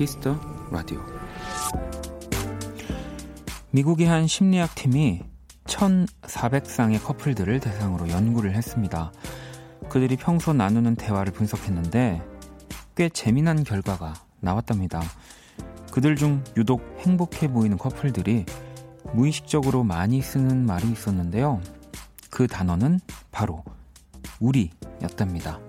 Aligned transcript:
Kiss 0.00 0.23
the 0.23 0.40
Radio 0.70 0.98
미국의 3.70 4.06
한 4.06 4.26
심리학 4.26 4.74
팀이 4.74 5.20
1,400쌍의 5.66 7.04
커플들을 7.04 7.60
대상으로 7.60 8.08
연구를 8.08 8.54
했습니다. 8.54 9.12
그들이 9.90 10.16
평소 10.16 10.54
나누는 10.54 10.94
대화를 10.94 11.34
분석했는데 11.34 12.22
꽤 12.96 13.10
재미난 13.10 13.62
결과가 13.62 14.14
나왔답니다. 14.40 15.02
그들 15.92 16.16
중 16.16 16.42
유독 16.56 16.80
행복해 17.00 17.48
보이는 17.48 17.76
커플들이 17.76 18.46
무의식적으로 19.12 19.84
많이 19.84 20.22
쓰는 20.22 20.64
말이 20.64 20.90
있었는데요. 20.90 21.60
그 22.30 22.46
단어는 22.46 23.00
바로 23.30 23.62
우리였답니다. 24.40 25.60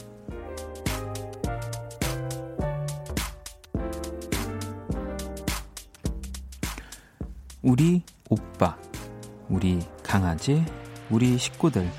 우리 7.71 8.03
오빠, 8.29 8.77
우리 9.47 9.79
강아지, 10.03 10.61
우리 11.09 11.37
식구들. 11.37 11.89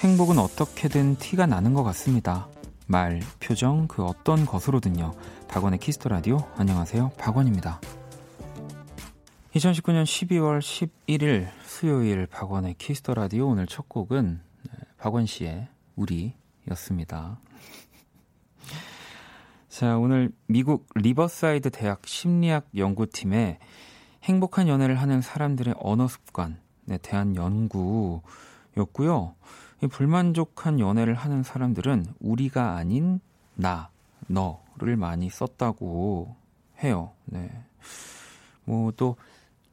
행복은 0.00 0.36
어떻게든 0.36 1.18
티가 1.18 1.46
나는 1.46 1.74
것 1.74 1.84
같습니다. 1.84 2.48
말, 2.88 3.20
표정, 3.38 3.86
그 3.86 4.04
어떤 4.04 4.44
것으로든요. 4.44 5.14
박원의 5.46 5.78
Kiss 5.78 5.95
the 5.95 6.08
Radio. 6.08 6.38
안녕하세요. 6.56 7.12
박원입니다. 7.18 7.80
2019년 9.54 10.02
12월 10.02 10.58
11일 10.58 11.50
수요일 11.62 12.26
박원의 12.26 12.74
Kiss 12.74 12.97
the 12.97 13.14
Radio 13.14 13.46
오늘 13.46 13.68
첫 13.68 13.88
곡은 13.88 14.40
네, 14.64 14.72
박원 14.98 15.26
씨의 15.26 15.68
우리였습니다. 15.94 17.38
자, 19.68 19.98
오늘 19.98 20.32
미국 20.48 20.88
리버사이드 20.96 21.70
대학 21.70 22.04
심리학 22.08 22.66
연구팀의 22.76 23.60
행복한 24.26 24.68
연애를 24.68 24.96
하는 25.00 25.22
사람들의 25.22 25.74
언어 25.78 26.06
습관에 26.08 26.98
대한 27.02 27.34
연구였고요. 27.36 29.34
불만족한 29.90 30.80
연애를 30.80 31.14
하는 31.14 31.42
사람들은 31.42 32.06
우리가 32.20 32.76
아닌 32.76 33.20
나, 33.54 33.90
너를 34.26 34.96
많이 34.96 35.30
썼다고 35.30 36.36
해요. 36.82 37.12
네. 37.26 37.50
뭐 38.64 38.90
또 38.92 39.16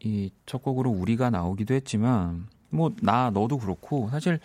이 0.06 0.32
첫 0.46 0.62
곡으로 0.62 0.90
우리가 0.92 1.30
나오기도 1.30 1.74
했지만 1.74 2.48
뭐 2.70 2.92
나 3.02 3.30
너도 3.30 3.58
그렇고 3.58 4.10
사실 4.10 4.40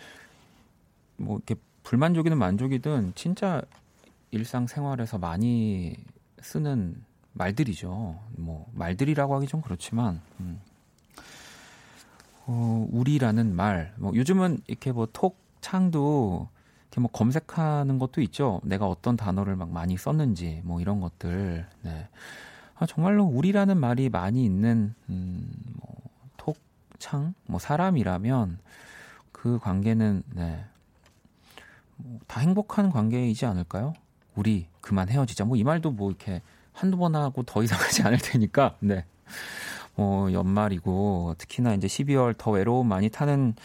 뭐 1.17 1.35
이렇게 1.37 1.55
불만족이든 1.83 2.37
만족이든 2.37 3.13
진짜 3.15 3.61
일상생활에서 4.31 5.17
많이 5.17 5.95
쓰는 6.41 7.03
말들이죠. 7.33 8.19
뭐 8.37 8.67
말들이라고 8.73 9.35
하기 9.35 9.47
좀 9.47 9.61
그렇지만 9.61 10.21
음. 10.39 10.59
어, 12.45 12.87
우리라는 12.91 13.55
말. 13.55 13.93
뭐 13.97 14.13
요즘은 14.15 14.59
이렇게 14.67 14.91
뭐 14.91 15.07
톡 15.13 15.37
창도 15.61 16.49
이렇게 16.87 17.01
뭐 17.01 17.09
검색하는 17.11 17.99
것도 17.99 18.21
있죠. 18.21 18.61
내가 18.63 18.87
어떤 18.87 19.15
단어를 19.17 19.55
막 19.55 19.69
많이 19.69 19.97
썼는지 19.97 20.61
뭐 20.63 20.81
이런 20.81 20.99
것들. 21.01 21.67
네. 21.83 22.07
아, 22.75 22.85
정말로 22.85 23.25
우리라는 23.25 23.77
말이 23.77 24.09
많이 24.09 24.43
있는 24.45 24.95
음, 25.09 25.51
뭐, 25.81 25.95
톡창 26.37 27.33
뭐 27.45 27.59
사람이라면 27.59 28.59
그 29.31 29.59
관계는 29.59 30.23
네. 30.33 30.65
뭐 31.97 32.19
다 32.27 32.39
행복한 32.39 32.89
관계이지 32.89 33.45
않을까요? 33.45 33.93
우리 34.35 34.67
그만 34.81 35.09
헤어지자. 35.09 35.43
뭐 35.45 35.57
이 35.57 35.63
말도 35.63 35.91
뭐 35.91 36.09
이렇게 36.09 36.41
한두 36.79 36.97
번 36.97 37.15
하고 37.15 37.43
더 37.43 37.61
이상 37.63 37.79
하지 37.79 38.01
않을 38.07 38.17
테니까. 38.19 38.75
네. 38.79 39.05
뭐 39.95 40.31
연말이고 40.31 41.35
특히나 41.37 41.73
이제 41.73 41.87
12월 41.87 42.35
더 42.37 42.51
외로움 42.51 42.87
많이 42.87 43.09
타는 43.09 43.55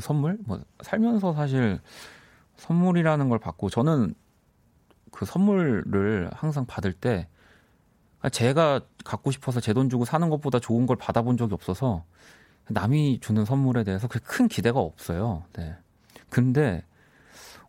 선물? 0.00 0.38
뭐 0.46 0.60
살면서 0.82 1.34
사실 1.34 1.80
선물이라는 2.56 3.28
걸 3.28 3.38
받고 3.38 3.68
저는 3.68 4.14
그 5.12 5.26
선물을 5.26 6.30
항상 6.32 6.64
받을 6.66 6.92
때 6.94 7.28
제가 8.32 8.80
갖고 9.04 9.30
싶어서 9.30 9.60
제 9.60 9.74
돈 9.74 9.90
주고 9.90 10.06
사는 10.06 10.30
것보다 10.30 10.58
좋은 10.60 10.86
걸 10.86 10.96
받아본 10.96 11.36
적이 11.36 11.52
없어서 11.54 12.04
남이 12.68 13.20
주는 13.20 13.44
선물에 13.44 13.84
대해서 13.84 14.08
큰 14.08 14.48
기대가 14.48 14.80
없어요. 14.80 15.44
네. 15.52 15.76
근데 16.34 16.82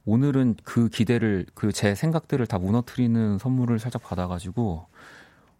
오늘은 0.06 0.56
그 0.64 0.90
기대를 0.90 1.46
그 1.53 1.72
제 1.72 1.94
생각들을 1.94 2.48
다 2.48 2.58
무너뜨리는 2.58 3.38
선물을 3.38 3.78
살짝 3.78 4.02
받아가지고 4.02 4.88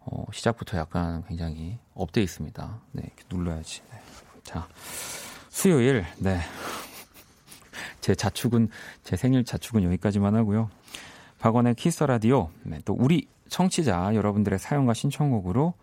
어, 0.00 0.24
시작부터 0.32 0.76
약간 0.76 1.24
굉장히 1.28 1.78
업돼 1.94 2.20
있습니다. 2.20 2.80
네, 2.92 3.02
이렇게 3.04 3.22
눌러야지. 3.30 3.82
네. 3.92 4.00
자. 4.42 4.66
수요일, 5.50 6.04
네. 6.18 6.40
제 8.00 8.16
자축은, 8.16 8.70
제 9.04 9.14
생일 9.14 9.44
자축은 9.44 9.84
여기까지만 9.84 10.34
하고요. 10.34 10.68
박원의 11.38 11.76
Kiss 11.76 12.02
the 12.02 12.18
Radio, 12.18 12.50
네, 12.64 12.80
또 12.84 12.92
우리 12.92 13.28
청취자 13.48 14.16
여러분들의 14.16 14.58
사연과 14.58 14.94
신청곡으로 14.94 15.74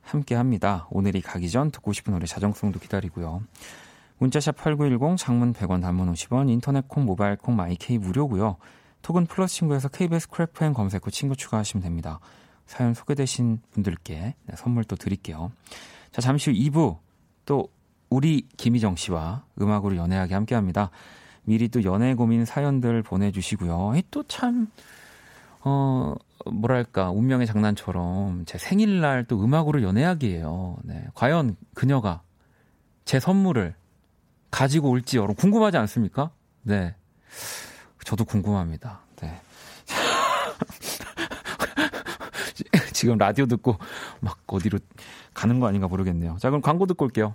함께 0.00 0.34
합니다. 0.34 0.86
오늘이 0.90 1.20
가기 1.20 1.50
전 1.50 1.70
듣고 1.70 1.92
싶은 1.92 2.14
노래 2.14 2.24
자정송도 2.24 2.80
기다리고요. 2.80 3.42
문자샵 4.22 4.54
8910, 4.56 5.16
장문 5.16 5.52
100원, 5.52 5.82
단문 5.82 6.12
50원, 6.12 6.48
인터넷 6.48 6.86
콩, 6.86 7.04
모바일 7.04 7.34
콩, 7.34 7.56
my 7.56 7.84
K 7.84 7.98
무료고요. 7.98 8.56
톡은 9.02 9.26
플러스 9.26 9.56
친구에서 9.56 9.88
KBS 9.88 10.28
Cool 10.28 10.59
FM 10.59 10.74
검색 10.74 11.04
후 11.04 11.10
친구 11.10 11.34
추가하시면 11.34 11.82
됩니다. 11.82 12.20
사연 12.64 12.94
소개되신 12.94 13.60
분들께 13.72 14.14
네, 14.14 14.56
선물 14.56 14.84
또 14.84 14.94
드릴게요. 14.94 15.50
자, 16.12 16.20
잠시 16.20 16.50
후 16.50 16.56
2부 16.56 16.98
또 17.46 17.68
우리 18.10 18.46
김희정 18.56 18.94
씨와 18.94 19.42
음악으로 19.60 19.96
연애하게 19.96 20.34
함께 20.34 20.54
합니다. 20.54 20.90
미리 21.42 21.68
또 21.68 21.82
연애 21.82 22.14
고민 22.14 22.44
사연들 22.44 23.02
보내주시고요. 23.02 23.94
또 24.12 24.22
참, 24.28 24.68
어, 25.64 26.14
뭐랄까, 26.48 27.10
운명의 27.10 27.48
장난처럼 27.48 28.44
제 28.46 28.56
생일날 28.56 29.24
또 29.24 29.42
음악으로 29.42 29.82
연애하기예요. 29.82 30.76
네. 30.84 31.06
과연 31.14 31.56
그녀가 31.74 32.22
제 33.04 33.18
선물을 33.18 33.74
가지고 34.52 34.90
올지 34.90 35.16
여러분 35.16 35.34
궁금하지 35.34 35.78
않습니까? 35.78 36.30
네. 36.62 36.94
저도 38.04 38.24
궁금합니다. 38.24 39.00
네. 39.20 39.40
지금 42.92 43.18
라디오 43.18 43.46
듣고 43.46 43.76
막 44.20 44.38
어디로 44.46 44.78
가는 45.34 45.58
거 45.58 45.66
아닌가 45.66 45.88
모르겠네요. 45.88 46.36
자, 46.38 46.50
그럼 46.50 46.60
광고 46.60 46.86
듣고 46.86 47.06
올게요. 47.06 47.34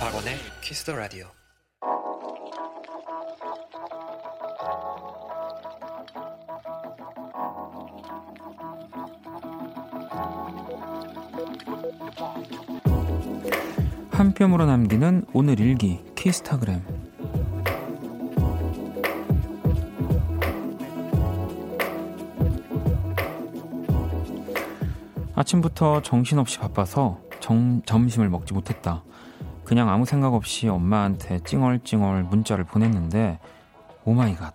박원의 0.00 0.38
키스 0.62 0.84
더 0.84 0.96
라디오. 0.96 1.26
한 14.38 14.50
뼘으로 14.50 14.66
남기는 14.66 15.24
오늘 15.32 15.58
일기 15.58 16.00
키스타그램. 16.14 16.80
아침부터 25.34 26.02
정신없이 26.02 26.60
바빠서 26.60 27.20
정, 27.40 27.82
점심을 27.84 28.28
먹지 28.28 28.54
못했다. 28.54 29.02
그냥 29.64 29.88
아무 29.88 30.04
생각 30.04 30.34
없이 30.34 30.68
엄마한테 30.68 31.40
찡얼찡얼 31.40 32.22
문자를 32.22 32.64
보냈는데 32.64 33.40
oh 34.04 34.16
my 34.16 34.29
god. 34.29 34.54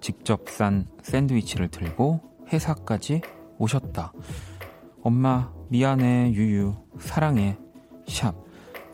직접 0.00 0.48
싼 0.48 0.86
샌드위치를 1.02 1.66
들고 1.68 2.20
회사까지 2.52 3.22
오셨다. 3.58 4.12
엄마 5.02 5.50
미안해 5.68 6.30
유유. 6.32 6.76
사랑해. 7.00 7.58
샵 8.06 8.45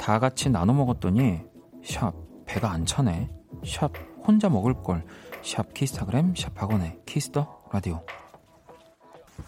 다 0.02 0.18
같이 0.18 0.50
나눠 0.50 0.74
먹었더니 0.74 1.40
샵 1.84 2.12
배가 2.44 2.72
안 2.72 2.84
차네 2.84 3.28
샵 3.64 3.92
혼자 4.26 4.48
먹을 4.48 4.74
걸 4.74 5.04
샵 5.42 5.74
키스타그램 5.74 6.34
샵 6.36 6.60
박원의 6.60 7.00
키스터 7.04 7.64
라디오 7.72 8.04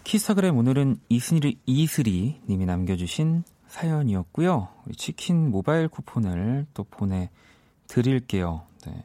키스타그램 0.03 0.57
오늘은 0.57 0.97
이슬이 1.09 1.57
이슬이 1.65 2.41
님이 2.49 2.65
남겨주신 2.65 3.43
사연이었고요. 3.67 4.67
치킨 4.97 5.49
모바일 5.51 5.87
쿠폰을 5.87 6.67
또 6.73 6.83
보내 6.83 7.29
드릴게요. 7.87 8.63
네. 8.85 9.03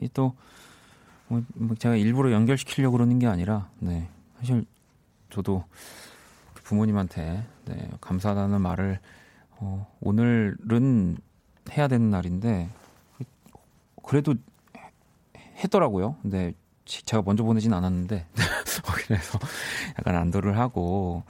이또 0.00 0.34
뭐, 1.28 1.42
뭐 1.54 1.76
제가 1.76 1.96
일부러 1.96 2.32
연결시키려고 2.32 2.92
그러는 2.92 3.18
게 3.18 3.26
아니라 3.26 3.68
네. 3.78 4.08
사실 4.38 4.64
저도 5.30 5.64
부모님한테 6.54 7.44
네, 7.66 7.90
감사하다는 8.00 8.60
말을 8.60 9.00
어, 9.60 9.86
오늘은 10.00 11.18
해야 11.72 11.88
되는 11.88 12.10
날인데 12.10 12.68
그래도 14.02 14.34
했더라고요. 15.56 16.16
근데 16.22 16.54
제가 16.84 17.22
먼저 17.22 17.44
보내진 17.44 17.72
않았는데 17.72 18.26
그래서 19.06 19.38
약간 19.98 20.16
안도를 20.16 20.58
하고 20.58 21.22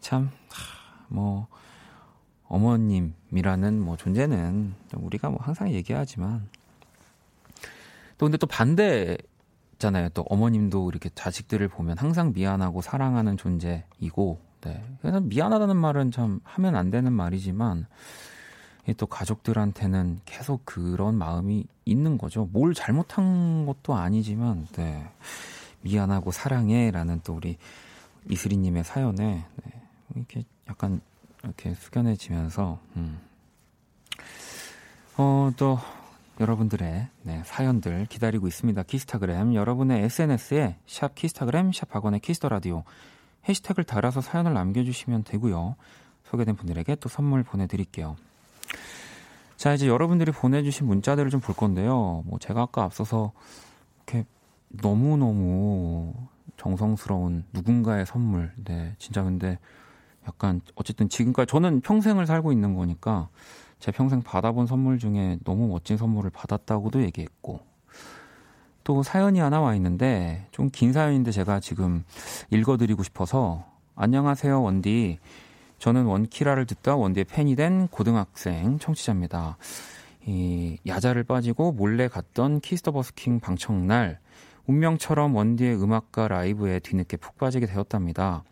참 0.00 0.30
뭐 1.08 1.46
어머님이라는 2.48 3.80
뭐 3.80 3.96
존재는 3.96 4.74
우리가 4.94 5.30
뭐 5.30 5.38
항상 5.42 5.70
얘기하지만 5.72 6.48
또 8.18 8.26
근데 8.26 8.38
또 8.38 8.46
반대잖아요. 8.46 10.10
또 10.14 10.22
어머님도 10.22 10.88
이렇게 10.90 11.10
자식들을 11.14 11.66
보면 11.68 11.98
항상 11.98 12.32
미안하고 12.32 12.80
사랑하는 12.80 13.36
존재이고, 13.36 14.40
네. 14.60 14.82
그래서 15.00 15.20
미안하다는 15.20 15.76
말은 15.76 16.10
참 16.10 16.40
하면 16.44 16.76
안 16.76 16.90
되는 16.90 17.12
말이지만, 17.12 17.86
또 18.96 19.06
가족들한테는 19.06 20.20
계속 20.24 20.64
그런 20.64 21.16
마음이 21.16 21.66
있는 21.84 22.18
거죠. 22.18 22.48
뭘 22.52 22.72
잘못한 22.74 23.66
것도 23.66 23.94
아니지만, 23.94 24.66
네. 24.72 25.08
미안하고 25.82 26.32
사랑해라는 26.32 27.20
또 27.24 27.34
우리 27.34 27.56
이슬이님의 28.28 28.84
사연에 28.84 29.44
네. 29.64 29.82
이렇게 30.14 30.44
약간 30.68 31.00
이렇게 31.44 31.74
숙연해지면서 31.74 32.78
음. 32.96 33.20
어, 35.16 35.50
또 35.56 35.78
여러분들의 36.40 37.08
네, 37.22 37.42
사연들 37.44 38.06
기다리고 38.06 38.46
있습니다. 38.46 38.82
키스타그램 38.82 39.54
여러분의 39.54 40.02
SNS에 40.04 40.76
샵 40.86 41.14
키스타그램 41.14 41.72
샵 41.72 41.94
박원의 41.94 42.20
키스터 42.20 42.48
라디오 42.48 42.84
해시태그를 43.48 43.84
달아서 43.84 44.20
사연을 44.20 44.54
남겨주시면 44.54 45.24
되고요. 45.24 45.76
소개된 46.24 46.56
분들에게 46.56 46.96
또 46.96 47.08
선물 47.08 47.42
보내드릴게요. 47.42 48.16
자 49.56 49.72
이제 49.72 49.86
여러분들이 49.88 50.32
보내주신 50.32 50.86
문자들을 50.86 51.30
좀 51.30 51.40
볼 51.40 51.54
건데요. 51.54 52.22
뭐 52.26 52.38
제가 52.38 52.62
아까 52.62 52.82
앞서서 52.84 53.32
이렇게 53.96 54.26
너무 54.68 55.16
너무 55.16 56.12
정성스러운 56.56 57.44
누군가의 57.52 58.06
선물, 58.06 58.52
네 58.56 58.94
진짜 58.98 59.22
근데 59.22 59.58
약간 60.26 60.60
어쨌든 60.74 61.08
지금까지 61.08 61.50
저는 61.50 61.80
평생을 61.82 62.26
살고 62.26 62.52
있는 62.52 62.74
거니까 62.74 63.28
제 63.78 63.92
평생 63.92 64.22
받아본 64.22 64.66
선물 64.66 64.98
중에 64.98 65.38
너무 65.44 65.68
멋진 65.68 65.96
선물을 65.96 66.30
받았다고도 66.30 67.02
얘기했고 67.02 67.60
또 68.86 69.02
사연이 69.02 69.40
하나 69.40 69.60
와 69.60 69.74
있는데 69.74 70.46
좀 70.52 70.70
긴 70.70 70.92
사연인데 70.92 71.32
제가 71.32 71.58
지금 71.58 72.04
읽어드리고 72.50 73.02
싶어서 73.02 73.64
안녕하세요 73.96 74.62
원디 74.62 75.18
저는 75.80 76.04
원키라를 76.04 76.66
듣다 76.66 76.94
원디의 76.94 77.24
팬이 77.24 77.56
된 77.56 77.88
고등학생 77.88 78.78
청취자입니다. 78.78 79.56
이 80.24 80.78
야자를 80.86 81.24
빠지고 81.24 81.72
몰래 81.72 82.06
갔던 82.06 82.60
키스터 82.60 82.92
버스킹 82.92 83.40
방청날 83.40 84.20
운명처럼 84.66 85.34
원디의 85.34 85.82
음악과 85.82 86.28
라이브에 86.28 86.78
뒤늦게 86.78 87.16
푹 87.16 87.38
빠지게 87.38 87.66
되었답니다. 87.66 88.44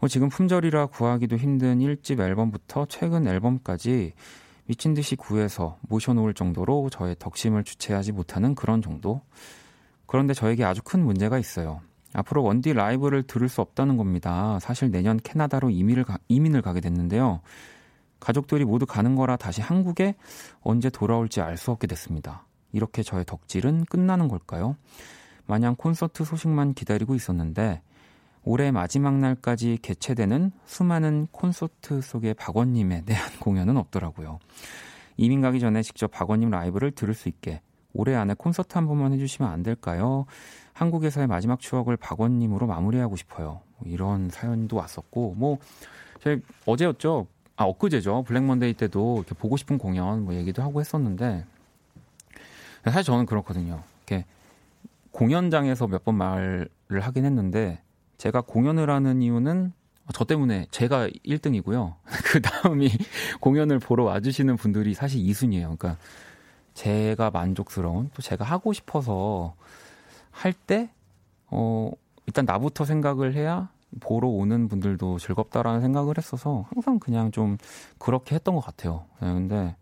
뭐 0.00 0.08
지금 0.10 0.28
품절이라 0.28 0.86
구하기도 0.86 1.36
힘든 1.38 1.78
1집 1.78 2.20
앨범부터 2.20 2.84
최근 2.90 3.26
앨범까지 3.26 4.12
미친 4.66 4.92
듯이 4.92 5.16
구해서 5.16 5.78
모셔놓을 5.88 6.34
정도로 6.34 6.90
저의 6.90 7.16
덕심을 7.18 7.64
주체하지 7.64 8.12
못하는 8.12 8.54
그런 8.54 8.82
정도. 8.82 9.22
그런데 10.12 10.34
저에게 10.34 10.62
아주 10.62 10.82
큰 10.82 11.02
문제가 11.02 11.38
있어요. 11.38 11.80
앞으로 12.12 12.42
원디 12.42 12.74
라이브를 12.74 13.22
들을 13.22 13.48
수 13.48 13.62
없다는 13.62 13.96
겁니다. 13.96 14.58
사실 14.60 14.90
내년 14.90 15.16
캐나다로 15.16 15.70
이민을, 15.70 16.04
가, 16.04 16.18
이민을 16.28 16.60
가게 16.60 16.82
됐는데요. 16.82 17.40
가족들이 18.20 18.66
모두 18.66 18.84
가는 18.84 19.16
거라 19.16 19.38
다시 19.38 19.62
한국에 19.62 20.14
언제 20.60 20.90
돌아올지 20.90 21.40
알 21.40 21.56
수 21.56 21.70
없게 21.70 21.86
됐습니다. 21.86 22.44
이렇게 22.72 23.02
저의 23.02 23.24
덕질은 23.24 23.86
끝나는 23.86 24.28
걸까요? 24.28 24.76
마냥 25.46 25.76
콘서트 25.76 26.26
소식만 26.26 26.74
기다리고 26.74 27.14
있었는데 27.14 27.80
올해 28.44 28.70
마지막 28.70 29.14
날까지 29.18 29.78
개최되는 29.80 30.52
수많은 30.66 31.26
콘서트 31.32 32.02
속의 32.02 32.34
박원님에 32.34 33.06
대한 33.06 33.30
공연은 33.40 33.78
없더라고요. 33.78 34.40
이민 35.16 35.40
가기 35.40 35.58
전에 35.58 35.80
직접 35.80 36.10
박원님 36.10 36.50
라이브를 36.50 36.90
들을 36.90 37.14
수 37.14 37.30
있게 37.30 37.62
올해 37.94 38.14
안에 38.14 38.34
콘서트 38.34 38.74
한 38.74 38.86
번만 38.86 39.12
해주시면 39.12 39.50
안 39.50 39.62
될까요? 39.62 40.26
한국에서의 40.72 41.26
마지막 41.26 41.60
추억을 41.60 41.96
박원님으로 41.96 42.66
마무리하고 42.66 43.16
싶어요. 43.16 43.60
뭐 43.78 43.90
이런 43.90 44.30
사연도 44.30 44.76
왔었고, 44.76 45.34
뭐, 45.36 45.58
제 46.22 46.40
어제였죠? 46.66 47.26
아, 47.56 47.64
엊그제죠. 47.64 48.24
블랙먼데이 48.26 48.74
때도 48.74 49.16
이렇게 49.18 49.34
보고 49.34 49.56
싶은 49.56 49.76
공연 49.78 50.24
뭐 50.24 50.34
얘기도 50.34 50.62
하고 50.62 50.80
했었는데, 50.80 51.44
사실 52.84 53.02
저는 53.04 53.26
그렇거든요. 53.26 53.82
이렇게 54.06 54.24
공연장에서 55.12 55.86
몇 55.86 56.04
번 56.04 56.16
말을 56.16 56.68
하긴 57.00 57.24
했는데, 57.24 57.80
제가 58.16 58.40
공연을 58.42 58.88
하는 58.88 59.20
이유는 59.22 59.72
저 60.14 60.24
때문에 60.24 60.66
제가 60.70 61.08
1등이고요. 61.08 61.94
그 62.32 62.40
다음이 62.40 62.90
공연을 63.40 63.78
보러 63.78 64.04
와주시는 64.04 64.56
분들이 64.56 64.94
사실 64.94 65.20
2순위예요. 65.22 65.78
그러니까 65.78 65.96
제가 66.74 67.30
만족스러운 67.30 68.10
또 68.14 68.22
제가 68.22 68.44
하고 68.44 68.72
싶어서 68.72 69.54
할 70.30 70.52
때, 70.52 70.90
어, 71.48 71.90
일단 72.26 72.44
나부터 72.44 72.84
생각을 72.84 73.34
해야 73.34 73.70
보러 74.00 74.28
오는 74.28 74.68
분들도 74.68 75.18
즐겁다라는 75.18 75.80
생각을 75.82 76.14
했어서 76.16 76.64
항상 76.72 76.98
그냥 76.98 77.30
좀 77.30 77.58
그렇게 77.98 78.34
했던 78.34 78.54
것 78.54 78.60
같아요. 78.62 79.04
네, 79.20 79.32
근데 79.32 79.76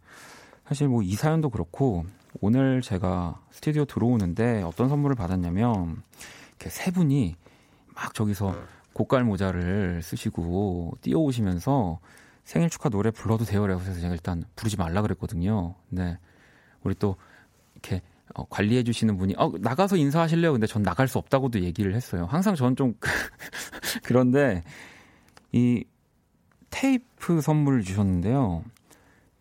사실 0.67 0.89
뭐 0.89 1.03
이 1.03 1.15
사연도 1.15 1.51
그렇고 1.51 2.05
오늘 2.41 2.81
제가 2.81 3.41
스튜디오 3.51 3.85
들어오는데 3.85 4.63
어떤 4.63 4.89
선물을 4.89 5.17
받았냐면 5.17 6.03
이렇게 6.51 6.71
세 6.71 6.91
분이 6.91 7.37
막 7.95 8.15
저기서 8.15 8.55
고깔 8.93 9.25
모자를 9.25 10.01
쓰시고 10.03 10.95
뛰어오시면서 11.03 11.99
생일 12.45 12.69
축하 12.71 12.89
노래 12.89 13.11
불러도 13.11 13.45
돼요. 13.45 13.63
그래서 13.63 13.95
제가 13.95 14.13
일단 14.13 14.45
부르지 14.57 14.77
말라 14.77 15.03
그랬거든요. 15.03 15.75
근데 15.89 16.19
우리 16.83 16.95
또 16.95 17.17
이렇게 17.75 18.03
어, 18.35 18.45
관리해 18.45 18.83
주시는 18.83 19.17
분이 19.19 19.35
어, 19.39 19.53
나가서 19.59 19.97
인사하실래요? 19.97 20.53
근데 20.53 20.67
전 20.67 20.83
나갈 20.83 21.09
수 21.09 21.19
없다고도 21.19 21.61
얘기를 21.63 21.95
했어요. 21.95 22.27
항상 22.31 22.55
저는 22.55 22.77
좀 22.77 22.95
그런데 24.05 24.63
이 25.53 25.85
테이프 26.71 27.41
선물을 27.41 27.83
주셨는데요. 27.83 28.65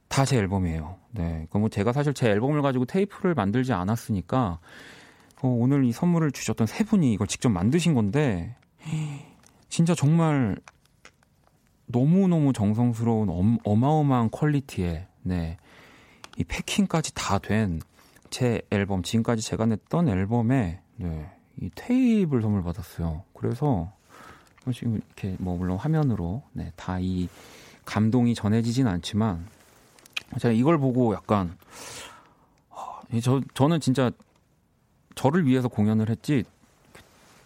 다 0.07 0.25
제 0.25 0.37
앨범이에요. 0.37 0.97
네. 1.11 1.47
그뭐 1.51 1.69
제가 1.69 1.93
사실 1.93 2.13
제 2.13 2.29
앨범을 2.29 2.61
가지고 2.61 2.85
테이프를 2.85 3.35
만들지 3.35 3.73
않았으니까 3.73 4.59
어, 5.41 5.47
오늘 5.47 5.85
이 5.85 5.91
선물을 5.91 6.31
주셨던 6.31 6.67
세 6.67 6.83
분이 6.83 7.13
이걸 7.13 7.27
직접 7.27 7.49
만드신 7.49 7.93
건데 7.93 8.55
진짜 9.69 9.93
정말 9.95 10.57
너무너무 11.85 12.53
정성스러운 12.53 13.29
엄, 13.29 13.57
어마어마한 13.63 14.31
퀄리티의 14.31 15.07
네. 15.21 15.57
이 16.39 16.43
패킹까지 16.43 17.13
다 17.13 17.37
된 17.39 17.79
제 18.29 18.61
앨범 18.69 19.01
지금까지 19.01 19.41
제가 19.41 19.65
냈던 19.65 20.07
앨범에 20.07 20.81
네. 20.97 21.31
이 21.59 21.71
테이프를 21.73 22.43
선물 22.43 22.61
받았어요. 22.61 23.23
그래서 23.33 23.91
지금 24.71 24.97
이렇게 24.97 25.35
뭐 25.39 25.57
물론 25.57 25.77
화면으로 25.77 26.43
네, 26.53 26.71
다 26.75 26.99
이 26.99 27.27
감동이 27.85 28.35
전해지진 28.35 28.85
않지만 28.85 29.47
제가 30.39 30.51
이걸 30.51 30.77
보고 30.77 31.15
약간 31.15 31.57
저 33.23 33.41
저는 33.55 33.79
진짜 33.79 34.11
저를 35.15 35.47
위해서 35.47 35.67
공연을 35.67 36.09
했지 36.09 36.43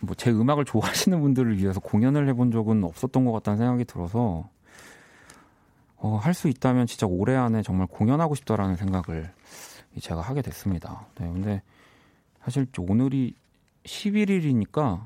뭐 0.02 0.16
제 0.16 0.32
음악을 0.32 0.66
좋아하시는 0.66 1.18
분들을 1.22 1.58
위해서 1.60 1.80
공연을 1.80 2.28
해본 2.28 2.52
적은 2.52 2.84
없었던 2.84 3.24
것 3.24 3.32
같다는 3.32 3.58
생각이 3.58 3.86
들어서 3.86 4.50
어, 6.04 6.18
할 6.18 6.34
수 6.34 6.50
있다면 6.50 6.86
진짜 6.86 7.08
올해 7.08 7.34
안에 7.36 7.62
정말 7.64 7.88
공연하고 7.88 8.36
싶다라는 8.36 8.76
생각을 8.76 9.34
제가 10.02 10.20
하게 10.20 10.42
됐습니다. 10.42 11.08
네, 11.18 11.32
근데 11.32 11.62
사실 12.44 12.68
오늘이 12.78 13.36
11일이니까 13.86 15.06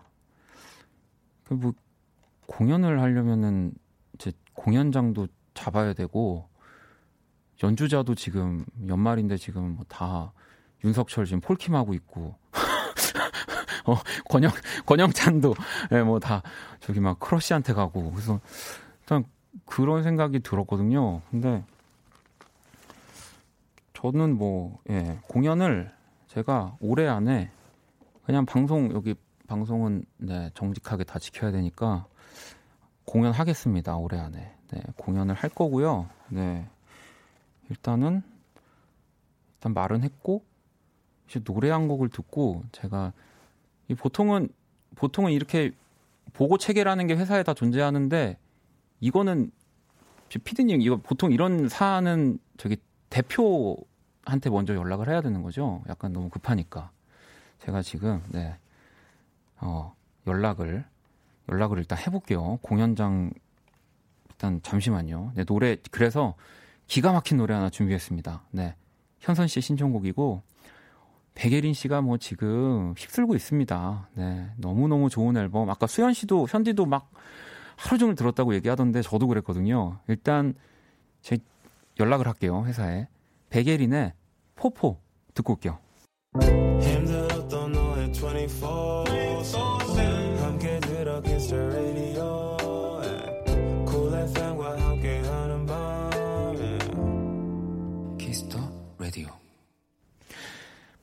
그뭐 1.44 1.74
공연을 2.48 3.00
하려면은 3.00 3.74
이제 4.16 4.32
공연장도 4.54 5.28
잡아야 5.54 5.94
되고 5.94 6.50
연주자도 7.64 8.16
지금 8.16 8.66
연말인데 8.88 9.38
지금 9.38 9.76
뭐 9.76 9.86
다 9.88 10.34
윤석철 10.84 11.26
지금 11.26 11.42
폴킴하고 11.42 11.94
있고 11.96 12.36
어 13.86 13.96
권영 14.30 14.52
권영찬도 14.86 15.56
예, 15.92 16.02
뭐다 16.02 16.42
저기 16.80 17.00
막 17.00 17.20
크러쉬한테 17.20 17.74
가고 17.74 18.12
그래서 18.12 18.40
일단 19.02 19.24
그런 19.66 20.04
생각이 20.04 20.40
들었거든요. 20.40 21.22
근데 21.32 21.64
저는 23.94 24.38
뭐 24.38 24.80
예, 24.90 25.20
공연을 25.28 25.92
제가 26.28 26.78
올해 26.80 27.08
안에 27.08 27.50
그냥 28.26 28.46
방송 28.46 28.92
여기 28.94 29.16
방송은 29.48 30.06
네, 30.18 30.52
정직하게 30.54 31.06
다 31.06 31.20
지켜야 31.20 31.52
되니까 31.52 32.06
공연하겠습니다. 33.06 33.98
올해 33.98 34.20
안에. 34.20 34.54
네, 34.72 34.82
공연을 34.98 35.34
할 35.34 35.50
거고요. 35.50 36.10
네. 36.30 36.68
일단은 37.70 38.22
일단 39.56 39.74
말은 39.74 40.04
했고 40.04 40.44
이제 41.28 41.40
노래 41.40 41.70
한 41.70 41.88
곡을 41.88 42.10
듣고 42.10 42.64
제가 42.72 43.14
이 43.88 43.96
보통은 43.96 44.50
보통은 44.96 45.32
이렇게 45.32 45.72
보고 46.34 46.58
체계라는 46.58 47.08
게 47.08 47.16
회사에 47.16 47.44
다 47.44 47.54
존재하는데 47.54 48.38
이거는 49.00 49.52
피디님 50.30 50.82
이거 50.82 50.98
보통 50.98 51.32
이런 51.32 51.70
사안은 51.70 52.40
저기 52.58 52.78
대표한테 53.10 54.50
먼저 54.50 54.76
연락을 54.76 55.10
해야 55.10 55.22
되는 55.22 55.42
거죠. 55.42 55.84
약간 55.88 56.14
너무 56.14 56.30
급하니까 56.30 56.92
제가 57.60 57.82
지금 57.82 58.22
네. 58.30 58.58
어, 59.60 59.96
연락을 60.28 60.86
연락을 61.50 61.78
일단 61.80 61.98
해볼게요. 61.98 62.60
공연장 62.62 63.32
일단 64.30 64.62
잠시만요. 64.62 65.32
네, 65.36 65.44
노래 65.46 65.78
그래서 65.92 66.36
기가 66.88 67.12
막힌 67.12 67.38
노래 67.38 67.54
하나 67.54 67.70
준비했습니다. 67.70 68.44
네, 68.52 68.76
현선 69.20 69.48
씨의 69.48 69.62
신청곡이고 69.64 70.44
백예린 71.34 71.74
씨가 71.74 72.02
뭐 72.02 72.18
지금 72.18 72.94
휩쓸고 72.98 73.36
있습니다. 73.36 74.10
네, 74.16 74.52
너무 74.58 74.88
너무 74.88 75.10
좋은 75.10 75.38
앨범. 75.38 75.70
아까 75.70 75.88
수현 75.88 76.14
씨도 76.14 76.48
현디도 76.50 76.86
막 76.86 77.12
하루 77.78 77.98
종일 77.98 78.16
들었다고 78.16 78.54
얘기하던데 78.56 79.02
저도 79.02 79.28
그랬거든요. 79.28 80.00
일단 80.08 80.54
제 81.22 81.38
연락을 82.00 82.28
할게요 82.28 82.64
회사에 82.66 83.08
백예린의 83.50 84.14
포포 84.56 85.00
듣고 85.34 85.54
올게요. 85.54 85.80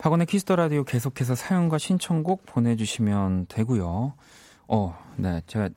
박원의 0.04 0.26
키스터 0.26 0.57
라디오 0.57 0.85
계속해서 0.85 1.35
사연과 1.35 1.78
신청곡 1.78 2.45
보내주시면 2.45 3.47
되고요. 3.49 4.12
어, 4.69 4.99
네, 5.16 5.40
제가 5.47 5.71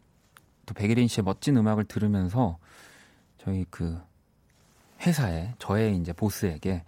또 0.68 0.76
백예린 0.76 1.08
씨의 1.08 1.24
멋진 1.24 1.58
음악을 1.58 1.86
들으면서 1.86 2.60
저희 3.40 3.66
그 3.72 4.00
회사에 5.02 5.56
저의 5.58 5.98
이제 5.98 6.14
보스에게 6.14 6.84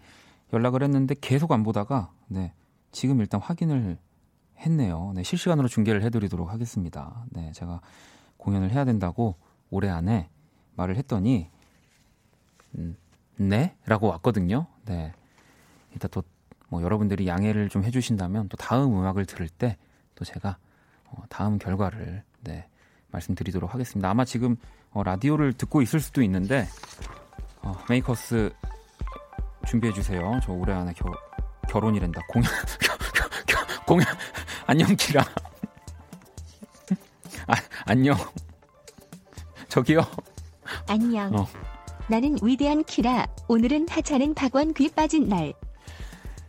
연락을 0.54 0.84
했는데 0.84 1.16
계속 1.20 1.52
안 1.52 1.64
보다가 1.64 2.12
네, 2.28 2.54
지금 2.92 3.20
일단 3.20 3.42
확인을 3.42 3.98
했네요. 4.58 5.14
네, 5.16 5.24
실시간으로 5.24 5.68
중계를 5.68 6.04
해드리도록 6.04 6.52
하겠습니다. 6.52 7.26
네, 7.32 7.52
제가 7.54 7.82
공연을 8.38 8.72
해야 8.72 8.86
된다고 8.86 9.36
올해 9.72 9.90
안에 9.90 10.30
말을 10.76 10.96
했더니 10.98 11.50
음, 12.78 12.96
네? 13.38 13.76
라고 13.86 14.08
왔거든요. 14.08 14.68
네. 14.86 15.12
일단 15.94 16.12
또 16.12 16.24
뭐 16.70 16.84
여러분들이 16.84 17.28
양해를 17.28 17.68
좀 17.70 17.84
해주신다면 17.84 18.48
또 18.48 18.56
다음 18.58 18.96
음악을 18.96 19.26
들을 19.26 19.50
때 19.50 19.76
또 20.20 20.26
제가 20.26 20.58
어, 21.06 21.24
다음 21.30 21.58
결과를 21.58 22.24
네, 22.42 22.68
말씀드리도록 23.12 23.74
하겠습니다. 23.74 24.10
아마 24.10 24.26
지금 24.26 24.56
어, 24.92 25.04
라디오를 25.04 25.54
듣고 25.54 25.82
있을 25.82 26.00
수도 26.00 26.22
있는데 26.24 26.68
어, 27.62 27.74
메이커스 27.90 28.52
준비해 29.68 29.94
주세요. 29.94 30.40
저 30.44 30.54
올해 30.54 30.74
안에 30.74 30.94
겨, 30.94 31.12
결혼이란다. 31.70 32.22
공연 32.30 32.50
공연 33.86 34.06
안녕 34.66 34.96
키라. 34.96 35.24
아, 37.48 37.54
안녕. 37.86 38.16
저기요. 39.68 40.02
안녕. 40.88 41.34
어. 41.36 41.48
나는 42.08 42.38
위대한 42.42 42.84
키라. 42.84 43.28
오늘은 43.48 43.88
하찮은 43.90 44.34
박원 44.36 44.74
귀 44.74 44.90
빠진 44.90 45.28
날. 45.28 45.54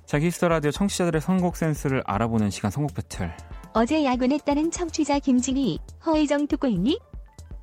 자, 0.06 0.18
키스터 0.18 0.48
라디오 0.48 0.70
청취자들의 0.70 1.20
선곡 1.20 1.56
센스를 1.56 2.02
알아보는 2.06 2.50
시간 2.50 2.70
선곡 2.70 2.94
배틀. 2.94 3.34
어제 3.72 4.04
야근했다는 4.04 4.70
청취자 4.70 5.20
김진희, 5.20 5.78
허희정 6.04 6.48
듣고 6.48 6.66
있니? 6.66 6.98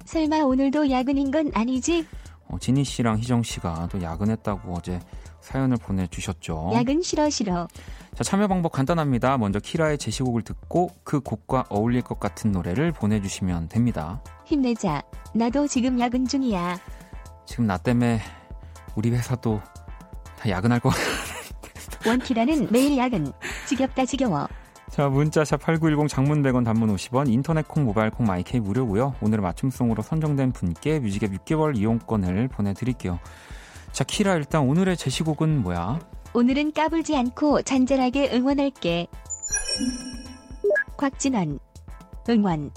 설마 0.06 0.40
오늘도 0.40 0.90
야근인 0.90 1.32
건 1.32 1.52
아니지? 1.54 2.08
어, 2.48 2.58
진희 2.60 2.86
씨랑 2.86 3.20
희정 3.20 3.44
씨가 3.44 3.90
또 3.92 4.02
야근했다고 4.02 4.74
어제 4.74 5.00
사연을 5.42 5.78
보내주셨죠. 5.78 6.72
야근 6.74 7.02
싫어 7.02 7.30
싫어. 7.30 7.68
자, 8.16 8.24
참여 8.24 8.48
방법 8.48 8.72
간단합니다. 8.72 9.38
먼저 9.38 9.60
키라의 9.60 9.98
제시곡을 9.98 10.44
듣고 10.44 10.90
그 11.04 11.20
곡과 11.20 11.66
어울릴 11.70 12.02
것 12.02 12.20
같은 12.20 12.52
노래를 12.52 12.94
보내주시면 12.94 13.68
됩니다. 13.68 14.22
힘내자. 14.46 15.04
나도 15.34 15.68
지금 15.68 16.00
야근 16.00 16.26
중이야. 16.26 16.80
지금 17.46 17.68
나 17.68 17.78
때문에 17.78 18.22
우리 18.96 19.12
회사도 19.12 19.62
다 20.40 20.50
야근할 20.50 20.80
것 20.80 20.90
같아. 20.90 22.10
원키라는 22.10 22.70
매일 22.72 22.98
야근. 22.98 23.32
지겹다 23.68 24.06
지겨워. 24.06 24.48
자, 24.98 25.10
문자샵 25.10 25.62
8910 25.62 26.08
장문 26.10 26.42
100원 26.42 26.66
단문 26.66 26.90
50원 26.96 27.30
인터넷 27.32 27.68
콩 27.68 27.86
모바일 27.86 28.10
콩 28.10 28.26
마이케이 28.26 28.60
무료고요. 28.60 29.14
오늘 29.22 29.42
맞춤송으로 29.42 30.02
선정된 30.02 30.54
분께 30.54 31.00
뮤직앱 31.00 31.34
6개월 31.34 31.78
이용권을 31.78 32.48
보내 32.48 32.74
드릴게요. 32.74 33.20
자, 33.92 34.04
키라 34.04 34.34
일단 34.34 34.64
오늘의 34.64 34.98
제시곡은 34.98 35.62
뭐야? 35.62 36.00
오늘은 36.34 36.72
까불지 36.72 37.16
않고 37.16 37.62
잔잔하게 37.62 38.32
응원할게. 38.34 39.06
곽진원 40.98 41.60
응원. 42.28 42.72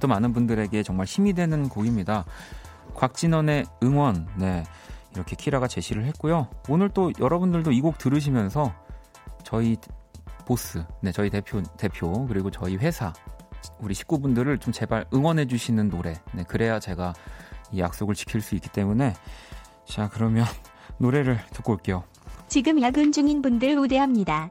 또 0.00 0.08
많은 0.08 0.32
분들에게 0.32 0.82
정말 0.82 1.04
힘이 1.04 1.34
되는 1.34 1.68
곡입니다. 1.68 2.24
곽진원의 2.94 3.66
응원. 3.82 4.26
네. 4.38 4.64
이렇게 5.14 5.36
키라가 5.36 5.68
제시를 5.68 6.06
했고요. 6.06 6.48
오늘 6.70 6.88
또 6.88 7.12
여러분들도 7.20 7.72
이 7.72 7.82
곡 7.82 7.98
들으시면서 7.98 8.72
저희 9.44 9.76
보스, 10.46 10.82
네, 11.02 11.12
저희 11.12 11.28
대표, 11.28 11.62
대표, 11.76 12.26
그리고 12.26 12.50
저희 12.50 12.76
회사, 12.76 13.12
우리 13.80 13.92
식구분들을 13.94 14.58
좀 14.58 14.72
제발 14.72 15.04
응원해 15.12 15.46
주시는 15.46 15.90
노래. 15.90 16.14
네, 16.32 16.44
그래야 16.44 16.78
제가 16.78 17.12
이 17.72 17.80
약속을 17.80 18.14
지킬 18.14 18.40
수 18.40 18.54
있기 18.54 18.70
때문에. 18.70 19.12
자, 19.84 20.08
그러면 20.08 20.46
노래를 20.98 21.38
듣고 21.52 21.72
올게요. 21.72 22.04
지금 22.48 22.80
야근 22.80 23.12
중인 23.12 23.42
분들 23.42 23.76
우대합니다. 23.76 24.48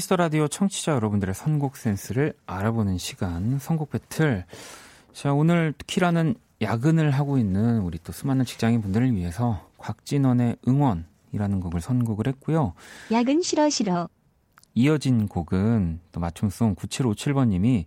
키스터 0.00 0.16
라디오 0.16 0.48
청취자 0.48 0.92
여러분들의 0.92 1.34
선곡 1.34 1.76
센스를 1.76 2.32
알아보는 2.46 2.96
시간, 2.96 3.58
선곡 3.58 3.90
배틀. 3.90 4.46
자, 5.12 5.34
오늘 5.34 5.74
키라는 5.86 6.36
야근을 6.62 7.10
하고 7.10 7.36
있는 7.36 7.80
우리 7.80 7.98
또 8.02 8.10
수많은 8.10 8.46
직장인 8.46 8.80
분들을 8.80 9.14
위해서 9.14 9.68
곽진언의 9.76 10.56
응원, 10.66 11.04
이라는 11.32 11.60
곡을 11.60 11.82
선곡을 11.82 12.28
했고요. 12.28 12.72
야근 13.12 13.42
싫어 13.42 13.68
싫어. 13.68 14.08
이어진 14.72 15.28
곡은 15.28 16.00
또 16.12 16.20
맞춤송 16.20 16.76
9757번님이 16.76 17.84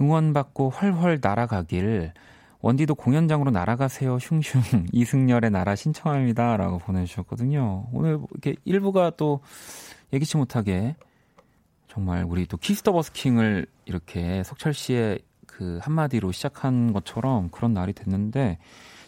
응원받고 0.00 0.70
훨훨 0.70 1.20
날아가길 1.22 2.12
원디도 2.60 2.96
공연장으로 2.96 3.52
날아가세요 3.52 4.18
슝슝 4.18 4.86
이승열의 4.90 5.52
날아 5.52 5.76
신청합니다 5.76 6.56
라고 6.56 6.78
보내주셨거든요. 6.78 7.86
오늘 7.92 8.18
이렇게 8.32 8.56
일부가 8.64 9.10
또 9.10 9.42
예기치 10.12 10.38
못하게 10.38 10.96
정말 11.96 12.26
우리 12.28 12.44
또 12.44 12.58
키스터 12.58 12.92
버스킹을 12.92 13.64
이렇게 13.86 14.42
석철 14.44 14.74
씨의 14.74 15.20
그 15.46 15.78
한마디로 15.80 16.30
시작한 16.30 16.92
것처럼 16.92 17.48
그런 17.48 17.72
날이 17.72 17.94
됐는데 17.94 18.58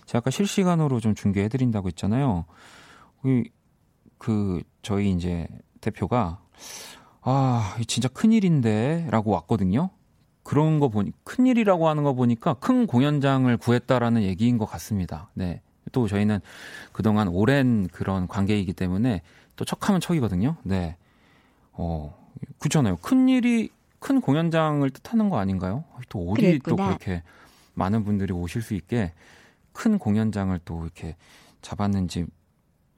제가 0.07 0.21
아까 0.21 0.31
실시간으로 0.31 0.99
좀 0.99 1.15
중계해 1.15 1.49
드린다고 1.49 1.89
했잖아요. 1.89 2.47
그 4.17 4.63
저희 4.81 5.11
이제 5.11 5.47
대표가 5.83 6.41
아 7.21 7.77
진짜 7.87 8.09
큰일인데라고 8.09 9.33
왔거든요. 9.33 9.91
그런 10.43 10.81
거 10.81 10.89
보니 10.89 11.13
큰일이라고 11.25 11.91
하는 11.91 12.05
거 12.05 12.15
보니까 12.15 12.55
큰 12.55 12.87
공연장을 12.87 13.55
구했다라는 13.59 14.23
얘기인 14.23 14.57
것 14.57 14.65
같습니다. 14.65 15.29
네. 15.35 15.61
또 15.93 16.09
저희는 16.09 16.41
그동안 16.93 17.29
오랜 17.29 17.87
그런 17.89 18.27
관계이기 18.27 18.73
때문에 18.73 19.21
또 19.57 19.67
척하면 19.67 20.01
척이거든요. 20.01 20.57
네. 20.63 20.97
어, 21.73 22.17
그렇잖아요. 22.59 22.97
큰 22.99 23.29
일이 23.29 23.71
큰 23.99 24.21
공연장을 24.21 24.89
뜻하는 24.91 25.29
거 25.29 25.39
아닌가요? 25.39 25.85
또 26.09 26.31
어디 26.31 26.43
그랬구나. 26.43 26.77
또 26.77 26.77
그렇게 26.77 27.23
많은 27.75 28.05
분들이 28.05 28.33
오실 28.33 28.63
수 28.63 28.75
있게 28.75 29.13
큰 29.73 29.99
공연장을 29.99 30.59
또 30.65 30.83
이렇게 30.83 31.17
잡았는지 31.63 32.27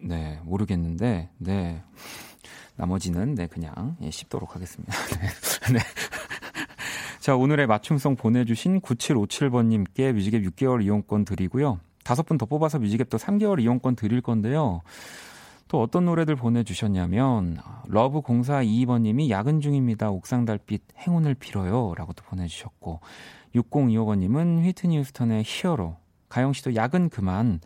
네, 0.02 0.40
모르겠는데, 0.44 1.28
네. 1.36 1.82
나머지는, 2.76 3.34
네, 3.34 3.46
그냥, 3.46 3.96
예, 4.00 4.10
씹도록 4.10 4.54
하겠습니다. 4.54 4.92
네. 5.20 5.74
네. 5.74 5.78
자, 7.20 7.36
오늘의 7.36 7.66
맞춤송 7.66 8.16
보내주신 8.16 8.80
9757번님께 8.80 10.12
뮤직앱 10.12 10.42
6개월 10.42 10.82
이용권 10.82 11.26
드리고요. 11.26 11.80
다섯 12.02 12.24
분 12.24 12.38
더 12.38 12.46
뽑아서 12.46 12.78
뮤직앱 12.78 13.10
또 13.10 13.18
3개월 13.18 13.60
이용권 13.60 13.94
드릴 13.96 14.22
건데요. 14.22 14.80
또 15.70 15.80
어떤 15.80 16.04
노래들 16.06 16.34
보내주셨냐면, 16.34 17.58
love0422번님이 17.86 19.30
야근 19.30 19.60
중입니다. 19.60 20.10
옥상 20.10 20.44
달빛 20.44 20.82
행운을 20.98 21.34
빌어요. 21.34 21.94
라고 21.96 22.12
또 22.12 22.24
보내주셨고, 22.24 22.98
6025번님은 23.54 24.64
휘트니 24.64 24.98
휴스턴의 24.98 25.44
Hero, 25.46 25.96
가영 26.28 26.54
씨도 26.54 26.74
야근 26.74 27.08
그만, 27.08 27.60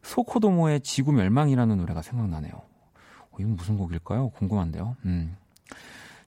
소코도모의 0.00 0.80
지구 0.80 1.12
멸망이라는 1.12 1.76
노래가 1.76 2.00
생각나네요. 2.00 2.54
어, 2.54 3.36
이건 3.38 3.54
무슨 3.54 3.76
곡일까요? 3.76 4.30
궁금한데요. 4.30 4.96
음. 5.04 5.36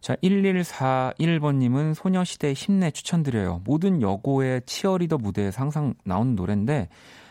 자, 0.01 0.15
1141번님은 0.17 1.95
소녀시대 1.95 2.53
힘내 2.53 2.91
추천드려요. 2.91 3.63
모든 3.65 4.03
여고의 4.03 4.61
치어리더 4.67 5.17
무대에서 5.17 5.59
항상 5.59 5.95
나오는 6.03 6.35
노래인데, 6.35 6.87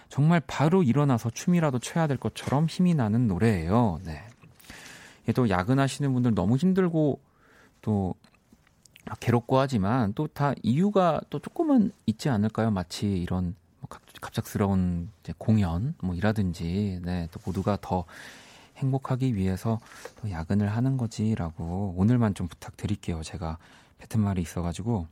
정말 0.09 0.41
바로 0.47 0.83
일어나서 0.83 1.31
춤이라도 1.31 1.79
춰야 1.81 2.07
될 2.07 2.17
것처럼 2.17 2.67
힘이 2.67 2.95
나는 2.95 3.27
노래예요. 3.27 4.01
네. 4.05 4.23
또 5.35 5.49
야근하시는 5.49 6.13
분들 6.13 6.35
너무 6.35 6.57
힘들고, 6.57 7.21
또, 7.81 8.15
괴롭고 9.21 9.59
하지만, 9.59 10.13
또 10.15 10.27
다 10.29 10.55
이유가 10.63 11.21
또 11.31 11.39
조금은 11.39 11.93
있지 12.07 12.29
않을까요? 12.29 12.71
마치 12.71 13.07
이런 13.07 13.55
갑작스러운 14.21 15.11
공연 15.39 15.95
뭐 16.03 16.15
이라든지 16.15 17.01
네, 17.03 17.29
또 17.31 17.41
모두가 17.45 17.77
더 17.81 18.05
행복하기 18.77 19.37
위해서 19.37 19.81
또 20.21 20.31
야근을 20.31 20.69
하는 20.69 20.97
거지라고 20.97 21.95
오늘만 21.97 22.35
좀 22.35 22.49
부탁드릴게요. 22.49 23.23
제가 23.23 23.59
뱉은 23.99 24.23
말이 24.25 24.41
있어가지고 24.43 25.07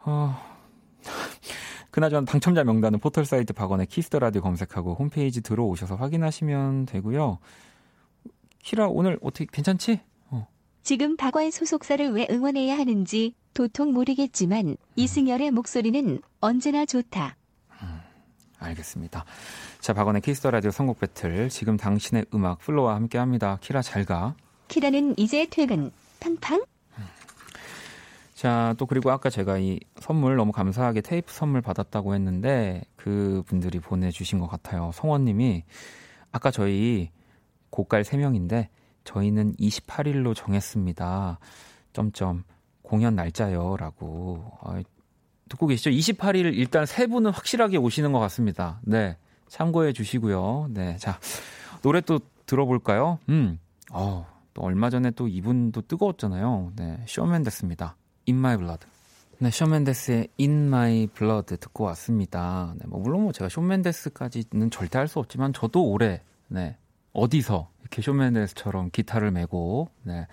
어 0.00 0.36
그나저나 1.94 2.24
당첨자 2.24 2.64
명단은 2.64 2.98
포털 2.98 3.24
사이트 3.24 3.52
박원의 3.52 3.86
키스터 3.86 4.18
라디오 4.18 4.42
검색하고 4.42 4.94
홈페이지 4.94 5.40
들어오셔서 5.42 5.94
확인하시면 5.94 6.86
되고요. 6.86 7.38
키라 8.64 8.88
오늘 8.88 9.16
어떻게 9.22 9.46
괜찮지? 9.46 10.00
어. 10.30 10.48
지금 10.82 11.16
박원 11.16 11.52
소속사를 11.52 12.10
왜 12.10 12.26
응원해야 12.28 12.76
하는지 12.76 13.36
도통 13.54 13.92
모르겠지만 13.92 14.76
이승열의 14.96 15.52
목소리는 15.52 16.20
언제나 16.40 16.84
좋다. 16.84 17.36
알겠습니다. 18.58 19.24
자, 19.78 19.92
박원의 19.92 20.22
키스터 20.22 20.50
라디오 20.50 20.72
선곡 20.72 20.98
배틀. 20.98 21.48
지금 21.48 21.76
당신의 21.76 22.26
음악 22.34 22.58
플로와 22.58 22.96
함께 22.96 23.18
합니다. 23.18 23.58
키라 23.60 23.82
잘 23.82 24.04
가. 24.04 24.34
키라는 24.66 25.14
이제 25.16 25.46
퇴근. 25.48 25.92
팡팡. 26.18 26.64
자, 28.44 28.74
또 28.76 28.84
그리고 28.84 29.10
아까 29.10 29.30
제가 29.30 29.56
이 29.56 29.80
선물 29.98 30.36
너무 30.36 30.52
감사하게 30.52 31.00
테이프 31.00 31.32
선물 31.32 31.62
받았다고 31.62 32.14
했는데 32.14 32.82
그 32.94 33.42
분들이 33.46 33.80
보내주신 33.80 34.38
것 34.38 34.48
같아요. 34.48 34.90
성원님이 34.92 35.64
아까 36.30 36.50
저희 36.50 37.10
고깔 37.70 38.02
3명인데 38.02 38.68
저희는 39.04 39.54
28일로 39.54 40.36
정했습니다. 40.36 41.38
점점 41.94 42.44
공연 42.82 43.16
날짜요. 43.16 43.78
라고. 43.78 44.44
아, 44.60 44.82
듣고 45.48 45.66
계시죠? 45.66 45.88
28일 45.88 46.52
일단 46.54 46.84
세 46.84 47.06
분은 47.06 47.30
확실하게 47.30 47.78
오시는 47.78 48.12
것 48.12 48.18
같습니다. 48.18 48.78
네. 48.82 49.16
참고해 49.48 49.94
주시고요. 49.94 50.68
네. 50.68 50.98
자, 50.98 51.18
노래 51.80 52.02
또 52.02 52.20
들어볼까요? 52.44 53.20
음. 53.30 53.58
어, 53.90 54.26
또 54.52 54.60
얼마 54.60 54.90
전에 54.90 55.12
또 55.12 55.28
이분도 55.28 55.80
뜨거웠잖아요. 55.88 56.72
네. 56.76 57.02
쇼맨데스입니다. 57.06 57.96
In 58.28 58.38
My 58.38 58.56
Blood. 58.56 58.86
네, 59.38 59.50
쇼 59.50 59.66
맨데스의 59.66 60.28
In 60.40 60.66
My 60.68 61.06
Blood 61.08 61.56
듣고 61.56 61.84
왔습니다. 61.84 62.74
네, 62.78 62.86
뭐 62.86 63.00
물론 63.00 63.22
뭐 63.24 63.32
제가 63.32 63.48
쇼 63.48 63.60
맨데스까지는 63.60 64.70
절대 64.70 64.98
할 64.98 65.08
수 65.08 65.18
없지만 65.18 65.52
저도 65.52 65.84
올해 65.90 66.22
네, 66.48 66.76
어디서 67.12 67.68
이렇게 67.80 68.00
쇼 68.02 68.12
맨데스처럼 68.14 68.90
기타를 68.90 69.30
메고 69.30 69.88
네, 70.02 70.26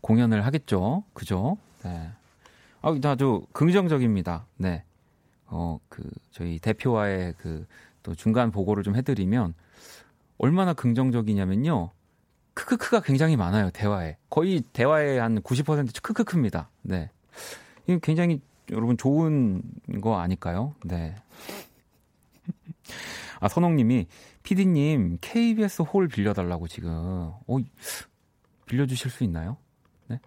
공연을 0.00 0.44
하겠죠. 0.44 1.04
그죠? 1.12 1.56
네. 1.84 2.10
아, 2.82 2.96
아주 3.04 3.46
긍정적입니다. 3.52 4.46
네. 4.56 4.84
어, 5.46 5.78
그, 5.88 6.02
저희 6.30 6.58
대표와의 6.58 7.34
그, 7.38 7.66
또 8.02 8.14
중간 8.14 8.50
보고를 8.50 8.82
좀 8.84 8.94
해 8.96 9.02
드리면, 9.02 9.54
얼마나 10.36 10.74
긍정적이냐면요. 10.74 11.90
크크크가 12.54 13.00
굉장히 13.00 13.36
많아요, 13.36 13.70
대화에. 13.70 14.16
거의 14.30 14.62
대화의 14.72 15.18
한 15.18 15.40
90% 15.40 16.02
크크크입니다. 16.02 16.68
네. 16.82 17.10
이게 17.86 17.98
굉장히 18.02 18.40
여러분 18.70 18.96
좋은 18.96 19.62
거 20.02 20.18
아닐까요? 20.18 20.74
네. 20.84 21.14
아, 23.40 23.48
선홍님이, 23.48 24.06
피디님, 24.42 25.18
KBS 25.20 25.82
홀 25.82 26.08
빌려달라고 26.08 26.66
지금, 26.68 26.90
어, 26.92 27.40
빌려주실 28.66 29.10
수 29.10 29.24
있나요? 29.24 29.56
네? 30.08 30.18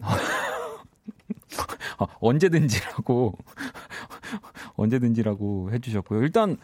어, 0.00 0.08
언제든지라고 2.20 3.36
언제든지라고 4.76 5.70
해주셨고요. 5.72 6.22
일단 6.22 6.56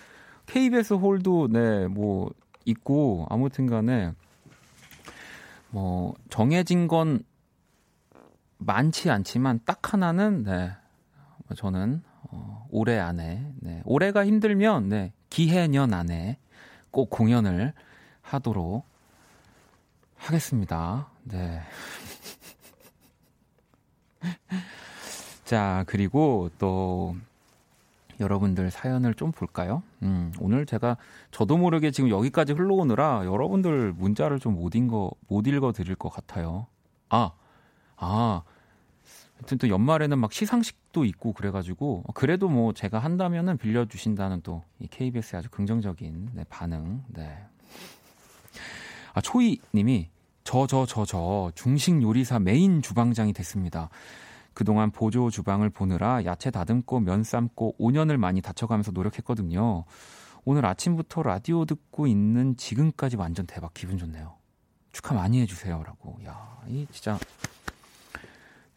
KBS 0.46 0.94
홀도 0.94 1.48
네 1.48 1.86
뭐 1.88 2.30
있고 2.64 3.26
아무튼 3.30 3.66
간에 3.66 4.12
뭐 5.70 6.14
정해진 6.28 6.86
건 6.88 7.22
많지 8.58 9.10
않지만 9.10 9.60
딱 9.64 9.92
하나는 9.92 10.42
네 10.42 10.72
저는 11.56 12.02
어, 12.30 12.66
올해 12.70 12.98
안에 12.98 13.52
네 13.60 13.82
올해가 13.84 14.26
힘들면 14.26 14.88
네 14.88 15.12
기해년 15.30 15.94
안에 15.94 16.38
꼭 16.90 17.10
공연을 17.10 17.72
하도록 18.22 18.84
하겠습니다. 20.16 21.08
네. 21.24 21.62
자, 25.44 25.84
그리고 25.86 26.50
또 26.58 27.16
여러분들 28.20 28.70
사연을 28.70 29.14
좀 29.14 29.32
볼까요? 29.32 29.82
음, 30.02 30.32
오늘 30.40 30.66
제가 30.66 30.96
저도 31.30 31.56
모르게 31.56 31.90
지금 31.90 32.10
여기까지 32.10 32.52
흘러오느라 32.52 33.22
여러분들 33.24 33.92
문자를 33.92 34.40
좀 34.40 34.54
못 34.54 34.74
읽어, 34.74 35.12
못 35.28 35.46
읽어 35.46 35.72
드릴 35.72 35.94
것 35.94 36.08
같아요. 36.10 36.66
아, 37.08 37.30
아. 37.98 38.42
하여튼 39.38 39.58
또 39.58 39.68
연말에는 39.68 40.18
막 40.18 40.32
시상식도 40.32 41.04
있고 41.04 41.32
그래가지고 41.32 42.02
그래도 42.14 42.48
뭐 42.48 42.72
제가 42.72 42.98
한다면은 42.98 43.56
빌려주신다는 43.58 44.42
또 44.42 44.62
이 44.80 44.88
KBS의 44.88 45.38
아주 45.38 45.48
긍정적인 45.50 46.30
네, 46.34 46.44
반응. 46.48 47.04
네. 47.08 47.38
아 49.14 49.20
초이님이 49.20 50.08
저 50.44 50.66
저 50.66 50.86
저 50.86 51.04
저 51.04 51.52
중식 51.54 52.02
요리사 52.02 52.38
메인 52.40 52.82
주방장이 52.82 53.32
됐습니다. 53.32 53.90
그동안 54.54 54.90
보조 54.90 55.30
주방을 55.30 55.70
보느라 55.70 56.24
야채 56.24 56.50
다듬고 56.50 56.98
면 57.00 57.22
삶고 57.22 57.76
5년을 57.78 58.16
많이 58.16 58.40
다쳐가면서 58.40 58.90
노력했거든요. 58.90 59.84
오늘 60.44 60.66
아침부터 60.66 61.22
라디오 61.22 61.64
듣고 61.64 62.06
있는 62.08 62.56
지금까지 62.56 63.16
완전 63.16 63.46
대박 63.46 63.72
기분 63.74 63.98
좋네요. 63.98 64.34
축하 64.90 65.14
많이 65.14 65.40
해주세요라고. 65.42 66.18
야, 66.26 66.58
이 66.66 66.86
진짜 66.90 67.18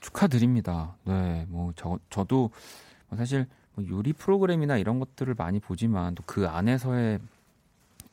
축하드립니다. 0.01 0.95
네, 1.05 1.45
뭐 1.47 1.71
저 1.75 1.99
저도 2.09 2.51
뭐 3.09 3.17
사실 3.17 3.47
뭐 3.75 3.85
요리 3.87 4.13
프로그램이나 4.13 4.77
이런 4.77 4.99
것들을 4.99 5.33
많이 5.35 5.59
보지만 5.59 6.15
또 6.15 6.23
그 6.25 6.47
안에서의 6.47 7.19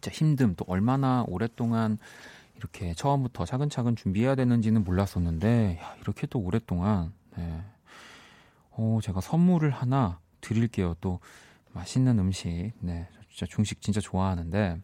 진짜 0.00 0.10
힘듦 0.10 0.56
또 0.56 0.64
얼마나 0.68 1.24
오랫동안 1.26 1.98
이렇게 2.56 2.94
처음부터 2.94 3.44
차근차근 3.44 3.96
준비해야 3.96 4.34
되는지는 4.34 4.84
몰랐었는데 4.84 5.78
야, 5.80 5.96
이렇게 6.00 6.26
또 6.28 6.38
오랫동안 6.40 7.12
네. 7.36 7.62
어, 8.72 8.98
제가 9.02 9.20
선물을 9.20 9.70
하나 9.70 10.20
드릴게요. 10.40 10.94
또 11.00 11.18
맛있는 11.72 12.18
음식. 12.18 12.72
네. 12.80 13.08
진짜 13.30 13.46
중식 13.46 13.80
진짜 13.80 14.00
좋아하는데 14.00 14.80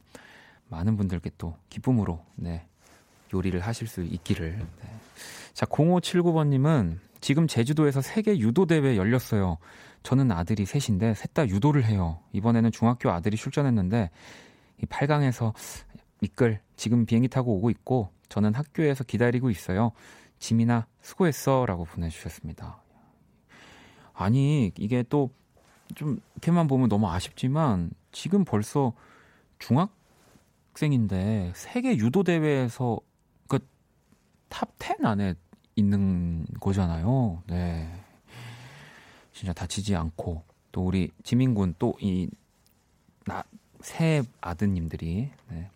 많은 0.69 0.97
분들께 0.97 1.31
또 1.39 1.57
기쁨으로 1.69 2.25
네. 2.37 2.67
요리를 3.33 3.59
하실 3.61 3.87
수 3.87 4.03
있기를. 4.03 4.59
네. 4.59 4.89
자, 5.53 5.67
0579번님은 5.67 6.99
지금 7.21 7.47
제주도에서 7.47 8.01
세계 8.01 8.39
유도 8.39 8.67
대회 8.67 8.97
열렸어요. 8.97 9.59
저는 10.03 10.31
아들이 10.33 10.67
셋인데 10.67 11.15
셋 11.15 11.33
다 11.33 11.49
유도를 11.49 11.85
해요. 11.85 12.21
이번에는 12.33 12.71
중학교 12.71 13.11
아들이 13.11 13.37
출전했는데 13.37 14.11
이 14.83 14.87
8강에서 14.87 15.55
미끌 16.21 16.61
지금 16.77 17.07
비행기 17.07 17.29
타고 17.29 17.55
오고 17.57 17.71
있고 17.71 18.11
저는 18.29 18.55
학교에서 18.55 19.05
기다리고 19.05 19.51
있어요. 19.51 19.93
지민아 20.39 20.87
수고했어라고 21.01 21.85
보내주셨습니다. 21.85 22.83
아니 24.13 24.73
이게 24.77 25.03
또 25.03 25.31
좀 25.95 26.19
이렇게만 26.35 26.67
보면 26.67 26.89
너무 26.89 27.09
아쉽지만 27.09 27.91
지금 28.13 28.45
벌써 28.45 28.93
중학생인데 29.59 31.53
세계 31.55 31.97
유도 31.97 32.23
대회에서 32.23 32.99
그 32.99 33.14
top10 34.51 35.05
안에 35.05 35.35
있는 35.77 36.47
거잖아요. 36.61 37.43
네. 37.47 37.89
진짜 39.33 39.53
다치지 39.53 39.97
않고 39.97 40.43
또 40.73 40.87
우리 40.87 41.11
지민군 41.23 41.75
또 41.79 41.95
이 42.01 42.29
나 43.27 43.43
새 43.85 44.23
아드님들이 44.41 45.31
네. 45.51 45.71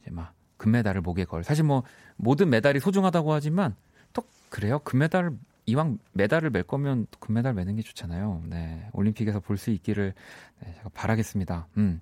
이제 0.00 0.10
막 0.10 0.32
금메달을 0.56 1.02
목에 1.02 1.24
걸. 1.24 1.44
사실 1.44 1.62
뭐 1.64 1.82
모든 2.16 2.48
메달이 2.48 2.80
소중하다고 2.80 3.32
하지만 3.32 3.76
또 4.14 4.22
그래요. 4.48 4.78
금메달을 4.78 5.36
이왕 5.66 5.98
메달을 6.12 6.50
맬 6.50 6.62
거면 6.62 7.06
금메달 7.20 7.52
매는 7.54 7.76
게 7.76 7.82
좋잖아요. 7.82 8.44
네. 8.46 8.88
올림픽에서 8.92 9.40
볼 9.40 9.58
수 9.58 9.70
있기를 9.70 10.14
네, 10.60 10.74
제가 10.74 10.88
바라겠습니다. 10.94 11.68
음. 11.76 12.00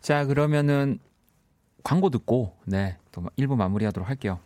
자, 0.00 0.24
그러면은 0.26 1.00
광고 1.86 2.10
듣고 2.10 2.52
네, 2.64 2.96
또 3.12 3.22
1부 3.38 3.54
마무리하도록 3.54 4.08
할게요. 4.08 4.40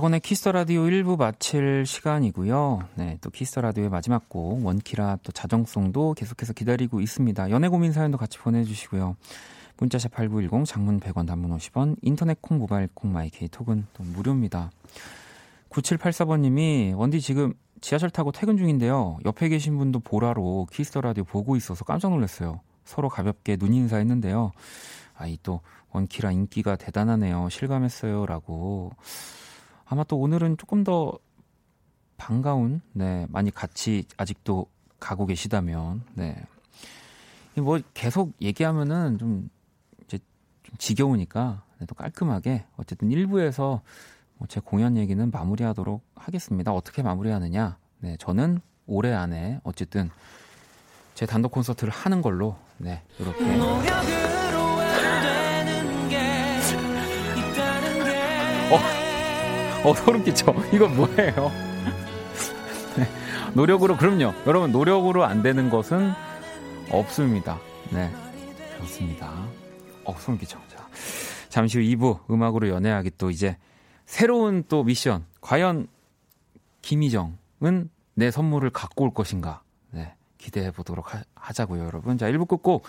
박원의 0.00 0.20
Kiss 0.20 0.38
the 0.38 0.52
Radio 0.52 0.84
1부 0.84 1.18
마칠 1.18 1.84
시간이고요. 1.84 2.88
네, 2.94 3.18
또 3.20 3.28
Kiss 3.28 3.46
the 3.46 3.60
Radio의 3.60 3.90
마지막 3.90 4.30
곡 4.30 4.64
원키라 4.64 5.18
또 5.22 5.30
자정song도 5.30 6.14
계속해서 6.14 6.54
기다리고 6.54 7.02
있습니다. 7.02 7.50
연애 7.50 7.68
고민 7.68 7.92
사연도 7.92 8.16
같이 8.16 8.38
보내 8.38 8.64
주시고요. 8.64 9.16
문자샵 9.76 10.12
8910 10.12 10.64
장문 10.64 11.00
100원 11.00 11.26
단문 11.26 11.54
50원 11.54 11.96
인터넷 12.00 12.40
콩 12.40 12.56
모바일 12.56 12.88
콩 12.94 13.12
My 13.12 13.36
K 13.36 13.48
톡은 13.48 13.88
또 13.92 14.02
무료입니다. 14.02 14.70
9784번 15.68 16.40
님이 16.40 16.94
원디 16.96 17.20
지금 17.20 17.52
지하철 17.82 18.08
타고 18.08 18.32
퇴근 18.32 18.56
중인데요. 18.56 19.18
옆에 19.26 19.50
계신 19.50 19.76
분도 19.76 20.00
보라로 20.00 20.66
Kiss 20.72 20.89
the 20.89 21.02
Radio 21.02 21.24
보고 21.24 21.56
있어서 21.56 21.84
깜짝 21.84 22.10
놀랐어요. 22.10 22.60
서로 22.86 23.10
가볍게 23.10 23.58
눈 23.58 23.74
인사했는데요. 23.74 24.52
아이 25.14 25.36
또 25.42 25.60
원키라 25.92 26.32
인기가 26.32 26.76
대단하네요. 26.76 27.50
실감했어요. 27.50 28.24
라고. 28.24 28.92
아마 29.90 30.04
또 30.04 30.16
오늘은 30.18 30.56
조금 30.56 30.84
더 30.84 31.18
반가운, 32.16 32.80
네, 32.92 33.26
많이 33.28 33.50
같이 33.50 34.04
아직도 34.16 34.66
가고 35.00 35.26
계시다면, 35.26 36.04
네. 36.14 36.36
뭐 37.56 37.80
계속 37.92 38.32
얘기하면은 38.40 39.18
좀 39.18 39.50
이제 40.04 40.18
좀 40.62 40.76
지겨우니까 40.78 41.64
네, 41.80 41.86
또 41.86 41.96
깔끔하게 41.96 42.66
어쨌든 42.76 43.08
1부에서 43.08 43.80
뭐제 44.38 44.60
공연 44.60 44.96
얘기는 44.96 45.28
마무리하도록 45.28 46.00
하겠습니다. 46.14 46.72
어떻게 46.72 47.02
마무리하느냐? 47.02 47.76
네, 47.98 48.16
저는 48.20 48.60
올해 48.86 49.12
안에 49.12 49.60
어쨌든 49.64 50.08
제 51.14 51.26
단독 51.26 51.50
콘서트를 51.50 51.92
하는 51.92 52.22
걸로 52.22 52.56
네, 52.78 53.02
이렇게 53.18 53.44
어. 58.72 58.99
어, 59.82 59.94
소름 59.94 60.22
끼쳐. 60.22 60.54
이건 60.72 60.94
뭐예요? 60.94 61.50
네. 62.96 63.06
노력으로, 63.54 63.96
그럼요. 63.96 64.34
여러분, 64.46 64.72
노력으로 64.72 65.24
안 65.24 65.42
되는 65.42 65.70
것은 65.70 66.12
없습니다. 66.90 67.58
네. 67.90 68.12
좋습니다. 68.78 69.32
어, 70.04 70.14
소름 70.18 70.38
끼쳐. 70.38 70.58
자, 70.68 70.86
잠시 71.48 71.78
후 71.78 71.84
2부 71.84 72.30
음악으로 72.30 72.68
연애하기 72.68 73.12
또 73.16 73.30
이제 73.30 73.56
새로운 74.04 74.64
또 74.68 74.84
미션. 74.84 75.24
과연 75.40 75.88
김희정은 76.82 77.88
내 78.14 78.30
선물을 78.30 78.68
갖고 78.70 79.04
올 79.04 79.14
것인가? 79.14 79.62
네. 79.92 80.14
기대해 80.36 80.70
보도록 80.70 81.14
하, 81.14 81.22
하자고요, 81.34 81.84
여러분. 81.86 82.18
자, 82.18 82.30
1부 82.30 82.46
끝곡 82.48 82.84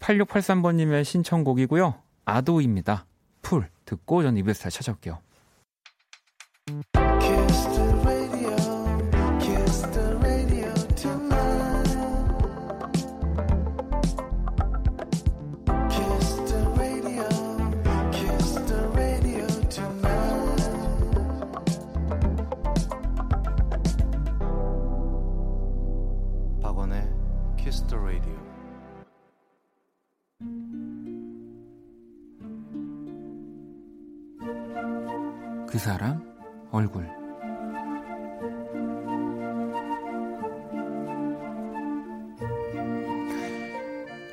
8683번님의 0.00 1.04
신청곡이고요. 1.04 1.94
아도입니다. 2.26 3.06
풀 3.40 3.68
듣고 3.86 4.22
전 4.22 4.34
2부에서 4.34 4.64
다시 4.64 4.76
찾아올게요. 4.78 5.18
그 6.66 7.09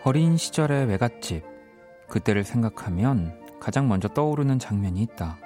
어린 0.07 0.37
시절의 0.37 0.85
외갓집 0.85 1.43
그때를 2.07 2.45
생각하면 2.45 3.37
가장 3.59 3.89
먼저 3.89 4.07
떠오르는 4.07 4.57
장면이 4.57 5.01
있다. 5.01 5.37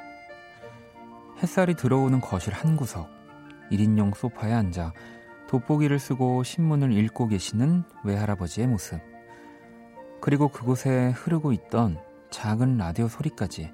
햇살이 1.41 1.73
들어오는 1.73 2.21
거실 2.21 2.53
한 2.53 2.77
구석 2.77 3.09
1인용 3.71 4.13
소파에 4.13 4.53
앉아 4.53 4.93
돋보기를 5.47 5.97
쓰고 5.97 6.43
신문을 6.43 6.93
읽고 6.93 7.29
계시는 7.29 7.85
외할아버지의 8.03 8.67
모습 8.67 8.99
그리고 10.21 10.47
그곳에 10.47 11.09
흐르고 11.09 11.53
있던 11.53 11.97
작은 12.29 12.77
라디오 12.77 13.07
소리까지 13.07 13.71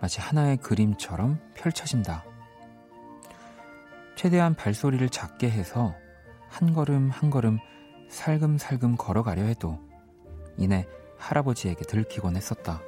마치 0.00 0.22
하나의 0.22 0.56
그림처럼 0.56 1.38
펼쳐진다. 1.52 2.24
최대한 4.16 4.54
발소리를 4.54 5.06
작게 5.10 5.50
해서 5.50 5.94
한 6.48 6.72
걸음 6.72 7.10
한 7.10 7.28
걸음 7.28 7.58
살금살금 8.08 8.96
걸어가려 8.96 9.42
해도 9.42 9.78
이내 10.56 10.86
할아버지에게 11.18 11.84
들키곤 11.84 12.36
했었다. 12.36 12.80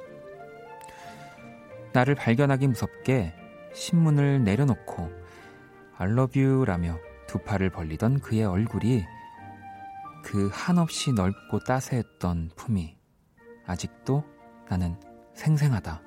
나를 1.93 2.15
발견하기 2.15 2.67
무섭게 2.67 3.33
신문을 3.73 4.43
내려놓고 4.43 5.09
알러뷰라며 5.97 6.97
두 7.27 7.39
팔을 7.39 7.69
벌리던 7.69 8.19
그의 8.19 8.45
얼굴이 8.45 9.03
그 10.23 10.49
한없이 10.51 11.13
넓고 11.13 11.59
따스했던 11.59 12.51
품이 12.55 12.95
아직도 13.65 14.23
나는 14.69 14.99
생생하다. 15.33 16.01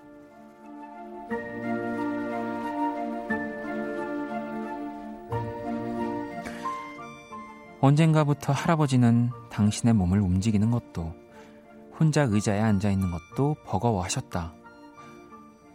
언젠가부터 7.80 8.52
할아버지는 8.52 9.30
당신의 9.50 9.94
몸을 9.94 10.20
움직이는 10.20 10.70
것도 10.70 11.14
혼자 12.00 12.22
의자에 12.22 12.58
앉아 12.58 12.90
있는 12.90 13.10
것도 13.10 13.56
버거워하셨다. 13.66 14.54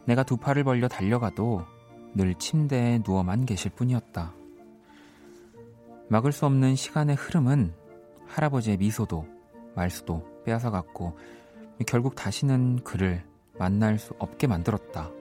내가 0.05 0.23
두 0.23 0.37
팔을 0.37 0.63
벌려 0.63 0.87
달려가도 0.87 1.63
늘 2.15 2.33
침대에 2.33 3.01
누워만 3.05 3.45
계실 3.45 3.69
뿐이었다. 3.69 4.33
막을 6.09 6.31
수 6.31 6.47
없는 6.47 6.75
시간의 6.75 7.15
흐름은 7.15 7.75
할아버지의 8.25 8.77
미소도 8.77 9.27
말수도 9.75 10.43
빼앗아 10.45 10.71
갔고 10.71 11.15
결국 11.85 12.15
다시는 12.15 12.83
그를 12.83 13.23
만날 13.59 13.99
수 13.99 14.15
없게 14.17 14.47
만들었다. 14.47 15.11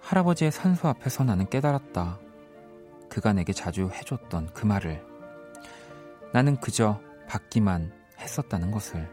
할아버지의 0.00 0.52
산소 0.52 0.88
앞에서 0.88 1.24
나는 1.24 1.48
깨달았다. 1.48 2.18
그가 3.08 3.32
내게 3.32 3.54
자주 3.54 3.88
해줬던 3.88 4.50
그 4.52 4.66
말을. 4.66 5.02
나는 6.34 6.56
그저 6.60 7.00
받기만 7.28 8.01
했었다는 8.22 8.70
것을. 8.70 9.08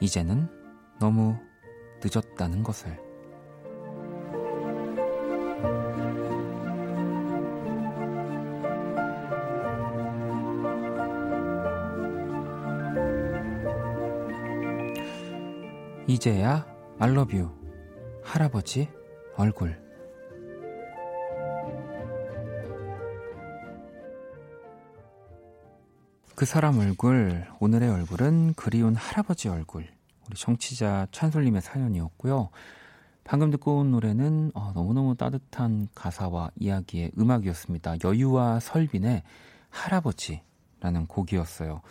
이제는 0.00 0.48
너무 1.00 1.36
늦었다는 2.02 2.62
것을. 2.62 3.02
이제야 16.06 16.66
알러뷰 16.98 17.50
할아버지 18.22 18.88
얼굴 19.36 19.83
그 26.34 26.46
사람 26.46 26.80
얼굴 26.80 27.46
오늘의 27.60 27.88
얼굴은 27.88 28.54
그리운 28.54 28.96
할아버지 28.96 29.48
얼굴 29.48 29.86
우리 30.26 30.36
정치자 30.36 31.06
찬솔님의 31.12 31.62
사연이었고요. 31.62 32.48
방금 33.22 33.52
듣고 33.52 33.78
온 33.78 33.92
노래는 33.92 34.50
어, 34.52 34.72
너무너무 34.74 35.14
따뜻한 35.14 35.86
가사와 35.94 36.50
이야기의 36.56 37.12
음악이었습니다. 37.16 37.96
여유와 38.02 38.58
설빈의 38.58 39.22
할아버지라는 39.70 41.06
곡이었어요. 41.06 41.82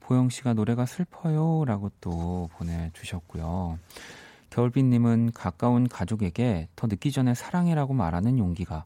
보영 0.00 0.28
씨가 0.28 0.54
노래가 0.54 0.86
슬퍼요 0.86 1.64
라고 1.64 1.92
또 2.00 2.50
보내주셨고요. 2.54 3.78
겨울빛님은 4.50 5.30
가까운 5.34 5.88
가족에게 5.88 6.68
더 6.74 6.88
늦기 6.88 7.12
전에 7.12 7.34
사랑해라고 7.34 7.94
말하는 7.94 8.38
용기가 8.40 8.84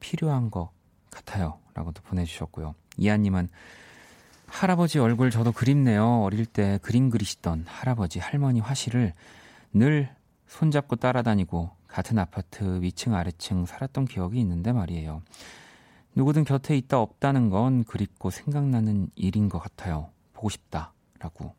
필요한 0.00 0.50
것 0.50 0.70
같아요. 1.10 1.58
라고 1.72 1.92
또 1.92 2.02
보내주셨고요. 2.02 2.74
이하님은 2.98 3.48
할아버지 4.46 4.98
얼굴 4.98 5.30
저도 5.30 5.52
그립네요. 5.52 6.22
어릴 6.22 6.46
때 6.46 6.78
그림 6.82 7.10
그리시던 7.10 7.64
할아버지, 7.66 8.18
할머니 8.18 8.60
화실을 8.60 9.12
늘 9.72 10.08
손잡고 10.46 10.96
따라다니고 10.96 11.70
같은 11.88 12.18
아파트 12.18 12.80
위층 12.80 13.14
아래층 13.14 13.66
살았던 13.66 14.06
기억이 14.06 14.38
있는데 14.40 14.72
말이에요. 14.72 15.22
누구든 16.14 16.44
곁에 16.44 16.76
있다 16.76 17.00
없다는 17.00 17.50
건 17.50 17.84
그립고 17.84 18.30
생각나는 18.30 19.10
일인 19.16 19.48
것 19.48 19.58
같아요. 19.58 20.10
보고 20.32 20.48
싶다라고. 20.48 21.54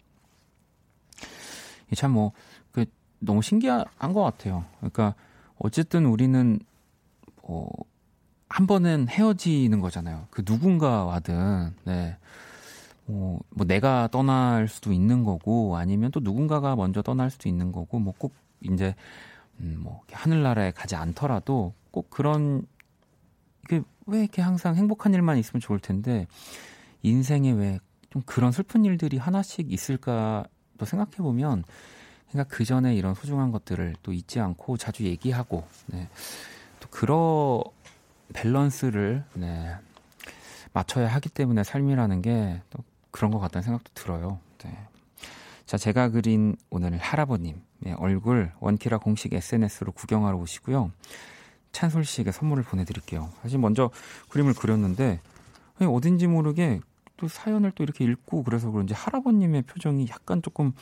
참 1.95 2.11
뭐, 2.11 2.31
그, 2.71 2.85
너무 3.19 3.41
신기한 3.41 3.85
것 3.99 4.23
같아요. 4.23 4.65
그러니까, 4.77 5.13
어쨌든 5.57 6.05
우리는, 6.05 6.59
뭐, 7.47 7.69
한 8.49 8.67
번은 8.67 9.07
헤어지는 9.09 9.79
거잖아요. 9.81 10.27
그 10.29 10.43
누군가와든, 10.45 11.75
네. 11.83 12.17
뭐, 13.05 13.39
뭐, 13.49 13.65
내가 13.65 14.07
떠날 14.11 14.67
수도 14.67 14.91
있는 14.91 15.23
거고, 15.23 15.77
아니면 15.77 16.11
또 16.11 16.19
누군가가 16.19 16.75
먼저 16.75 17.01
떠날 17.01 17.29
수도 17.29 17.49
있는 17.49 17.71
거고, 17.71 17.99
뭐, 17.99 18.13
꼭, 18.17 18.33
이제, 18.61 18.95
음, 19.59 19.77
뭐, 19.81 20.01
하늘나라에 20.11 20.71
가지 20.71 20.95
않더라도, 20.95 21.73
꼭 21.91 22.09
그런, 22.09 22.65
이게 23.65 23.81
왜 24.07 24.21
이렇게 24.21 24.41
항상 24.41 24.75
행복한 24.75 25.13
일만 25.13 25.37
있으면 25.37 25.61
좋을 25.61 25.79
텐데, 25.79 26.27
인생에 27.03 27.51
왜 27.51 27.79
좀 28.15 28.21
그런 28.25 28.53
슬픈 28.53 28.85
일들이 28.85 29.17
하나씩 29.17 29.73
있을까 29.73 30.45
또 30.77 30.85
생각해 30.85 31.17
보면 31.17 31.65
그러니까 32.29 32.55
그 32.55 32.63
전에 32.63 32.95
이런 32.95 33.13
소중한 33.13 33.51
것들을 33.51 33.95
또 34.03 34.13
잊지 34.13 34.39
않고 34.39 34.77
자주 34.77 35.03
얘기하고 35.03 35.67
네. 35.87 36.07
또 36.79 36.87
그런 36.89 37.61
밸런스를 38.33 39.25
네. 39.33 39.75
맞춰야 40.71 41.07
하기 41.09 41.27
때문에 41.27 41.65
삶이라는 41.65 42.21
게 42.21 42.61
또 42.69 42.79
그런 43.15 43.31
것 43.31 43.39
같다는 43.39 43.63
생각도 43.63 43.91
들어요. 43.93 44.39
네. 44.65 44.77
자, 45.65 45.77
제가 45.77 46.09
그린 46.09 46.57
오늘 46.69 46.97
할아버님 46.97 47.61
네, 47.79 47.93
얼굴 47.93 48.51
원키라 48.59 48.97
공식 48.97 49.33
SNS로 49.33 49.93
구경하러 49.93 50.37
오시고요. 50.37 50.91
찬솔 51.71 52.03
씨에게 52.03 52.33
선물을 52.33 52.63
보내드릴게요. 52.63 53.29
사실 53.41 53.57
먼저 53.57 53.89
그림을 54.29 54.53
그렸는데 54.53 55.21
어딘지 55.79 56.27
모르게 56.27 56.81
또 57.15 57.29
사연을 57.29 57.71
또 57.71 57.83
이렇게 57.83 58.03
읽고 58.03 58.43
그래서 58.43 58.69
그런지 58.69 58.93
할아버님의 58.93 59.61
표정이 59.61 60.07
약간 60.09 60.41
조금 60.41 60.73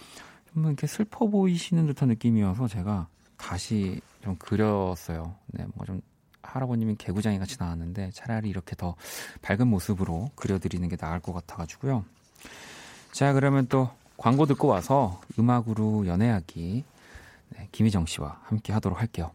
좀 0.52 0.66
이렇게 0.66 0.88
슬퍼 0.88 1.28
보이시는 1.28 1.86
듯한 1.86 2.10
느낌이어서 2.10 2.68
제가 2.68 3.08
다시 3.38 4.02
좀 4.24 4.36
그렸어요. 4.38 5.36
네, 5.48 5.66
뭐 5.76 5.86
좀 5.86 6.02
할아버님이 6.42 6.96
개구장이 6.96 7.40
같이 7.40 7.58
나왔는데 7.60 8.12
차라리 8.12 8.50
이렇게 8.50 8.76
더 8.76 8.96
밝은 9.42 9.68
모습으로 9.68 10.32
그려드리는 10.36 10.88
게 10.90 10.98
나을 10.98 11.20
것 11.20 11.34
같아가지고요. 11.34 12.06
자, 13.12 13.34
그러면 13.34 13.68
또 13.68 13.90
광고 14.18 14.46
듣고 14.46 14.68
와서 14.68 15.22
음악으로 15.38 16.08
연애하기 16.08 16.84
네, 17.50 17.68
김희정 17.72 18.06
씨와 18.06 18.40
함께 18.44 18.74
하도록 18.74 19.00
할게요. 19.00 19.32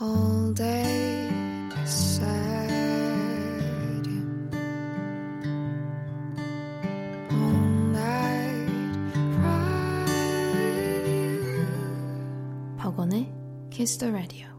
All 0.00 0.54
day 0.54 1.12
Kiss 13.72 13.96
the 13.96 14.12
Radio. 14.12 14.51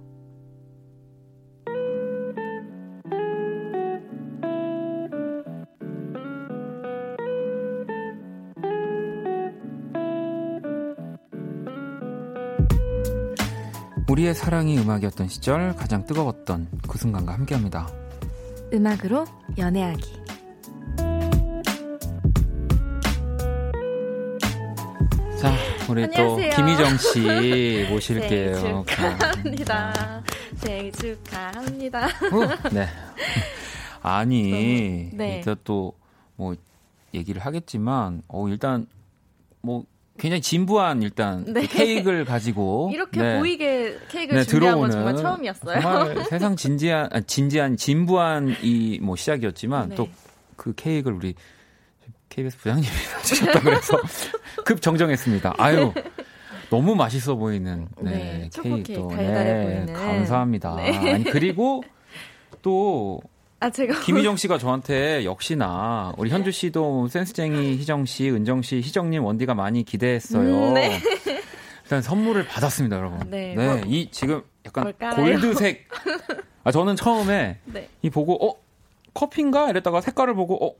우리의 14.13 14.35
사랑이 14.35 14.77
음악이었던 14.77 15.27
시절 15.27 15.75
가장 15.75 16.05
뜨거웠던 16.05 16.67
그 16.87 16.99
순간과 16.99 17.33
함께합니다. 17.33 17.89
음악으로 18.71 19.25
연애하기. 19.57 20.13
자, 25.41 25.51
우리 25.89 26.03
안녕하세요. 26.03 26.51
또 26.51 26.55
김희정 26.55 26.97
씨 26.99 27.87
모실게요. 27.89 28.55
생일 28.55 28.85
축하합니다. 28.85 30.23
생일 30.57 30.91
축하합니다. 30.91 32.05
어, 32.05 32.69
네. 32.71 32.87
아니, 34.03 35.09
네. 35.17 35.37
일단 35.37 35.55
또뭐 35.63 36.53
얘기를 37.15 37.41
하겠지만, 37.41 38.21
어 38.27 38.47
일단 38.47 38.85
뭐 39.61 39.85
굉장히 40.17 40.41
진부한 40.41 41.01
일단 41.01 41.43
네. 41.51 41.61
그 41.61 41.67
케이크를 41.67 42.23
가지고 42.25 42.91
이렇게 42.93 43.19
네. 43.21 43.39
보이게 43.39 43.97
케이크를 44.09 44.41
네, 44.41 44.45
준비한 44.47 44.79
건 44.79 44.91
정말 44.91 45.15
처음이었어요. 45.15 45.81
정말 45.81 46.23
세상 46.25 46.55
진지한 46.55 47.09
아, 47.11 47.19
진지한 47.21 47.75
진부한 47.77 48.55
이 48.61 48.99
뭐 49.01 49.15
시작이었지만 49.15 49.89
네. 49.89 49.95
또그 49.95 50.73
케이크를 50.75 51.17
우리 51.17 51.33
KBS 52.29 52.57
부장님이 52.57 52.87
주셨다 53.25 53.59
그래서 53.61 53.97
급 54.65 54.81
정정했습니다. 54.81 55.55
아유. 55.57 55.91
너무 56.69 56.95
맛있어 56.95 57.35
보이는 57.35 57.87
네, 58.01 58.11
네 58.11 58.49
케이크도 58.61 59.11
네, 59.15 59.85
감사합니다. 59.93 60.75
네. 60.77 61.13
아니 61.13 61.23
그리고 61.23 61.83
또 62.63 63.19
아, 63.63 63.69
제가 63.69 63.99
김희정 64.03 64.35
씨가 64.35 64.57
저한테 64.57 65.23
역시나 65.23 66.13
우리 66.17 66.29
현주 66.29 66.51
씨도 66.51 67.07
센스쟁이 67.07 67.77
희정 67.77 68.05
씨, 68.05 68.29
은정 68.29 68.61
씨, 68.61 68.77
희정님 68.77 69.23
원디가 69.23 69.55
많이 69.55 69.83
기대했어요. 69.83 70.69
음, 70.69 70.73
네. 70.73 70.99
일단 71.83 72.01
선물을 72.01 72.45
받았습니다, 72.45 72.97
여러분. 72.97 73.19
네. 73.29 73.55
네. 73.55 73.65
뭐, 73.65 73.81
이 73.85 74.09
지금 74.11 74.41
약간 74.65 74.83
뭘까요? 74.83 75.15
골드색. 75.15 75.87
아 76.65 76.71
저는 76.71 76.97
처음에 76.97 77.59
네. 77.63 77.89
이 78.01 78.09
보고 78.09 78.45
어 78.45 78.55
커피인가 79.13 79.69
이랬다가 79.69 80.01
색깔을 80.01 80.33
보고 80.33 80.65
어 80.65 80.75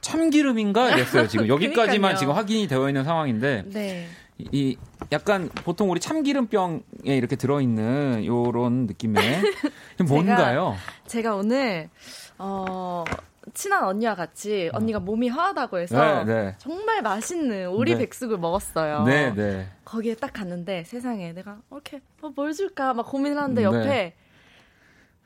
참기름인가 0.00 0.90
이랬어요. 0.94 1.26
지금 1.26 1.46
여기까지만 1.48 2.16
지금 2.16 2.34
확인이 2.34 2.68
되어 2.68 2.88
있는 2.88 3.02
상황인데 3.02 3.64
네. 3.66 4.06
이 4.52 4.76
약간 5.10 5.48
보통 5.64 5.90
우리 5.90 5.98
참기름병에 5.98 6.80
이렇게 7.04 7.34
들어있는 7.34 8.24
요런 8.24 8.86
느낌의 8.86 9.42
뭔가요? 10.06 10.76
제가, 11.06 11.06
제가 11.06 11.34
오늘 11.36 11.88
어 12.38 13.04
친한 13.54 13.84
언니와 13.84 14.14
같이 14.14 14.70
언니가 14.72 15.00
몸이 15.00 15.28
허하다고 15.28 15.78
해서 15.78 16.24
네, 16.24 16.32
네. 16.32 16.54
정말 16.58 17.02
맛있는 17.02 17.68
오리 17.68 17.92
네. 17.92 17.98
백숙을 17.98 18.38
먹었어요. 18.38 19.04
네, 19.04 19.34
네. 19.34 19.68
거기에 19.84 20.14
딱 20.14 20.32
갔는데 20.32 20.84
세상에 20.84 21.32
내가 21.32 21.58
이렇게 21.70 22.00
어, 22.22 22.30
뭘 22.34 22.52
줄까 22.52 22.94
막 22.94 23.04
고민을 23.04 23.36
하는데 23.36 23.60
네. 23.60 23.64
옆에 23.64 24.14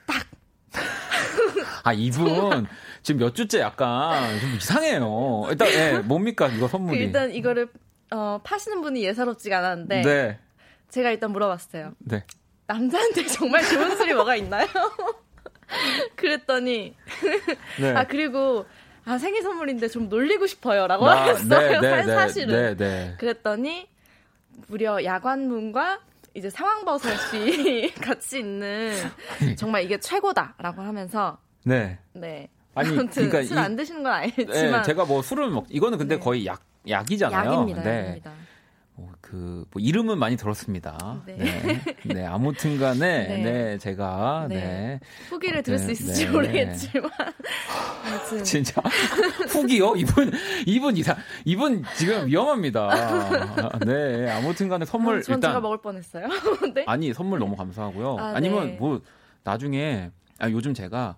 딱. 0.07 0.27
아 1.85 1.93
이분 1.93 2.67
지금 3.03 3.21
몇 3.21 3.35
주째 3.35 3.61
약간 3.61 4.39
좀 4.41 4.51
이상해요. 4.55 5.47
일단 5.51 5.69
예, 5.69 5.99
뭡니까 5.99 6.49
이거 6.49 6.69
선물이? 6.69 6.99
그 6.99 7.05
일단 7.05 7.31
이거를 7.33 7.69
어, 8.13 8.41
파시는 8.43 8.83
분이 8.83 9.03
예사롭지가 9.05 9.59
않았는데 9.59 10.03
네. 10.03 10.39
제가 10.89 11.11
일단 11.11 11.33
물어봤어요. 11.33 11.93
네. 11.99 12.25
남자한테 12.67 13.27
정말 13.27 13.65
좋은 13.65 13.97
술이 13.97 14.15
뭐가 14.15 14.37
있나요? 14.37 14.67
그랬더니 16.17 16.95
네. 17.81 17.95
아 17.95 18.05
그리고 18.07 18.67
아 19.05 19.19
생일 19.19 19.43
선물인데 19.43 19.89
좀 19.89 20.09
놀리고 20.09 20.47
싶어요라고 20.47 21.09
아, 21.09 21.23
하셨어요. 21.23 21.81
네, 21.81 21.91
네, 21.91 22.03
네, 22.05 22.15
사실은. 22.15 22.77
네, 22.77 23.15
그랬더니 23.19 23.89
무려 24.69 25.03
야관문과 25.03 26.01
이제 26.35 26.49
상황버섯이 26.51 27.93
같이 28.01 28.39
있는 28.41 28.93
정말 29.57 29.83
이게 29.83 29.99
최고다라고 29.99 30.83
하면서 30.83 31.39
네. 31.65 31.99
네. 32.13 32.49
아니 32.75 32.89
그러니까 32.89 33.43
술 33.43 33.59
안 33.59 33.77
드시는 33.77 34.03
건 34.03 34.13
알지만 34.13 34.47
네, 34.49 34.83
제가 34.83 35.05
뭐 35.05 35.21
술을 35.21 35.51
먹 35.51 35.67
이거는 35.69 35.99
근데 35.99 36.17
네. 36.17 36.21
거의 36.21 36.47
약 36.47 36.63
약이잖아요. 36.89 37.53
약입니다. 37.53 37.83
네. 37.83 37.99
약입니다. 38.01 38.33
뭐, 38.95 39.11
그, 39.21 39.65
뭐, 39.71 39.81
이름은 39.81 40.19
많이 40.19 40.37
들었습니다. 40.37 41.23
네. 41.27 41.37
네. 41.37 41.83
네 42.05 42.27
아무튼 42.27 42.79
간에, 42.79 42.99
네. 43.27 43.43
네, 43.43 43.79
제가, 43.79 44.47
네. 44.49 44.55
네. 44.57 45.01
후기를 45.31 45.63
들을 45.63 45.79
수 45.79 45.87
네. 45.87 45.93
있을지 45.93 46.29
모르겠지만. 46.29 47.11
진짜. 48.45 48.83
후기요? 49.49 49.95
이분, 49.97 50.31
이분 50.67 50.97
이상, 50.97 51.17
이분 51.45 51.83
지금 51.97 52.27
위험합니다. 52.27 53.79
네, 53.87 54.31
아무튼 54.31 54.69
간에 54.69 54.85
선물. 54.85 55.19
아, 55.19 55.23
전 55.23 55.37
일단. 55.37 55.51
제가 55.51 55.61
먹을 55.61 55.81
뻔 55.81 55.97
했어요. 55.97 56.29
네. 56.75 56.85
아니, 56.87 57.15
선물 57.15 57.39
너무 57.39 57.57
감사하고요. 57.57 58.19
아, 58.19 58.41
니면 58.41 58.77
뭐, 58.79 59.01
나중에, 59.43 60.11
아, 60.39 60.51
요즘 60.51 60.75
제가, 60.75 61.17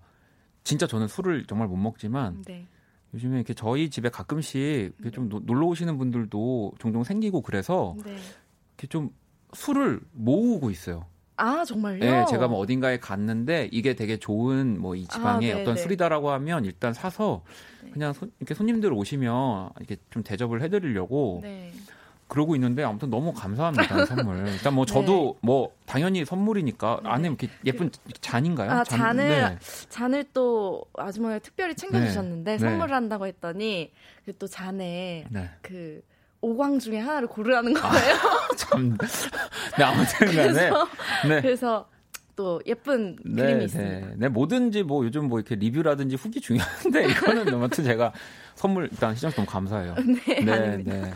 진짜 0.63 0.87
저는 0.87 1.09
술을 1.09 1.45
정말 1.45 1.67
못 1.67 1.75
먹지만, 1.75 2.41
네. 2.45 2.65
요즘에 3.13 3.37
이렇게 3.37 3.53
저희 3.53 3.89
집에 3.89 4.09
가끔씩 4.09 4.61
이렇게 4.99 5.11
좀 5.11 5.29
노, 5.29 5.39
놀러 5.39 5.67
오시는 5.67 5.97
분들도 5.97 6.73
종종 6.79 7.03
생기고 7.03 7.41
그래서 7.41 7.95
네. 8.03 8.11
이렇게 8.11 8.87
좀 8.87 9.09
술을 9.53 10.01
모으고 10.11 10.69
있어요. 10.69 11.05
아 11.37 11.65
정말요? 11.65 11.99
네, 11.99 12.25
제가 12.29 12.47
뭐 12.47 12.59
어딘가에 12.59 12.97
갔는데 12.99 13.67
이게 13.71 13.93
되게 13.93 14.17
좋은 14.17 14.79
뭐 14.79 14.95
이 14.95 15.05
지방의 15.07 15.53
아, 15.53 15.57
어떤 15.59 15.75
술이다라고 15.75 16.31
하면 16.31 16.63
일단 16.65 16.93
사서 16.93 17.43
네. 17.83 17.91
그냥 17.91 18.13
소, 18.13 18.27
이렇게 18.39 18.53
손님들 18.53 18.93
오시면 18.93 19.69
이렇게 19.79 19.97
좀 20.09 20.23
대접을 20.23 20.61
해드리려고 20.61 21.39
네. 21.43 21.73
그러고 22.27 22.55
있는데 22.55 22.83
아무튼 22.83 23.09
너무 23.09 23.33
감사합니다 23.33 24.05
선물. 24.07 24.47
일단 24.47 24.73
뭐 24.73 24.85
저도 24.85 25.35
네. 25.35 25.39
뭐 25.41 25.75
당연히 25.85 26.25
선물이니까 26.25 27.01
네. 27.03 27.09
안에 27.09 27.27
이렇게 27.27 27.49
예쁜 27.65 27.91
잔인가요? 28.19 28.71
아 28.71 28.83
잔, 28.83 28.99
잔을 28.99 29.29
네. 29.29 29.57
잔을 29.89 30.25
또 30.33 30.83
아주머니가 30.97 31.39
특별히 31.39 31.75
챙겨주셨는데 31.75 32.51
네. 32.53 32.57
선물을 32.57 32.95
한다고 32.95 33.27
했더니 33.27 33.91
그또 34.25 34.47
잔에 34.47 35.25
네. 35.29 35.49
그 35.61 36.01
오광 36.41 36.79
중에 36.79 36.99
하나를 36.99 37.27
고르라는 37.27 37.77
아, 37.77 37.81
거예요. 37.89 38.15
아, 38.15 38.47
참. 38.57 38.97
네 39.77 39.83
아무튼간에 39.83 40.35
그래서, 40.53 40.87
네. 41.27 41.41
그래서 41.41 41.89
또 42.35 42.61
예쁜 42.65 43.17
네, 43.23 43.43
그림이 43.43 43.65
있습니다. 43.65 44.07
네, 44.17 44.27
뭐든지 44.29 44.83
뭐 44.83 45.05
요즘 45.05 45.27
뭐 45.27 45.39
이렇게 45.39 45.55
리뷰라든지 45.55 46.15
후기 46.15 46.41
중요한데 46.41 47.07
이거는 47.09 47.53
아무튼 47.53 47.83
제가 47.83 48.13
선물 48.55 48.89
일단 48.91 49.15
시장 49.15 49.31
너무 49.31 49.45
감사해요. 49.45 49.95
네, 50.27 50.43
네, 50.43 50.77
네. 50.83 51.13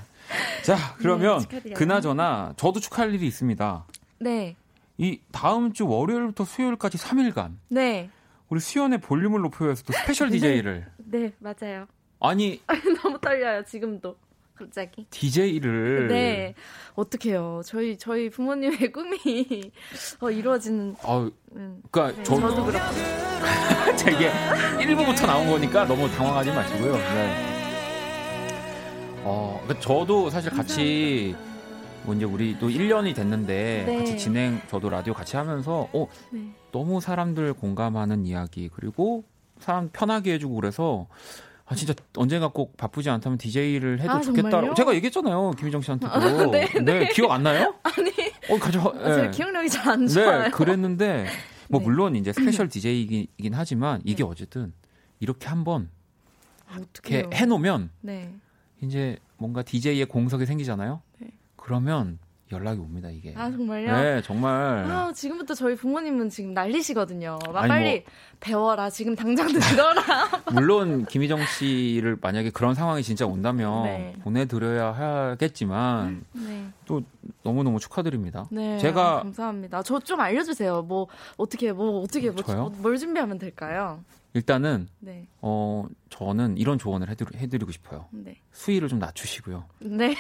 자, 0.64 0.96
그러면 0.98 1.44
네, 1.50 1.74
그나저나 1.74 2.54
저도 2.58 2.80
축하할 2.80 3.14
일이 3.14 3.28
있습니다. 3.28 3.86
네. 4.20 4.56
이 4.98 5.20
다음 5.32 5.74
주 5.74 5.88
월요일부터 5.88 6.44
수요일까지 6.46 6.98
3일간. 6.98 7.56
네. 7.70 8.10
우리 8.50 8.60
수연의 8.60 9.00
볼륨을 9.00 9.42
높여서 9.42 9.84
또 9.84 9.94
special 9.94 10.30
DJ를. 10.30 10.88
네, 10.98 11.32
맞아요. 11.40 11.86
아니. 12.20 12.62
너무 13.02 13.20
떨려요, 13.20 13.64
지금도. 13.64 14.16
갑자기. 14.56 15.06
DJ를. 15.10 16.08
네. 16.10 16.54
어떡해요. 16.96 17.62
저희, 17.66 17.98
저희 17.98 18.30
부모님의 18.30 18.92
꿈이 18.92 19.18
어, 20.20 20.30
이루어지는. 20.30 20.96
아, 21.04 21.30
음. 21.56 21.82
그니까 21.90 22.12
네, 22.14 22.24
저, 22.24 22.36
도 22.36 22.66
그렇고. 22.66 22.78
되게 23.98 24.30
1부부터 24.84 25.26
나온 25.26 25.50
거니까 25.50 25.86
너무 25.86 26.10
당황하지 26.10 26.52
마시고요. 26.52 26.94
네. 26.98 27.49
어, 29.30 29.60
그러니까 29.64 29.80
저도 29.86 30.30
사실 30.30 30.52
같이 30.52 31.36
뭐 32.04 32.16
이제 32.16 32.26
우리 32.26 32.58
또 32.60 32.68
1년이 32.70 33.14
됐는데 33.16 33.84
네. 33.86 33.98
같이 34.00 34.18
진행 34.18 34.60
저도 34.70 34.90
라디오 34.90 35.14
같이 35.14 35.36
하면서 35.38 35.88
어 35.94 36.08
네. 36.32 36.52
너무 36.72 37.00
사람들 37.02 37.54
공감하는 37.54 38.26
이야기 38.26 38.70
그리고 38.74 39.24
사람 39.60 39.90
편하게 39.90 40.34
해주고 40.34 40.56
그래서 40.56 41.08
아 41.66 41.76
진짜 41.76 41.94
언젠가 42.18 42.48
꼭 42.48 42.76
바쁘지 42.78 43.10
않다면 43.12 43.38
DJ를 43.38 44.00
해도 44.02 44.12
아, 44.14 44.22
좋겠다. 44.22 44.74
제가 44.74 44.96
얘기했잖아요 44.96 45.52
김희정 45.52 45.82
씨한테도. 45.82 46.12
아, 46.12 46.20
네, 46.50 46.68
네, 46.74 46.82
네, 46.82 47.08
기억 47.10 47.32
안 47.32 47.44
나요? 47.44 47.76
아니. 47.84 48.10
어 48.50 48.58
가져. 48.58 48.80
아, 49.04 49.14
제 49.16 49.22
네. 49.24 49.32
기억력이 49.32 49.70
잘 49.70 49.90
안 49.90 50.08
좋아요. 50.08 50.44
네, 50.44 50.50
그랬는데 50.50 51.28
뭐 51.70 51.80
네. 51.80 51.86
물론 51.86 52.16
이제 52.16 52.34
special 52.34 52.70
DJ이긴 52.70 53.54
하지만 53.54 54.02
이게 54.04 54.24
네. 54.24 54.30
어쨌든 54.30 54.74
이렇게 55.20 55.48
한번 55.48 55.90
이렇게 56.76 57.28
해놓으면. 57.36 57.92
네. 58.02 58.34
이제 58.82 59.18
뭔가 59.38 59.62
DJ의 59.62 60.06
공석이 60.06 60.46
생기잖아요. 60.46 61.02
네. 61.20 61.30
그러면 61.56 62.20
연락이 62.52 62.80
옵니다 62.80 63.10
이게. 63.10 63.34
아 63.38 63.52
정말요? 63.52 63.92
네 63.92 64.22
정말. 64.24 64.52
아 64.90 65.12
지금부터 65.14 65.54
저희 65.54 65.76
부모님은 65.76 66.30
지금 66.30 66.54
난리시거든요. 66.54 67.38
막 67.54 67.68
빨리 67.68 68.00
뭐, 68.00 68.12
배워라 68.40 68.90
지금 68.90 69.16
당장 69.16 69.48
들어라. 69.48 70.02
물론 70.52 71.06
김희정 71.06 71.46
씨를 71.46 72.18
만약에 72.20 72.50
그런 72.50 72.74
상황이 72.74 73.04
진짜 73.04 73.28
온다면 73.28 73.84
네. 73.84 74.16
보내드려야 74.24 74.92
하겠지만 74.92 76.26
네. 76.34 76.66
또 76.86 77.04
너무 77.44 77.64
너무 77.64 77.80
축하드립니다. 77.80 78.48
네, 78.50 78.80
제가 78.80 79.18
아, 79.18 79.18
감사합니다. 79.20 79.84
저 79.84 80.00
좀 80.00 80.20
알려주세요. 80.20 80.82
뭐 80.82 81.08
어떻게 81.38 81.72
뭐 81.72 82.02
어떻게 82.02 82.32
뭐, 82.32 82.42
뭐, 82.48 82.70
뭘 82.80 82.98
준비하면 82.98 83.38
될까요? 83.38 84.04
일단은 84.34 84.88
네. 85.00 85.28
어 85.42 85.86
저는 86.10 86.58
이런 86.58 86.78
조언을 86.78 87.10
해드리, 87.10 87.38
해드리고 87.38 87.72
싶어요. 87.72 88.08
네. 88.12 88.38
수위를 88.52 88.88
좀 88.88 89.00
낮추시고요. 89.00 89.66
네. 89.80 90.16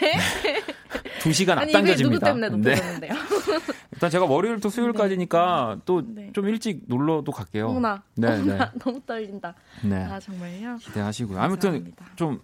두 1.21 1.31
시간 1.31 1.59
아니, 1.59 1.71
앞당겨집니다. 1.71 2.33
누구 2.33 2.41
때문에 2.41 2.49
높여졌는데요? 2.49 3.13
네. 3.13 3.19
일단 3.91 4.09
제가 4.09 4.25
월요일부터 4.25 4.69
수요일까지니까 4.69 5.75
네. 5.77 5.81
또좀 5.85 6.15
네. 6.15 6.49
일찍 6.49 6.83
놀러도 6.87 7.31
갈게요. 7.31 7.67
어머나, 7.67 8.01
네, 8.15 8.27
어머나, 8.27 8.71
네. 8.71 8.79
너무 8.79 9.01
떨린다. 9.05 9.53
네. 9.83 9.95
아 10.05 10.19
정말요? 10.19 10.77
기대하시고요. 10.77 11.39
아무튼 11.39 11.93
좀, 12.15 12.41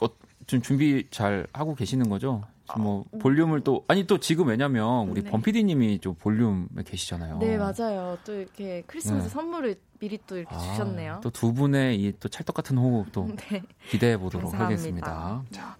어, 0.00 0.06
좀 0.46 0.62
준비 0.62 1.06
잘 1.10 1.46
하고 1.52 1.74
계시는 1.74 2.08
거죠? 2.08 2.42
뭐 2.78 3.04
아, 3.12 3.18
볼륨을 3.18 3.60
또 3.60 3.84
아니 3.88 4.06
또 4.06 4.18
지금 4.18 4.48
왜냐면 4.48 5.08
우리 5.08 5.22
네. 5.22 5.30
범피디님이 5.30 5.98
좀 6.00 6.14
볼륨에 6.14 6.82
계시잖아요. 6.84 7.38
네 7.38 7.56
맞아요. 7.58 8.16
또 8.24 8.34
이렇게 8.34 8.82
크리스마스 8.86 9.24
네. 9.24 9.28
선물을 9.28 9.76
미리 9.98 10.18
또 10.26 10.36
이렇게 10.38 10.54
아, 10.54 10.58
주셨네요. 10.58 11.20
또 11.22 11.30
두 11.30 11.52
분의 11.52 12.00
이 12.00 12.12
또 12.20 12.28
찰떡 12.28 12.54
같은 12.54 12.76
호흡 12.78 13.12
또 13.12 13.28
네. 13.50 13.62
기대해 13.90 14.16
보도록 14.16 14.50
감사합니다. 14.50 14.64
하겠습니다. 14.64 15.42
자, 15.50 15.76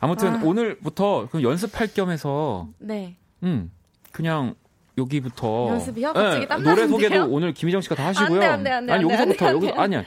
아무튼 0.00 0.36
아. 0.36 0.42
오늘부터 0.44 1.28
연습할 1.42 1.88
겸해서 1.94 2.68
네, 2.78 3.16
음 3.42 3.70
그냥 4.12 4.54
여기부터 4.96 5.68
연습이요? 5.68 6.12
갑자기 6.12 6.46
네, 6.46 6.56
노래 6.56 6.86
소개도 6.88 7.26
오늘 7.28 7.52
김희정 7.52 7.80
씨가 7.80 7.96
다 7.96 8.06
하시고요. 8.06 8.40
안 8.40 8.40
돼, 8.40 8.46
안 8.46 8.64
돼, 8.64 8.70
안 8.70 8.86
돼, 8.86 8.92
아니 8.92 9.02
여기서부터 9.04 9.48
여기 9.52 9.70
아니야. 9.72 10.04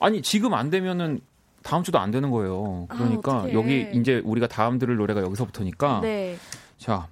아니 0.00 0.20
지금 0.22 0.54
안 0.54 0.70
되면은 0.70 1.20
다음 1.64 1.82
주도 1.82 1.98
안 1.98 2.10
되는 2.12 2.30
거예요. 2.30 2.86
아, 2.90 2.94
그러니까 2.94 3.42
아, 3.44 3.52
여기 3.52 3.90
이제 3.94 4.20
우리가 4.24 4.46
다음 4.46 4.78
들을 4.78 4.94
노래가 4.96 5.22
여기서부터니까 5.22 6.00
네. 6.02 6.36
자 6.78 7.08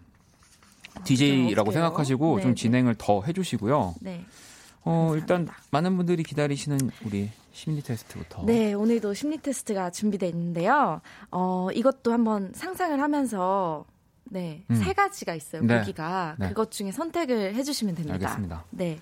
DJ라고 1.04 1.70
아, 1.70 1.72
생각하시고 1.72 2.36
네, 2.36 2.42
좀 2.42 2.50
네. 2.52 2.54
진행을 2.54 2.94
더 2.98 3.22
해주시고요. 3.22 3.94
네. 4.02 4.24
어, 4.84 5.12
일단 5.14 5.48
많은 5.70 5.96
분들이 5.96 6.22
기다리시는 6.22 6.78
우리 7.06 7.30
심리 7.52 7.82
테스트부터. 7.82 8.44
네, 8.44 8.74
오늘도 8.74 9.14
심리 9.14 9.38
테스트가 9.38 9.90
준비되어 9.90 10.28
있는데요. 10.28 11.00
어, 11.30 11.68
이것도 11.72 12.12
한번 12.12 12.52
상상을 12.54 13.00
하면서 13.00 13.86
네, 14.32 14.64
음. 14.70 14.76
세 14.76 14.94
가지가 14.94 15.34
있어요. 15.34 15.62
네. 15.62 15.80
보기가 15.80 16.36
네. 16.38 16.48
그것 16.48 16.70
중에 16.70 16.90
선택을 16.90 17.54
해주시면 17.54 17.96
됩니다. 17.96 18.14
알겠습니다. 18.14 18.64
네, 18.70 18.98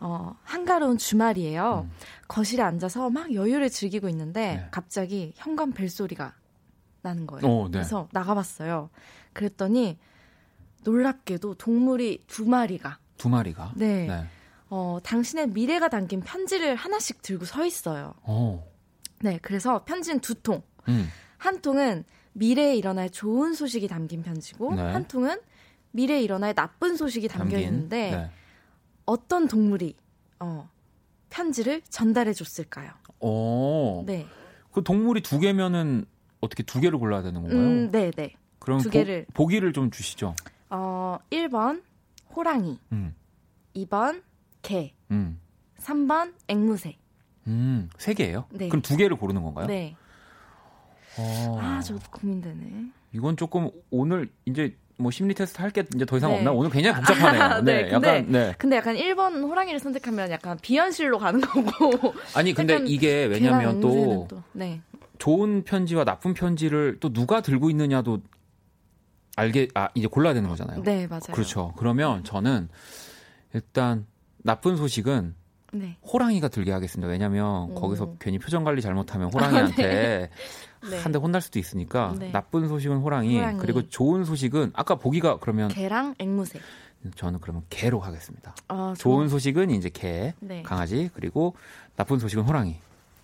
어, 0.00 0.34
한가로운 0.42 0.98
주말이에요. 0.98 1.86
음. 1.88 1.96
거실에 2.26 2.64
앉아서 2.64 3.08
막 3.08 3.32
여유를 3.32 3.70
즐기고 3.70 4.08
있는데 4.08 4.56
네. 4.56 4.68
갑자기 4.72 5.34
현관 5.36 5.70
벨 5.70 5.88
소리가 5.88 6.34
나는 7.00 7.28
거예요. 7.28 7.46
오, 7.46 7.64
네. 7.66 7.78
그래서 7.78 8.08
나가봤어요. 8.10 8.90
그랬더니 9.32 9.98
놀랍게도 10.82 11.54
동물이 11.54 12.24
두 12.26 12.44
마리가 12.44 12.98
두 13.18 13.28
마리가 13.28 13.74
네. 13.76 14.06
네. 14.08 14.26
어, 14.68 14.98
당신의 15.04 15.50
미래가 15.50 15.90
담긴 15.90 16.22
편지를 16.22 16.74
하나씩 16.74 17.22
들고 17.22 17.44
서 17.44 17.64
있어요. 17.64 18.14
어. 18.22 18.66
네, 19.20 19.38
그래서 19.42 19.84
편지는 19.84 20.18
두 20.18 20.34
통. 20.34 20.60
음. 20.88 21.08
한 21.38 21.60
통은 21.60 22.04
미래에 22.32 22.76
일어날 22.76 23.10
좋은 23.10 23.54
소식이 23.54 23.88
담긴 23.88 24.22
편지고 24.22 24.74
네. 24.74 24.82
한 24.82 25.06
통은 25.06 25.38
미래에 25.92 26.22
일어날 26.22 26.54
나쁜 26.54 26.96
소식이 26.96 27.28
담겨? 27.28 27.58
있는데 27.58 28.10
네. 28.10 28.30
어떤 29.04 29.46
동물이 29.48 29.94
어, 30.40 30.68
편지를 31.30 31.82
전달해 31.88 32.32
줬을까요? 32.32 32.90
오. 33.20 34.04
네. 34.06 34.26
그 34.72 34.82
동물이 34.82 35.22
두 35.22 35.38
개면은 35.38 36.06
어떻게 36.40 36.62
두 36.62 36.80
개를 36.80 36.98
골라야 36.98 37.22
되는 37.22 37.42
건가요? 37.42 37.60
음, 37.60 37.90
네, 37.90 38.10
네. 38.10 38.34
그럼 38.58 38.80
두 38.80 38.90
개를 38.90 39.26
보, 39.34 39.44
보기를 39.44 39.72
좀 39.72 39.90
주시죠. 39.90 40.34
어, 40.70 41.18
1번 41.30 41.82
호랑이. 42.34 42.78
음. 42.92 43.14
2번 43.76 44.22
개. 44.62 44.94
음. 45.10 45.38
3번 45.78 46.32
앵무새. 46.48 46.96
음, 47.48 47.90
세 47.98 48.14
개예요? 48.14 48.46
네. 48.50 48.68
그럼 48.68 48.82
두 48.82 48.96
개를 48.96 49.16
고르는 49.16 49.42
건가요? 49.42 49.66
네. 49.66 49.96
어... 51.18 51.58
아, 51.60 51.80
저 51.84 51.96
고민되네. 52.10 52.86
이건 53.12 53.36
조금 53.36 53.70
오늘 53.90 54.28
이제 54.46 54.76
뭐 54.98 55.10
심리 55.10 55.34
테스트 55.34 55.60
할 55.60 55.70
게 55.70 55.84
이제 55.94 56.04
더 56.04 56.16
이상 56.16 56.30
네. 56.30 56.38
없나? 56.38 56.52
오늘 56.52 56.70
굉장히 56.70 56.96
복잡하네요. 56.96 57.62
네, 57.64 57.82
네, 57.84 57.88
근데, 57.90 58.08
약간 58.08 58.32
네. 58.32 58.54
근데 58.58 58.76
약간 58.76 58.96
1번 58.96 59.42
호랑이를 59.42 59.80
선택하면 59.80 60.30
약간 60.30 60.58
비현실로 60.60 61.18
가는 61.18 61.40
거고. 61.40 62.14
아니 62.34 62.52
근데 62.54 62.80
이게 62.86 63.24
왜냐면 63.24 63.80
또, 63.80 64.26
또 64.28 64.42
네. 64.52 64.80
좋은 65.18 65.64
편지와 65.64 66.04
나쁜 66.04 66.34
편지를 66.34 66.98
또 67.00 67.12
누가 67.12 67.40
들고 67.40 67.70
있느냐도 67.70 68.20
알게 69.36 69.68
아 69.74 69.88
이제 69.94 70.06
골라야 70.06 70.34
되는 70.34 70.48
거잖아요. 70.48 70.82
네, 70.82 71.06
맞아요. 71.06 71.32
그렇죠. 71.32 71.72
그러면 71.76 72.22
저는 72.24 72.68
일단 73.54 74.06
나쁜 74.38 74.76
소식은 74.76 75.34
네. 75.72 75.96
호랑이가 76.02 76.48
들게 76.48 76.70
하겠습니다. 76.72 77.08
왜냐하면 77.08 77.70
오. 77.70 77.74
거기서 77.74 78.16
괜히 78.20 78.38
표정 78.38 78.62
관리 78.64 78.82
잘못하면 78.82 79.32
호랑이한테 79.32 80.28
아, 80.30 80.36
네. 80.88 80.98
한대 80.98 81.18
혼날 81.18 81.40
수도 81.40 81.58
있으니까 81.58 82.14
네. 82.18 82.30
나쁜 82.32 82.68
소식은 82.68 82.98
호랑이, 82.98 83.38
호랑이, 83.38 83.58
그리고 83.58 83.88
좋은 83.88 84.24
소식은 84.24 84.72
아까 84.74 84.96
보기가 84.96 85.38
그러면 85.40 85.68
개랑 85.68 86.14
앵무새. 86.18 86.60
저는 87.16 87.40
그러면 87.40 87.62
개로 87.68 87.98
하겠습니다. 88.00 88.54
아, 88.68 88.94
좋은 88.96 89.28
소식은 89.28 89.70
이제 89.70 89.88
개, 89.88 90.34
네. 90.38 90.62
강아지, 90.62 91.10
그리고 91.14 91.54
나쁜 91.96 92.18
소식은 92.18 92.44
호랑이. 92.44 92.76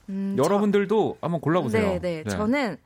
음, 0.09 0.37
여러분들도 0.39 1.19
저... 1.21 1.27
한번 1.27 1.41
골라보세요. 1.41 1.83
네, 1.83 1.99
네, 2.01 2.23
네. 2.25 2.31
저는 2.31 2.79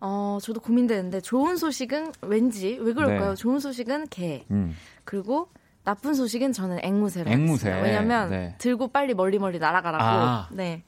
어 0.00 0.38
저도 0.40 0.60
고민되는데 0.60 1.20
좋은 1.20 1.56
소식은 1.56 2.12
왠지 2.22 2.78
왜 2.80 2.92
그럴까요? 2.92 3.30
네. 3.30 3.34
좋은 3.34 3.58
소식은 3.58 4.08
개. 4.08 4.44
음. 4.50 4.76
그리고 5.04 5.48
나쁜 5.84 6.14
소식은 6.14 6.52
저는 6.52 6.78
앵무새로 6.82 7.30
앵무새. 7.30 7.80
왜냐면 7.82 8.30
네. 8.30 8.54
들고 8.58 8.88
빨리 8.88 9.14
멀리 9.14 9.38
멀리 9.38 9.58
날아가라고. 9.58 10.04
아. 10.04 10.48
네. 10.52 10.84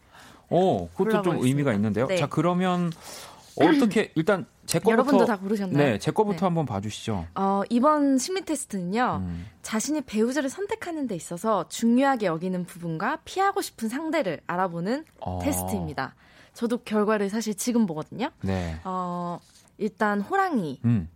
어, 0.50 0.88
그것도 0.96 1.22
좀 1.22 1.38
의미가 1.44 1.72
있는데요. 1.74 2.06
네. 2.06 2.16
자, 2.16 2.26
그러면 2.26 2.92
어떻게 3.64 4.12
일단 4.16 4.46
제 4.66 4.78
거부터 4.78 4.92
여러분도 4.92 5.24
다 5.24 5.36
고르셨나요? 5.38 5.76
네, 5.76 5.98
제 5.98 6.10
거부터 6.10 6.38
네. 6.38 6.44
한번 6.46 6.66
봐주시죠. 6.66 7.26
어, 7.34 7.62
이번 7.70 8.18
심리 8.18 8.44
테스트는요, 8.44 9.22
음. 9.22 9.46
자신이 9.62 10.02
배우자를 10.02 10.48
선택하는 10.48 11.06
데 11.06 11.14
있어서 11.16 11.68
중요하게 11.68 12.26
여기는 12.26 12.64
부분과 12.66 13.18
피하고 13.24 13.62
싶은 13.62 13.88
상대를 13.88 14.40
알아보는 14.46 15.04
어. 15.20 15.40
테스트입니다. 15.42 16.14
저도 16.54 16.78
결과를 16.78 17.30
사실 17.30 17.54
지금 17.54 17.86
보거든요. 17.86 18.30
네. 18.42 18.80
어, 18.84 19.38
일단 19.78 20.20
호랑이. 20.20 20.80
음. 20.84 21.08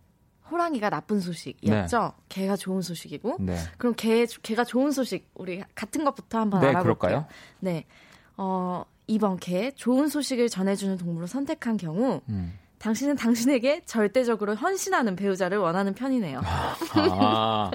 호랑이가 0.51 0.91
나쁜 0.91 1.19
소식이었죠. 1.19 1.99
네. 2.01 2.23
개가 2.29 2.55
좋은 2.55 2.81
소식이고. 2.81 3.37
네. 3.39 3.57
그럼 3.77 3.95
개 3.95 4.25
개가 4.43 4.63
좋은 4.63 4.91
소식 4.91 5.27
우리 5.33 5.63
같은 5.73 6.03
것부터 6.03 6.39
한번 6.39 6.61
네, 6.61 6.67
알아볼까요? 6.67 7.25
그럴까요? 7.25 7.25
네. 7.61 7.85
어, 8.37 8.85
2번 9.07 9.39
개 9.39 9.71
좋은 9.71 10.07
소식을 10.07 10.49
전해주는 10.49 10.97
동물을 10.97 11.27
선택한 11.27 11.77
경우 11.77 12.21
음. 12.29 12.53
당신은 12.79 13.15
당신에게 13.15 13.81
절대적으로 13.85 14.55
헌신하는 14.55 15.15
배우자를 15.15 15.57
원하는 15.57 15.93
편이네요. 15.93 16.41
아, 16.93 17.71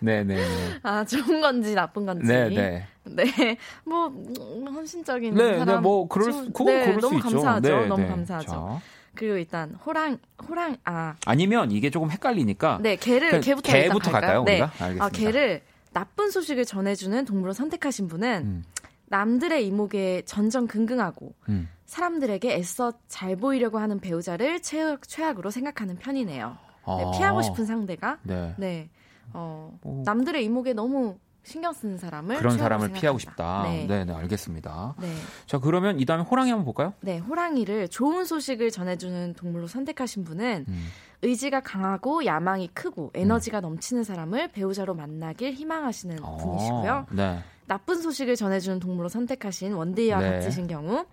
네네. 0.00 0.38
아 0.82 1.04
좋은 1.04 1.40
건지 1.40 1.74
나쁜 1.74 2.06
건지. 2.06 2.26
네네. 2.26 2.86
네. 3.04 3.58
뭐 3.84 4.06
음, 4.08 4.66
헌신적인 4.68 5.34
네, 5.34 5.52
네 5.52 5.58
사람. 5.58 5.76
네, 5.76 5.80
뭐 5.80 6.08
그럴 6.08 6.32
수, 6.32 6.44
그건 6.52 6.66
네, 6.66 6.84
그럴 6.84 7.00
너무 7.00 7.18
수 7.18 7.22
감사하죠. 7.30 7.68
네, 7.68 7.86
너무 7.86 8.02
네. 8.02 8.08
감사하죠. 8.08 8.50
자. 8.50 8.80
그리고 9.14 9.36
일단 9.36 9.74
호랑 9.84 10.18
호랑 10.48 10.76
아 10.84 11.16
아니면 11.26 11.72
이게 11.72 11.90
조금 11.90 12.10
헷갈리니까 12.10 12.78
네 12.80 12.96
개를 12.96 13.40
개부터 13.40 13.72
개부터 13.72 14.12
갈까요? 14.12 14.44
네. 14.44 14.52
우리가? 14.60 14.72
알겠습니다. 14.78 15.04
아 15.04 15.08
개를 15.08 15.62
나쁜 15.92 16.30
소식을 16.30 16.64
전해주는 16.64 17.24
동물을 17.24 17.54
선택하신 17.54 18.06
분은 18.08 18.42
음. 18.44 18.64
남들의 19.10 19.66
이목에 19.66 20.22
전전긍긍하고 20.26 21.34
음. 21.48 21.68
사람들에게 21.86 22.54
애써 22.54 22.92
잘 23.08 23.36
보이려고 23.36 23.78
하는 23.78 23.98
배우자를 24.00 24.60
최악, 24.60 25.08
최악으로 25.08 25.50
생각하는 25.50 25.96
편이네요. 25.96 26.48
네, 26.48 27.04
아. 27.04 27.10
피하고 27.12 27.42
싶은 27.42 27.66
상대가 27.66 28.18
네. 28.22 28.54
네. 28.58 28.90
어, 29.32 29.78
남들의 30.04 30.44
이목에 30.44 30.72
너무 30.72 31.18
신경 31.42 31.72
쓰는 31.72 31.96
사람을 31.96 32.36
그런 32.36 32.58
사람을 32.58 32.88
생각한다. 32.88 33.00
피하고 33.00 33.18
싶다. 33.18 33.62
네. 33.64 33.86
네, 33.86 34.04
네, 34.04 34.12
알겠습니다. 34.12 34.94
네. 35.00 35.14
자, 35.46 35.58
그러면 35.58 35.98
이 35.98 36.04
다음에 36.04 36.22
호랑이 36.22 36.50
한번 36.50 36.66
볼까요? 36.66 36.92
네, 37.00 37.18
호랑이를 37.18 37.88
좋은 37.88 38.26
소식을 38.26 38.70
전해주는 38.70 39.34
동물로 39.34 39.66
선택하신 39.66 40.24
분은 40.24 40.66
음. 40.68 40.86
의지가 41.22 41.60
강하고 41.60 42.26
야망이 42.26 42.68
크고 42.74 43.12
에너지가 43.14 43.60
음. 43.60 43.62
넘치는 43.62 44.04
사람을 44.04 44.48
배우자로 44.48 44.94
만나길 44.94 45.54
희망하시는 45.54 46.18
아, 46.22 46.36
분이시고요. 46.36 47.06
네. 47.12 47.42
나쁜 47.68 48.00
소식을 48.02 48.34
전해주는 48.34 48.80
동물로 48.80 49.08
선택하신 49.08 49.74
원데이와 49.74 50.18
네. 50.20 50.30
같으신 50.32 50.66
경우 50.66 51.04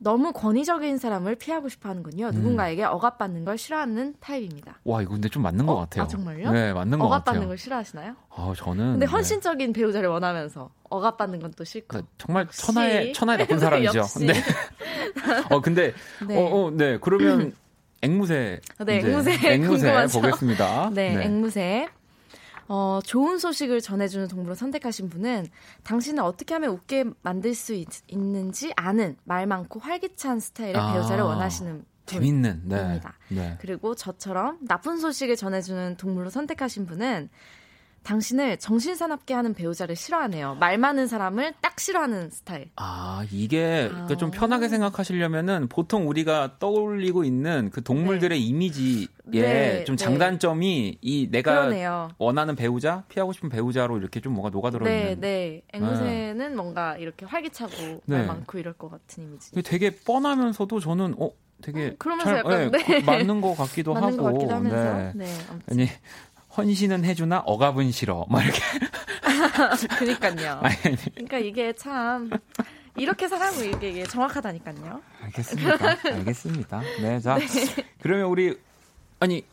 너무 0.00 0.32
권위적인 0.32 0.98
사람을 0.98 1.36
피하고 1.36 1.68
싶어 1.68 1.88
하는군요. 1.88 2.26
음. 2.28 2.32
누군가에게 2.32 2.82
억압받는 2.84 3.44
걸 3.44 3.56
싫어하는 3.56 4.14
타입입니다. 4.18 4.80
와, 4.84 5.00
이거 5.02 5.12
근데 5.12 5.28
좀 5.28 5.42
맞는 5.44 5.64
것 5.66 5.74
어? 5.74 5.76
같아요. 5.80 6.04
아, 6.04 6.08
정말요? 6.08 6.50
네, 6.50 6.72
맞는 6.72 6.98
것 6.98 7.04
같아요. 7.04 7.16
억압받는 7.16 7.46
걸 7.46 7.58
싫어하시나요? 7.58 8.16
아, 8.30 8.52
저는. 8.56 8.92
근데 8.92 9.06
네. 9.06 9.12
헌신적인 9.12 9.72
네. 9.72 9.80
배우자를 9.80 10.08
원하면서 10.08 10.70
억압받는 10.90 11.38
건 11.40 11.52
또 11.56 11.62
싫고. 11.64 11.86
그, 11.98 12.02
정말 12.18 12.48
천하의, 12.48 13.12
천하의 13.12 13.38
나쁜 13.38 13.58
사람이죠. 13.60 14.02
네. 14.26 14.32
어, 15.50 15.60
근데, 15.60 15.92
네. 16.26 16.36
어, 16.36 16.46
어, 16.66 16.70
네. 16.72 16.98
그러면 17.00 17.52
앵무새. 18.02 18.60
네, 18.84 18.98
앵무새. 18.98 19.52
앵무새 19.54 20.06
보겠습니다. 20.12 20.90
네, 20.92 21.14
네, 21.14 21.24
앵무새. 21.26 21.88
어, 22.74 23.00
좋은 23.04 23.38
소식을 23.38 23.82
전해주는 23.82 24.28
동물을 24.28 24.56
선택하신 24.56 25.10
분은 25.10 25.46
당신을 25.82 26.22
어떻게 26.22 26.54
하면 26.54 26.70
웃게 26.70 27.04
만들 27.20 27.54
수 27.54 27.74
있, 27.74 27.86
는지 28.10 28.72
아는 28.76 29.14
말 29.24 29.46
많고 29.46 29.78
활기찬 29.78 30.40
스타일의 30.40 30.76
아, 30.76 30.94
배우자를 30.94 31.22
원하시는 31.22 31.84
재밌는 32.06 32.62
네. 32.64 33.00
네. 33.28 33.58
그리고 33.60 33.94
저처럼 33.94 34.56
나쁜 34.62 34.96
소식을 34.96 35.36
전해주는 35.36 35.98
동물로 35.98 36.30
선택하신 36.30 36.86
분은 36.86 37.28
당신을 38.02 38.58
정신사납게 38.58 39.32
하는 39.34 39.54
배우자를 39.54 39.96
싫어하네요. 39.96 40.56
말 40.56 40.78
많은 40.78 41.06
사람을 41.06 41.54
딱 41.60 41.78
싫어하는 41.78 42.30
스타일. 42.30 42.70
아, 42.76 43.24
이게 43.30 43.90
아. 43.92 44.08
좀 44.16 44.30
편하게 44.30 44.68
생각하시려면은 44.68 45.68
보통 45.68 46.08
우리가 46.08 46.56
떠올리고 46.58 47.24
있는 47.24 47.70
그 47.70 47.82
동물들의 47.82 48.38
네. 48.38 48.44
이미지에 48.44 49.06
네, 49.24 49.84
좀 49.84 49.96
네. 49.96 50.04
장단점이 50.04 50.90
네. 50.92 50.98
이 51.00 51.28
내가 51.30 51.52
그러네요. 51.52 52.10
원하는 52.18 52.56
배우자, 52.56 53.04
피하고 53.08 53.32
싶은 53.32 53.48
배우자로 53.48 53.98
이렇게 53.98 54.20
좀 54.20 54.34
뭐가 54.34 54.50
녹아들어 54.50 54.88
있는. 54.88 55.20
네, 55.20 55.20
네. 55.20 55.62
앵무새는 55.72 56.36
네. 56.38 56.48
뭔가 56.54 56.96
이렇게 56.96 57.24
활기차고 57.26 58.02
말 58.06 58.26
많고 58.26 58.58
이럴 58.58 58.72
것 58.72 58.90
같은 58.90 59.24
이미지. 59.24 59.52
되게 59.62 59.90
뻔하면서도 59.90 60.80
저는 60.80 61.14
어 61.18 61.30
되게 61.62 61.88
어, 61.88 61.92
그러면서 61.98 62.30
잘, 62.30 62.38
약간 62.38 62.70
네, 62.72 63.00
맞는 63.02 63.40
것 63.40 63.54
같기도 63.54 63.94
맞는 63.94 64.14
하고. 64.14 64.24
것 64.24 64.32
같기도 64.32 64.54
하면서. 64.54 64.92
네. 64.94 65.12
네 65.14 65.26
아니 65.70 65.88
헌신은 66.56 67.04
해주나 67.04 67.40
억압은 67.40 67.90
싫어. 67.92 68.26
막 68.28 68.42
이렇게. 68.42 68.60
그니까요. 69.98 70.60
그러니까 71.14 71.38
이게 71.38 71.72
참 71.72 72.30
이렇게 72.96 73.28
살아고 73.28 73.62
이게, 73.62 73.90
이게 73.90 74.04
정확하다니까요. 74.04 75.00
알겠습니다. 75.22 75.96
알겠습니다. 76.04 76.82
네, 77.00 77.20
자 77.20 77.36
네. 77.38 77.46
그러면 78.00 78.26
우리 78.26 78.56
아니 79.20 79.44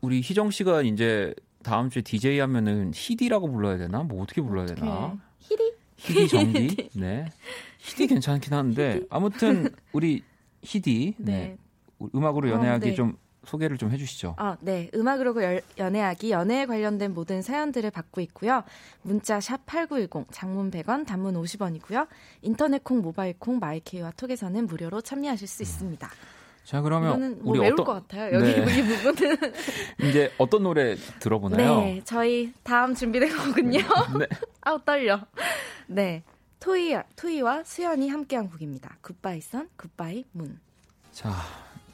우리 0.00 0.20
희정 0.20 0.50
씨가 0.50 0.82
이제 0.82 1.34
다음 1.62 1.90
주에 1.90 2.02
DJ 2.02 2.38
하면은 2.40 2.92
히디라고 2.94 3.50
불러야 3.50 3.78
되나? 3.78 4.02
뭐 4.02 4.22
어떻게 4.22 4.40
불러야 4.42 4.66
되나? 4.66 5.16
히디? 5.40 5.72
히디 5.96 6.28
정디? 6.28 6.90
네. 6.94 7.26
히디 7.78 8.06
괜찮긴 8.08 8.52
한데 8.52 8.96
히디? 8.96 9.06
아무튼 9.10 9.70
우리 9.92 10.22
히디 10.62 11.14
네. 11.18 11.32
네. 11.32 11.56
음악으로 12.14 12.50
연애하기 12.50 12.86
어, 12.86 12.90
네. 12.90 12.94
좀 12.94 13.16
소개를 13.46 13.78
좀 13.78 13.90
해주시죠. 13.90 14.34
아, 14.38 14.56
네. 14.60 14.90
음악으로 14.94 15.34
연애하기, 15.78 16.30
연애에 16.30 16.66
관련된 16.66 17.14
모든 17.14 17.42
사연들을 17.42 17.90
받고 17.90 18.20
있고요. 18.22 18.62
문자 19.02 19.40
샵 19.40 19.64
8910, 19.66 20.26
장문 20.32 20.70
100원, 20.70 21.06
단문 21.06 21.34
50원이고요. 21.34 22.06
인터넷 22.42 22.82
콩, 22.84 23.00
모바일 23.00 23.34
콩, 23.38 23.58
마이케이와 23.58 24.12
톡에서는 24.16 24.66
무료로 24.66 25.00
참여하실 25.00 25.48
수 25.48 25.62
음. 25.62 25.64
있습니다. 25.64 26.10
자 26.66 26.80
그러면 26.80 27.38
뭐 27.42 27.52
우리 27.52 27.60
외울 27.60 27.74
어떤... 27.74 27.86
것 27.86 27.92
같아요. 27.92 28.34
여기 28.34 28.60
네. 28.60 28.78
이 28.78 28.82
부분은 28.82 29.36
이제 30.02 30.32
어떤 30.36 30.64
노래 30.64 30.96
들어보나요? 31.20 31.78
네, 31.78 32.02
저희 32.04 32.52
다음 32.64 32.92
준비된 32.92 33.36
거군요. 33.36 33.78
네. 34.18 34.26
아우 34.62 34.80
떨려. 34.84 35.20
네, 35.86 36.24
토이 36.58 36.96
토이와 37.14 37.62
수연이 37.62 38.08
함께한 38.08 38.50
곡입니다. 38.50 38.96
굿바이 39.00 39.40
선, 39.42 39.68
굿바이 39.76 40.24
문. 40.32 40.58
자, 41.12 41.32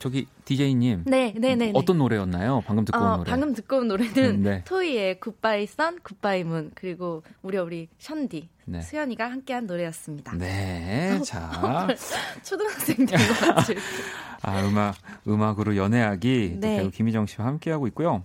저기 0.03 0.27
DJ님. 0.47 1.05
네, 1.07 1.33
네, 1.39 1.55
네. 1.55 1.71
어떤 1.77 1.99
노래였나요? 1.99 2.65
방금 2.67 2.85
듣고 2.85 2.99
어, 2.99 3.13
온 3.13 3.17
노래. 3.19 3.31
방금 3.31 3.55
듣고 3.55 3.77
온 3.77 3.87
노래는 3.87 4.43
네. 4.43 4.65
토이의 4.65 5.21
Goodbye 5.21 5.69
Sun, 5.69 6.01
Goodbye 6.03 6.43
Moon 6.43 6.73
그리고 6.75 7.23
우리 7.41 7.57
우리 7.59 7.89
션디 7.99 8.49
네. 8.65 8.81
수연이가 8.83 9.31
함께한 9.31 9.67
노래였습니다. 9.69 10.37
네, 10.39 11.21
자 11.25 11.87
초등학생 12.43 13.07
된 13.07 13.17
것 13.17 13.39
같이. 13.55 13.77
아 14.43 14.67
음악 14.67 14.97
음악으로 15.29 15.77
연애하기 15.77 16.57
네. 16.59 16.79
배우 16.79 16.91
김희정 16.91 17.27
씨와 17.27 17.47
함께하고 17.47 17.87
있고요. 17.87 18.25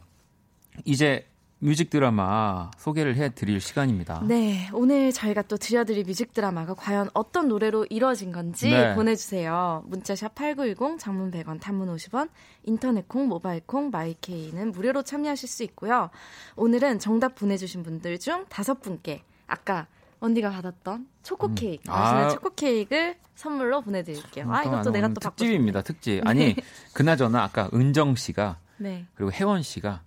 이제 0.84 1.28
뮤직 1.60 1.89
드라마 1.89 2.70
소개를 2.78 3.16
해 3.16 3.30
드릴 3.30 3.60
시간입니다. 3.60 4.22
네, 4.28 4.70
오늘 4.74 5.12
저희가 5.12 5.41
또 5.43 5.58
들려드릴 5.58 6.03
뮤직 6.03 6.32
드라마가 6.34 6.76
과연 6.76 7.10
어떤 7.16 7.47
노래로 7.47 7.88
이루어진 7.89 8.32
건지 8.32 8.70
네. 8.70 8.93
보내주세요. 8.93 9.84
문자샵 9.88 10.36
8910, 10.36 10.99
장문 10.99 11.32
100원, 11.32 11.60
단문 11.60 11.93
50원, 11.95 12.30
인터넷 12.64 13.08
콩, 13.08 13.28
모바일 13.28 13.62
콩, 13.66 13.89
마이케이는 13.89 14.72
무료로 14.72 15.01
참여하실 15.01 15.49
수 15.49 15.64
있고요. 15.64 16.12
오늘은 16.55 16.99
정답 16.99 17.34
보내주신 17.34 17.82
분들 17.82 18.20
중 18.20 18.45
다섯 18.49 18.80
분께 18.80 19.24
아까 19.47 19.88
언니가 20.20 20.51
받았던 20.51 21.08
초코 21.24 21.53
케이크, 21.55 21.84
음. 21.89 21.91
맛있는 21.91 22.24
아. 22.26 22.30
초코 22.30 22.51
케이크를 22.51 23.16
선물로 23.34 23.82
보내드릴게요. 23.82 24.51
아, 24.51 24.64
이것도 24.64 24.91
내가 24.91 25.08
또 25.10 25.20
특집입니다, 25.20 25.82
특집. 25.82 26.22
아니, 26.28 26.53
네. 26.53 26.64
그나저나 26.93 27.43
아까 27.43 27.70
은정 27.74 28.16
씨가 28.16 28.60
네. 28.78 29.08
그리고 29.16 29.32
혜원 29.32 29.64
씨가 29.64 30.01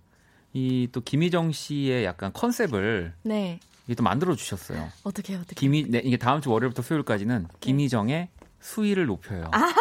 이 0.53 0.87
또 0.91 1.01
김희정 1.01 1.51
씨의 1.51 2.03
약간 2.05 2.31
컨셉을 2.33 3.13
네. 3.23 3.59
이게 3.87 3.95
또 3.95 4.03
만들어 4.03 4.35
주셨어요. 4.35 4.89
어떻게 5.03 5.35
어떻게? 5.35 5.55
김희 5.55 5.85
네, 5.89 6.01
이게 6.03 6.17
다음 6.17 6.41
주 6.41 6.51
월요일부터 6.51 6.81
수요일까지는 6.81 7.43
네. 7.43 7.47
김희정의 7.59 8.29
수위를 8.59 9.05
높여요. 9.05 9.49
아. 9.53 9.73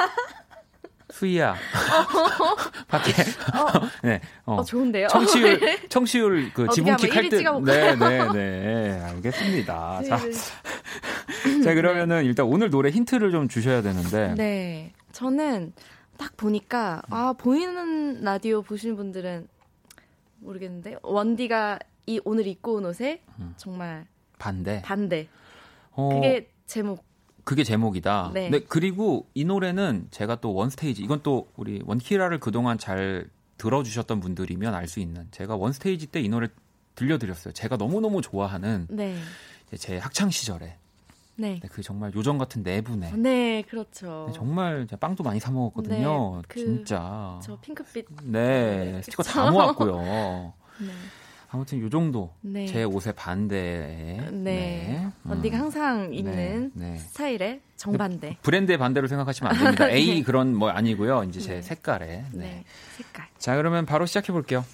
수희야. 1.13 1.55
밖에. 2.89 3.11
어. 3.13 3.89
네. 4.05 4.21
어. 4.47 4.55
어. 4.57 4.65
좋은데요? 4.65 5.09
청취율, 5.09 5.59
네. 5.61 5.89
청취율 5.89 6.53
그 6.55 6.69
지붕킥 6.73 7.15
할 7.17 7.29
때. 7.29 7.43
네, 7.65 7.97
네, 7.97 8.33
네. 8.33 9.01
알겠습니다. 9.03 10.01
네. 10.05 10.09
자. 10.09 10.19
자, 11.65 11.75
그러면은 11.75 12.25
일단 12.25 12.47
오늘 12.47 12.71
노래 12.71 12.91
힌트를 12.91 13.33
좀 13.33 13.49
주셔야 13.49 13.83
되는데. 13.83 14.35
네. 14.37 14.93
저는 15.13 15.73
딱 16.17 16.37
보니까, 16.37 17.03
아, 17.11 17.35
보이는 17.37 18.23
라디오 18.23 18.63
보시는 18.63 18.95
분들은 18.97 19.49
모르겠는데, 20.41 20.97
원디가 21.03 21.79
이 22.07 22.21
오늘 22.25 22.47
입고 22.47 22.75
온 22.75 22.87
옷에 22.87 23.23
음. 23.39 23.55
정말. 23.57 24.07
반대. 24.39 24.83
반대. 24.83 25.29
어. 25.93 26.09
그게 26.15 26.51
제목. 26.67 27.05
그게 27.45 27.65
제목이다. 27.65 28.31
네. 28.35 28.51
네. 28.51 28.61
그리고 28.69 29.27
이 29.35 29.45
노래는 29.45 30.09
제가 30.11 30.37
또 30.41 30.55
원스테이지 30.55 31.03
이건 31.03 31.23
또 31.23 31.49
우리 31.57 31.83
원키라를 31.85 32.39
그동안 32.41 32.79
잘 32.79 33.29
들어주셨던 33.57 34.21
분들이면 34.21 34.75
알 34.75 34.87
수 34.89 35.01
있는 35.01 35.27
제가 35.31 35.57
원스테이지 35.57 36.09
때 36.09 36.21
이 36.21 36.29
노래 36.29 36.49
들려드렸어요. 36.95 37.53
제가 37.55 37.77
너무너무 37.77 38.21
좋아하는 38.23 38.87
네. 38.91 39.17
제 39.77 39.99
학창 39.99 40.31
시절에 40.31 40.77
네. 41.41 41.59
네. 41.61 41.69
그 41.71 41.83
정말 41.83 42.13
요정 42.15 42.37
같은 42.37 42.63
내분에. 42.63 43.13
네, 43.17 43.63
그렇죠. 43.63 44.27
네, 44.29 44.35
정말 44.35 44.87
빵도 44.87 45.25
많이 45.25 45.41
사 45.41 45.51
먹었거든요. 45.51 46.37
네, 46.37 46.43
그, 46.47 46.61
진짜. 46.61 47.41
저 47.43 47.59
핑크빛. 47.61 48.07
네, 48.25 48.93
네 48.93 49.03
스티커 49.03 49.23
다 49.23 49.51
모았고요. 49.51 50.53
네. 50.81 50.89
아무튼 51.53 51.81
요 51.81 51.89
정도 51.89 52.33
네. 52.43 52.67
제 52.67 52.85
옷의 52.85 53.15
반대에 53.15 54.29
네. 54.31 54.31
네. 54.31 55.09
언니가 55.27 55.57
음. 55.57 55.63
항상 55.63 56.15
입는 56.15 56.71
네. 56.75 56.91
네. 56.93 56.97
스타일의 56.99 57.61
정반대. 57.77 58.37
브랜드의 58.43 58.79
반대로 58.79 59.09
생각하시면 59.09 59.53
안 59.53 59.59
됩니다. 59.65 59.87
네. 59.87 59.95
A 59.97 60.23
그런 60.23 60.55
뭐 60.55 60.69
아니고요. 60.69 61.25
이제 61.25 61.41
제 61.41 61.63
색깔에. 61.63 62.27
네. 62.33 62.65
색깔. 62.97 63.27
자, 63.39 63.57
그러면 63.57 63.87
바로 63.87 64.07
시작해 64.07 64.33
볼게요. 64.33 64.65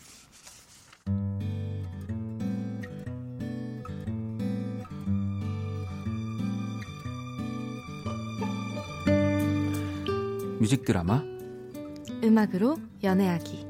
뮤직 10.66 10.84
드라마 10.84 11.22
음악으로 12.24 12.76
연애하기 13.04 13.64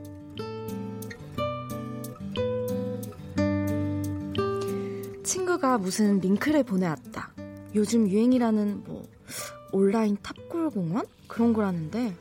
친구가 5.23 5.77
무슨 5.77 6.21
링크를 6.21 6.63
보내왔다. 6.63 7.35
요즘 7.75 8.09
유행이라는 8.09 8.85
뭐 8.85 9.07
온라인 9.73 10.17
탑골 10.23 10.71
공원 10.71 11.05
그런 11.29 11.53
거라는데 11.53 12.17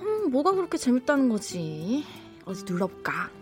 음, 0.00 0.30
뭐가 0.30 0.52
그렇게 0.52 0.78
재밌다는 0.78 1.28
거지? 1.28 2.02
어디 2.46 2.64
눌러볼까? 2.64 3.37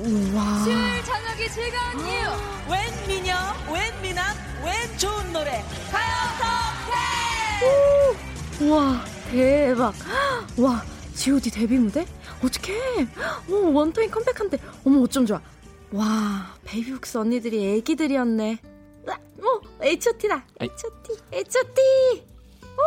우와. 0.00 0.58
수요일 0.64 1.04
저녁이 1.04 1.48
즐거운 1.50 2.06
이유. 2.06 2.28
웬 2.70 3.06
미녀, 3.08 3.34
웬 3.72 4.02
미남, 4.02 4.24
웬 4.64 4.98
좋은 4.98 5.32
노래. 5.32 5.62
가요 5.90 6.12
톱10. 8.58 8.64
우와, 8.64 9.04
대박. 9.30 9.94
와, 10.58 10.82
G.O.D 11.14 11.50
데뷔 11.50 11.78
무대? 11.78 12.06
어떡해. 12.42 13.06
오, 13.48 13.72
원타임 13.72 14.10
컴백한대. 14.10 14.58
어머, 14.84 15.02
어쩜 15.02 15.26
좋아. 15.26 15.40
와, 15.92 16.54
베이비복스 16.64 17.18
언니들이 17.18 17.76
애기들이었네. 17.78 18.58
어, 19.08 19.60
H.O.T다. 19.82 20.44
H.O.T. 20.60 21.12
H.O.T. 21.32 22.26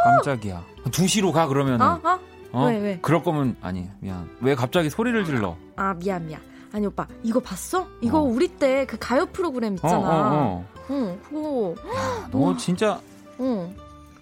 깜짝이야. 0.03 0.63
2시로 0.85 1.31
가, 1.31 1.47
그러면. 1.47 1.81
어? 1.81 1.99
어? 2.03 2.19
어? 2.51 2.65
왜, 2.67 2.77
왜? 2.79 2.99
그럴 3.01 3.21
거면, 3.23 3.57
아니, 3.61 3.89
미안. 3.99 4.29
왜 4.41 4.55
갑자기 4.55 4.89
소리를 4.89 5.25
질러? 5.25 5.57
아, 5.75 5.93
미안, 5.93 6.25
미안. 6.25 6.41
아니, 6.75 6.85
오빠, 6.87 7.07
이거 7.23 7.39
봤어? 7.39 7.87
이거 8.01 8.19
어. 8.19 8.21
우리 8.23 8.49
때 8.49 8.85
그 8.85 8.97
가요 8.99 9.25
프로그램 9.27 9.75
있잖아. 9.75 9.95
어, 9.97 10.01
어, 10.01 10.05
어. 10.33 10.65
응, 10.91 11.19
그거. 11.29 11.73
야, 11.95 12.27
너 12.31 12.57
진짜. 12.57 12.99
응. 13.39 13.73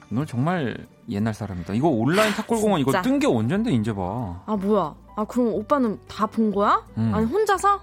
너 0.09 0.23
정말 0.23 0.77
옛날 1.09 1.33
사람이다. 1.33 1.73
이거 1.73 1.87
온라인 1.89 2.31
탁골공원 2.33 2.79
이거 2.81 3.01
뜬 3.01 3.17
게 3.17 3.25
언젠데 3.25 3.71
이제 3.71 3.91
봐. 3.91 4.39
아 4.45 4.55
뭐야? 4.55 4.93
아 5.15 5.25
그럼 5.25 5.47
오빠는 5.47 5.99
다 6.07 6.27
본 6.27 6.51
거야? 6.53 6.85
음. 6.97 7.11
아니 7.15 7.25
혼자서? 7.25 7.81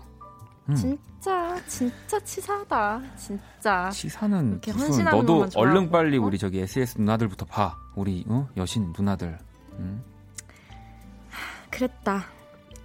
음. 0.68 0.74
진짜 0.76 1.56
진짜 1.66 2.20
치사하다. 2.20 3.00
진짜. 3.18 3.90
치사는 3.90 4.60
무슨 4.68 5.04
너도 5.04 5.48
얼른 5.56 5.90
빨리 5.90 6.16
우리 6.16 6.38
저기 6.38 6.60
SS 6.60 6.98
누나들부터 6.98 7.44
봐. 7.46 7.76
우리 7.96 8.24
어? 8.28 8.48
여신 8.56 8.92
누나들. 8.96 9.36
음? 9.80 10.02
그랬다. 11.70 12.24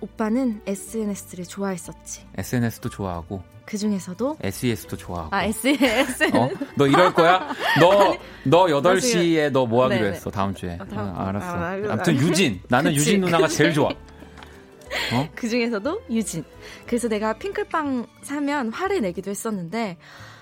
오빠는 0.06 0.62
SNS를 0.66 1.45
좋아했었지. 1.45 2.22
SNS도 2.38 2.89
좋아하고 2.89 3.41
그 3.66 3.78
중에서도 3.78 4.38
SES도 4.41 4.95
좋아하고. 4.97 5.36
아, 5.36 5.43
SES. 5.45 6.26
어? 6.36 6.49
너 6.76 6.86
이럴 6.88 7.12
거야? 7.14 7.49
너, 7.80 8.16
너 8.43 8.66
8시에 8.68 9.49
너 9.51 9.66
뭐 9.66 9.86
하기로 9.86 10.01
네네. 10.01 10.16
했어, 10.16 10.30
다음 10.30 10.53
주에. 10.53 10.78
아, 10.80 10.86
다음, 10.86 11.10
어, 11.10 11.20
알았어. 11.22 11.47
아, 11.47 11.72
아무튼 11.93 12.16
유진. 12.18 12.62
나는 12.70 12.91
그치, 12.91 12.99
유진 12.99 13.22
누나가 13.22 13.45
그치. 13.47 13.58
제일 13.58 13.74
좋아. 13.74 13.89
어? 13.89 15.28
그 15.34 15.49
중에서도 15.49 16.01
유진. 16.12 16.43
그래서 16.86 17.08
내가 17.08 17.34
핑클빵 17.39 18.06
사면 18.22 18.72
화를 18.72 19.01
내기도 19.01 19.32
했었는데, 19.32 19.97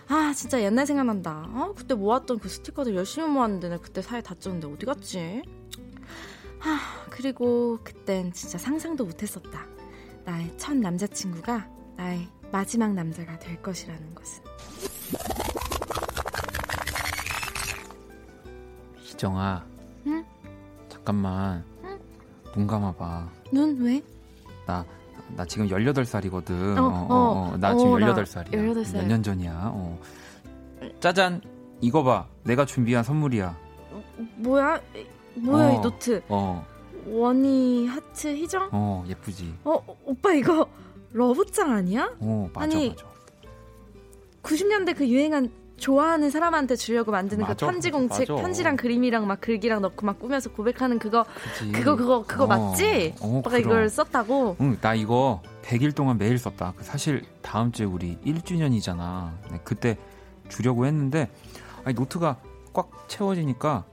아, 0.09 0.33
진짜 0.35 0.61
옛날 0.61 0.85
생각난다. 0.85 1.45
어? 1.47 1.73
그때 1.77 1.93
모았던 1.95 2.39
그 2.39 2.49
스티커들 2.49 2.93
열심히 2.95 3.27
모았는데, 3.29 3.69
나 3.69 3.77
그때 3.77 4.01
사이 4.01 4.21
다쪘는데 4.21 4.73
어디 4.73 4.85
갔지? 4.85 5.41
아, 6.65 7.05
그리고 7.09 7.77
그땐 7.83 8.31
진짜 8.31 8.57
상상도 8.57 9.05
못 9.05 9.21
했었다. 9.21 9.65
나의 10.25 10.53
첫 10.57 10.75
남자친구가 10.77 11.67
나의 11.97 12.27
마지막 12.51 12.93
남자가 12.93 13.37
될 13.39 13.61
것이라는 13.61 14.15
것은. 14.15 14.43
희정아. 18.97 19.63
응? 20.07 20.25
잠깐만. 20.89 21.63
응? 21.83 21.99
눈 22.55 22.67
감아봐. 22.67 23.29
눈 23.51 23.77
왜? 23.81 24.01
나, 24.65 24.85
나 25.35 25.45
지금 25.45 25.67
18살이거든. 25.67 26.77
어, 26.77 26.81
어, 26.83 27.07
어, 27.09 27.51
어. 27.53 27.57
나 27.57 27.75
지금 27.75 27.93
어, 27.93 27.97
18살이야. 27.97 28.51
18살. 28.53 28.93
몇 28.97 29.07
년 29.07 29.23
전이야. 29.23 29.51
어. 29.73 29.99
짜잔! 30.99 31.41
이거 31.81 32.03
봐. 32.03 32.27
내가 32.43 32.65
준비한 32.65 33.03
선물이야. 33.03 33.57
뭐야? 34.37 34.79
뭐야, 35.35 35.71
이 35.73 35.75
어, 35.77 35.81
노트? 35.81 36.21
어. 36.29 36.65
원희 37.05 37.87
하트 37.87 38.27
희정? 38.29 38.69
어, 38.71 39.03
예쁘지. 39.07 39.53
어, 39.65 39.83
오빠 40.05 40.33
이거 40.33 40.67
러브장 41.11 41.71
아니야? 41.71 42.11
어, 42.19 42.49
맞아, 42.53 42.63
아니, 42.63 42.89
맞아. 42.89 43.05
90년대 44.43 44.95
그 44.97 45.07
유행한 45.07 45.51
좋아하는 45.77 46.29
사람한테 46.29 46.75
주려고 46.75 47.11
만드는 47.11 47.43
그 47.43 47.51
맞아, 47.51 47.65
그 47.65 47.71
편지 47.71 47.91
공책 47.91 48.29
맞아. 48.29 48.41
편지랑 48.41 48.77
그림이랑 48.77 49.27
막 49.27 49.41
글귀랑 49.41 49.81
넣고 49.81 50.05
막 50.05 50.19
꾸며서 50.19 50.51
고백하는 50.51 50.99
그거 50.99 51.25
그치. 51.57 51.71
그거 51.71 51.95
그거 51.95 52.23
그거 52.25 52.43
어, 52.45 52.47
맞지? 52.47 53.15
어, 53.19 53.27
오빠가 53.27 53.57
이걸 53.57 53.89
썼다고. 53.89 54.57
응, 54.61 54.77
나 54.79 54.93
이거 54.93 55.41
100일 55.63 55.95
동안 55.95 56.17
매일 56.17 56.37
썼다. 56.37 56.73
그 56.77 56.83
사실 56.83 57.23
다음 57.41 57.71
주에 57.71 57.85
우리 57.85 58.17
1주년이잖아. 58.25 59.31
그때 59.63 59.97
주려고 60.47 60.85
했는데 60.85 61.29
아니 61.83 61.95
노트가 61.95 62.37
꽉 62.71 62.89
채워지니까 63.09 63.83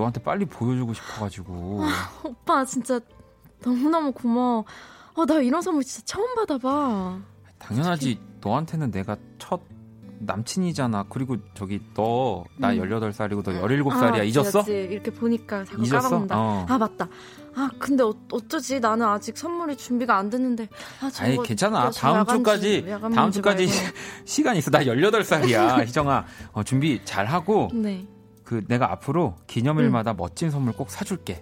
너한테 0.00 0.22
빨리 0.22 0.44
보여주고 0.46 0.94
싶어가지고. 0.94 1.82
아, 1.84 2.10
오빠 2.24 2.64
진짜 2.64 2.98
너무너무 3.62 4.12
고마워. 4.12 4.64
아, 5.14 5.24
나 5.26 5.34
이런 5.40 5.60
선물 5.60 5.84
진짜 5.84 6.02
처음 6.06 6.34
받아봐. 6.34 7.18
당연하지. 7.58 8.12
어떡해. 8.12 8.30
너한테는 8.42 8.90
내가 8.90 9.16
첫 9.38 9.60
남친이잖아. 10.22 11.06
그리고 11.08 11.36
저기 11.54 11.80
너 11.94 12.44
나 12.58 12.74
18살이고 12.74 13.42
너 13.42 13.52
17살이야. 13.52 14.20
아, 14.20 14.22
잊었어? 14.22 14.58
맞지. 14.60 14.72
이렇게 14.90 15.10
보니까 15.10 15.64
자꾸 15.64 15.82
잊었어? 15.82 16.08
까먹는다. 16.08 16.38
어. 16.38 16.66
아, 16.68 16.78
맞다. 16.78 17.08
아, 17.54 17.68
근데 17.78 18.02
어, 18.04 18.14
어쩌지? 18.32 18.80
나는 18.80 19.06
아직 19.06 19.36
선물이 19.36 19.76
준비가 19.76 20.16
안 20.16 20.30
됐는데. 20.30 20.68
아, 21.02 21.10
저거, 21.10 21.24
아니, 21.26 21.42
괜찮아. 21.42 21.90
다음 21.90 22.26
주까지 22.26 22.86
다음 23.14 23.30
주까지 23.30 23.66
시간 24.24 24.56
있어. 24.56 24.70
나 24.70 24.80
18살이야. 24.80 25.84
희정아. 25.86 26.24
어, 26.52 26.62
준비 26.62 27.00
잘 27.04 27.26
하고 27.26 27.68
네. 27.74 28.06
그 28.50 28.64
내가 28.66 28.90
앞으로 28.90 29.36
기념일마다 29.46 30.10
음. 30.10 30.16
멋진 30.16 30.50
선물 30.50 30.72
꼭 30.72 30.90
사줄게. 30.90 31.40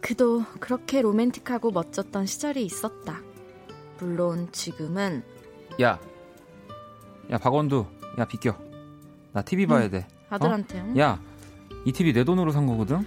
그도 0.00 0.42
그렇게 0.58 1.00
로맨틱하고 1.00 1.70
멋졌던 1.70 2.26
시절이 2.26 2.64
있었다. 2.64 3.20
물론 4.00 4.48
지금은 4.50 5.22
야, 5.80 6.00
야 7.30 7.38
박원두, 7.38 7.86
야 8.18 8.24
비켜. 8.24 8.56
나 9.32 9.42
TV 9.42 9.66
봐야 9.66 9.88
돼. 9.88 10.08
아들한테. 10.28 10.80
어? 10.80 10.94
야, 10.98 11.22
이 11.84 11.92
TV 11.92 12.12
내 12.12 12.24
돈으로 12.24 12.50
산 12.50 12.66
거거든. 12.66 13.06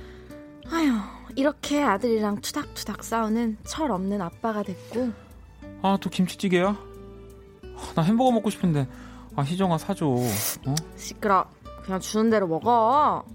아휴, 0.72 1.02
이렇게 1.36 1.84
아들이랑 1.84 2.40
투닥투닥 2.40 3.04
싸우는 3.04 3.58
철 3.66 3.92
없는 3.92 4.22
아빠가 4.22 4.64
됐고. 4.64 5.12
아, 5.82 5.98
또 6.00 6.10
김치찌개야? 6.10 6.68
아, 6.70 7.94
나 7.94 8.04
햄버거 8.04 8.32
먹고 8.32 8.50
싶은데. 8.50 8.88
아, 9.36 9.42
희정아 9.42 9.78
사줘. 9.78 10.06
어? 10.08 10.76
시끄러. 10.96 11.50
그냥 11.84 12.00
주는 12.00 12.30
대로 12.30 12.48
먹어. 12.48 13.26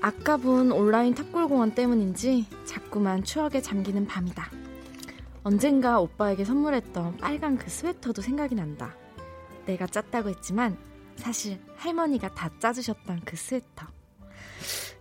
아까 0.00 0.36
본 0.36 0.70
온라인 0.70 1.14
탑골공원 1.14 1.74
때문인지 1.74 2.46
자꾸만 2.64 3.24
추억에 3.24 3.60
잠기는 3.60 4.06
밤이다. 4.06 4.48
언젠가 5.42 5.98
오빠에게 6.00 6.44
선물했던 6.44 7.16
빨간 7.16 7.56
그 7.56 7.68
스웨터도 7.68 8.22
생각이 8.22 8.54
난다. 8.54 8.94
내가 9.66 9.86
짰다고 9.86 10.28
했지만 10.28 10.76
사실 11.16 11.60
할머니가 11.76 12.34
다 12.34 12.50
짜주셨던 12.60 13.22
그 13.24 13.36
스웨터. 13.36 13.86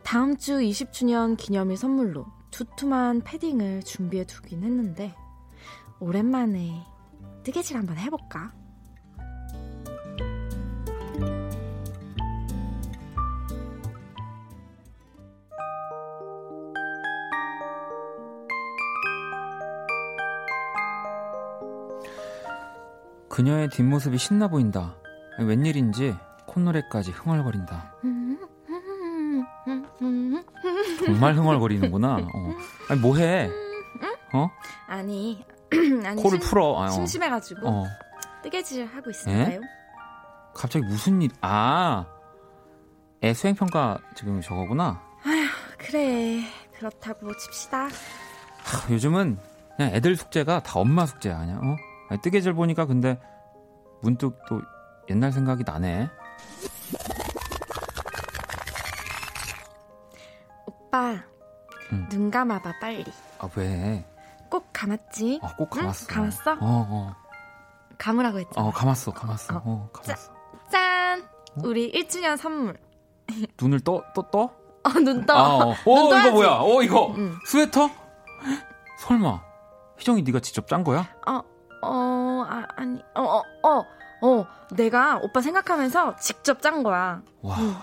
다음 0.04 0.38
주 0.38 0.58
20주년 0.60 1.38
기념일 1.38 1.78
선물로 1.78 2.26
두툼한 2.50 3.22
패딩을 3.22 3.84
준비해 3.84 4.24
두긴 4.26 4.64
했는데 4.64 5.14
오랜만에 6.00 6.84
뜨개질 7.44 7.78
한번 7.78 7.98
해볼까? 7.98 8.54
그녀의 23.38 23.70
뒷모습이 23.70 24.18
신나 24.18 24.48
보인다. 24.48 24.96
웬일인지 25.38 26.18
콧노래까지 26.48 27.12
흥얼거린다. 27.12 27.94
정말 31.06 31.36
흥얼거리는구나. 31.36 32.16
어. 32.16 32.56
아니 32.90 33.00
뭐해? 33.00 33.52
어? 34.34 34.50
아니, 34.88 35.46
아니 36.04 36.24
코를 36.24 36.42
심, 36.42 36.50
풀어. 36.50 36.82
아, 36.82 36.86
어. 36.86 36.90
심심해가지고 36.90 37.62
어. 37.70 37.86
뜨개질 38.42 38.88
하고 38.88 39.12
있을까요? 39.12 39.62
갑자기 40.56 40.86
무슨 40.88 41.22
일? 41.22 41.30
아, 41.42 42.08
애 43.22 43.36
수행 43.36 43.54
평가 43.54 44.00
지금 44.16 44.42
저거구나. 44.42 45.00
아휴, 45.24 45.48
그래 45.78 46.42
그렇다고 46.76 47.38
칩시다. 47.38 47.84
하, 47.84 48.92
요즘은 48.92 49.38
그냥 49.76 49.94
애들 49.94 50.16
숙제가 50.16 50.64
다 50.64 50.80
엄마 50.80 51.06
숙제 51.06 51.30
아니야? 51.30 51.58
어? 51.58 51.87
아니, 52.10 52.22
뜨개질 52.22 52.54
보니까 52.54 52.86
근데 52.86 53.20
문득 54.02 54.40
또 54.48 54.62
옛날 55.10 55.32
생각이 55.32 55.64
나네. 55.64 56.10
오빠, 60.66 61.16
응. 61.92 62.10
눈 62.10 62.32
감아봐 62.32 62.80
빨리. 62.80 63.06
아 63.40 63.50
왜? 63.56 64.06
꼭 64.50 64.68
감았지? 64.72 65.40
아, 65.44 65.56
꼭 65.56 65.70
감았어. 65.70 66.06
응? 66.10 66.16
감았어? 66.16 66.52
어, 66.54 66.58
어. 66.62 67.16
감으라고 67.98 68.40
했잖아. 68.40 68.68
어, 68.68 68.72
감았어, 68.72 69.12
감았어. 69.12 69.56
어, 69.58 69.62
어 69.66 69.90
감았어. 69.92 70.32
짠! 70.70 71.22
어? 71.22 71.62
우리 71.64 71.92
1주년 71.92 72.38
선물. 72.38 72.78
눈을 73.60 73.82
떠, 73.82 74.04
떠, 74.14 74.22
떠? 74.30 74.52
어, 74.84 74.90
눈 75.04 75.26
떠. 75.26 75.34
아, 75.34 75.66
어, 75.66 75.72
어 75.72 76.20
이거 76.20 76.32
뭐야? 76.32 76.50
어, 76.62 76.82
이거. 76.82 77.14
응. 77.18 77.36
스웨터? 77.46 77.90
설마. 79.00 79.42
희정이 79.98 80.22
네가 80.24 80.40
직접 80.40 80.68
짠 80.68 80.84
거야? 80.84 81.08
어, 81.28 81.42
어, 81.82 82.46
아, 82.48 82.66
아니, 82.76 83.02
어, 83.16 83.22
어, 83.22 83.44
어, 83.64 83.86
어, 84.22 84.46
내가 84.76 85.20
오빠 85.22 85.42
생각하면서 85.42 86.16
직접 86.18 86.62
짠 86.62 86.84
거야. 86.84 87.22
와, 87.42 87.58
응. 87.60 87.76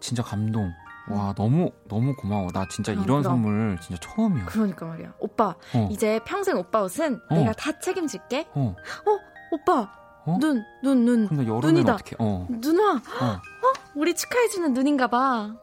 진짜 0.00 0.22
감동. 0.22 0.72
와, 1.10 1.34
너무, 1.36 1.70
너무 1.88 2.14
고마워. 2.16 2.50
나 2.52 2.66
진짜 2.68 2.92
어, 2.92 2.94
이런 2.94 3.06
그럼. 3.06 3.22
선물 3.22 3.78
진짜 3.80 4.00
처음이야. 4.00 4.46
그러니까 4.46 4.86
말이야. 4.86 5.12
오빠, 5.18 5.54
어. 5.74 5.88
이제 5.90 6.20
평생 6.24 6.56
오빠 6.56 6.82
옷은 6.82 7.20
어. 7.28 7.34
내가 7.34 7.52
다 7.52 7.78
책임질게. 7.78 8.48
어, 8.54 8.74
어 9.06 9.18
오빠. 9.50 9.90
어? 10.24 10.38
눈, 10.40 10.64
눈, 10.82 11.04
눈. 11.04 11.28
근데 11.28 11.46
여름엔 11.46 11.74
눈이다. 11.74 11.94
어떻게? 11.94 12.16
어. 12.18 12.46
눈아. 12.48 12.92
어. 12.92 13.24
어? 13.24 13.72
우리 13.94 14.14
축하해주는 14.14 14.72
눈인가 14.72 15.08
봐. 15.08 15.54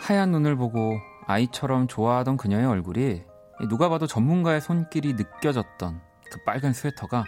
하얀 0.00 0.32
눈을 0.32 0.56
보고 0.56 0.98
아이처럼 1.26 1.88
좋아하던 1.88 2.36
그녀의 2.36 2.66
얼굴이 2.66 3.22
누가 3.68 3.88
봐도 3.88 4.06
전문가의 4.06 4.60
손길이 4.60 5.14
느껴졌던 5.14 6.00
그 6.30 6.44
빨간 6.44 6.72
스웨터가 6.72 7.24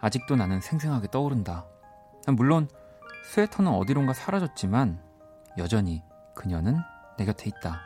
아직도 0.00 0.36
나는 0.36 0.60
생생하게 0.60 1.08
떠오른다. 1.10 1.66
물론 2.28 2.68
스웨터는 3.24 3.70
어디론가 3.72 4.12
사라졌지만 4.12 5.00
여전히 5.58 6.02
그녀는 6.34 6.76
내 7.18 7.24
곁에 7.24 7.48
있다. 7.48 7.80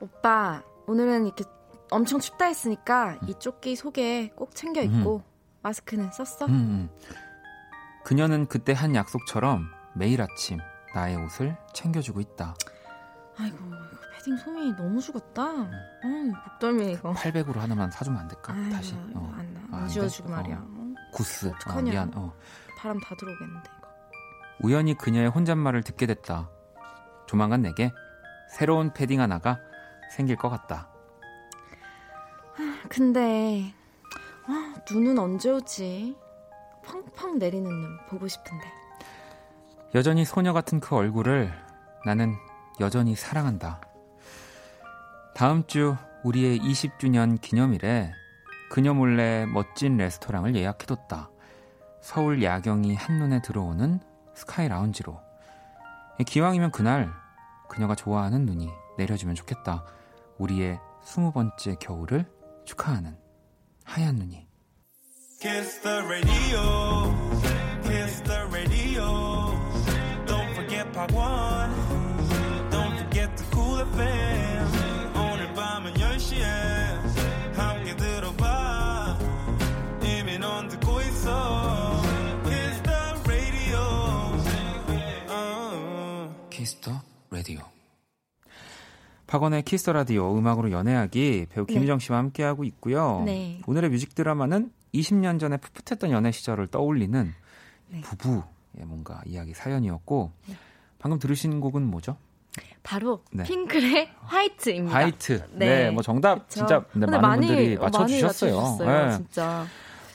오빠, 0.00 0.62
오늘은 0.86 1.26
이렇게 1.26 1.44
엄청 1.90 2.20
춥다 2.20 2.46
했으니까 2.46 3.18
음. 3.22 3.28
이 3.28 3.34
조끼 3.38 3.76
속에 3.76 4.30
꼭 4.34 4.54
챙겨 4.54 4.82
입고 4.82 5.16
음. 5.16 5.22
마스크는 5.62 6.10
썼어? 6.12 6.46
음. 6.46 6.90
그녀는 8.04 8.46
그때 8.46 8.72
한 8.72 8.94
약속처럼 8.94 9.68
매일 9.94 10.20
아침 10.22 10.58
나의 10.94 11.16
옷을 11.16 11.56
챙겨주고 11.72 12.20
있다. 12.20 12.54
아이고 13.38 13.58
패딩 14.14 14.36
솜이 14.36 14.76
너무 14.76 15.00
죽었다. 15.00 15.44
응. 16.04 16.32
아, 16.34 16.48
목덜미 16.50 16.92
이거. 16.92 17.12
800으로 17.12 17.56
하나만 17.56 17.90
사주면 17.90 18.20
안 18.20 18.28
될까? 18.28 18.52
아유, 18.52 18.70
다시. 18.70 18.94
어. 19.14 19.32
안, 19.36 19.68
안, 19.70 19.82
안 19.82 19.88
지워주고 19.88 20.28
말이야. 20.28 20.56
어. 20.56 20.94
구스. 21.12 21.48
어떡하냐. 21.48 21.78
어, 21.78 21.92
미안. 21.92 22.12
어. 22.14 22.32
바람 22.78 22.98
다 23.00 23.14
들어오겠는데 23.14 23.70
이거. 23.78 23.88
우연히 24.62 24.94
그녀의 24.94 25.28
혼잣말을 25.28 25.82
듣게 25.82 26.06
됐다. 26.06 26.50
조만간 27.26 27.62
내게 27.62 27.92
새로운 28.50 28.92
패딩 28.92 29.20
하나가 29.20 29.58
생길 30.12 30.36
것 30.36 30.48
같다. 30.48 30.88
아, 32.58 32.88
근데 32.88 33.74
아, 34.46 34.74
눈은 34.90 35.18
언제 35.18 35.50
오지? 35.50 36.16
펑펑 36.84 37.38
내리는 37.38 37.68
눈 37.68 37.98
보고 38.08 38.28
싶은데. 38.28 38.64
여전히 39.94 40.24
소녀 40.24 40.52
같은 40.52 40.80
그 40.80 40.94
얼굴을 40.94 41.52
나는 42.04 42.36
여전히 42.80 43.14
사랑한다. 43.14 43.80
다음 45.34 45.66
주 45.66 45.96
우리의 46.24 46.58
20주년 46.58 47.40
기념일에 47.40 48.12
그녀 48.70 48.94
몰래 48.94 49.46
멋진 49.46 49.96
레스토랑을 49.96 50.54
예약해뒀다. 50.56 51.30
서울 52.00 52.42
야경이 52.42 52.94
한눈에 52.94 53.42
들어오는 53.42 54.00
스카이 54.34 54.68
라운지로. 54.68 55.20
기왕이면 56.26 56.70
그날 56.70 57.12
그녀가 57.68 57.94
좋아하는 57.94 58.46
눈이 58.46 58.68
내려주면 58.96 59.34
좋겠다. 59.34 59.84
우리의 60.38 60.78
스무 61.02 61.32
번째 61.32 61.76
겨울을 61.80 62.26
축하하는 62.64 63.16
하얀 63.84 64.16
눈이. 64.16 64.46
Kiss 65.40 65.80
the 65.82 65.98
radio. 65.98 67.14
Kiss 67.82 68.22
the 68.22 68.40
radio. 68.50 69.52
Don't 70.26 70.52
forget 70.54 70.92
part 70.92 71.14
one. 71.14 71.85
박원의 89.36 89.64
Kiss 89.64 89.90
Radio 89.90 90.34
음악으로 90.38 90.70
연애하기 90.70 91.48
배우 91.50 91.66
네. 91.66 91.74
김희정 91.74 91.98
씨와 91.98 92.16
함께하고 92.18 92.64
있고요. 92.64 93.22
네. 93.26 93.60
오늘의 93.66 93.90
뮤직 93.90 94.14
드라마는 94.14 94.70
20년 94.94 95.38
전에 95.38 95.58
풋풋했던 95.58 96.10
연애 96.10 96.30
시절을 96.30 96.68
떠올리는 96.68 97.34
네. 97.88 98.00
부부의 98.00 98.86
뭔가 98.86 99.20
이야기 99.26 99.52
사연이었고 99.52 100.32
네. 100.46 100.54
방금 100.98 101.18
들으신 101.18 101.60
곡은 101.60 101.82
뭐죠? 101.82 102.16
바로 102.82 103.22
네. 103.30 103.42
핑클의 103.44 104.10
화이트입니다. 104.22 104.96
화이트. 104.96 105.48
네, 105.52 105.90
네뭐 105.90 106.00
정답 106.00 106.48
그쵸? 106.48 106.60
진짜 106.60 106.84
네, 106.94 107.04
많은 107.04 107.20
많이, 107.20 107.46
분들이 107.46 107.76
맞춰주셨어요. 107.76 108.56
맞춰주셨어요, 108.56 109.06
네. 109.06 109.16
진짜. 109.18 109.66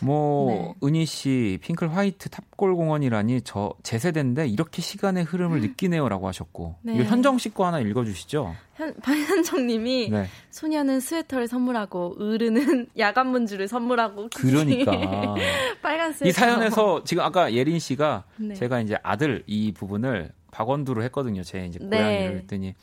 뭐 0.04 0.76
네. 0.82 0.88
은희 0.88 1.06
씨 1.06 1.60
핑클 1.62 1.94
화이트 1.94 2.30
탑골 2.30 2.76
공원이라니 2.76 3.42
저 3.42 3.74
제 3.84 4.00
세대인데 4.00 4.48
이렇게 4.48 4.82
시간의 4.82 5.24
흐름을 5.26 5.58
음. 5.58 5.62
느끼네요라고 5.62 6.28
하셨고 6.28 6.76
네. 6.82 6.96
이거 6.96 7.04
현정 7.04 7.38
씨 7.38 7.50
거 7.50 7.66
하나 7.66 7.80
읽어주시죠. 7.80 8.56
현, 8.76 8.94
박현정님이 9.02 10.10
네. 10.10 10.28
소녀는 10.50 11.00
스웨터를 11.02 11.48
선물하고 11.48 12.16
으르는 12.22 12.88
야간 12.98 13.28
문주를 13.28 13.68
선물하고 13.68 14.30
그러니까 14.34 14.92
빨간 15.82 16.14
스웨터 16.14 16.30
이 16.30 16.32
사연에서 16.32 17.04
지금 17.04 17.24
아까 17.24 17.54
예린 17.54 17.80
씨가 17.80 18.24
네. 18.38 18.56
제가 18.56 18.80
이제 18.82 18.98
아들 19.04 19.44
이 19.48 19.72
부분을 19.72 20.32
박원두로 20.52 21.04
했거든요. 21.04 21.44
제 21.44 21.66
이제 21.66 21.80
네. 21.82 21.98
고양이를 21.98 22.38
했더니 22.40 22.74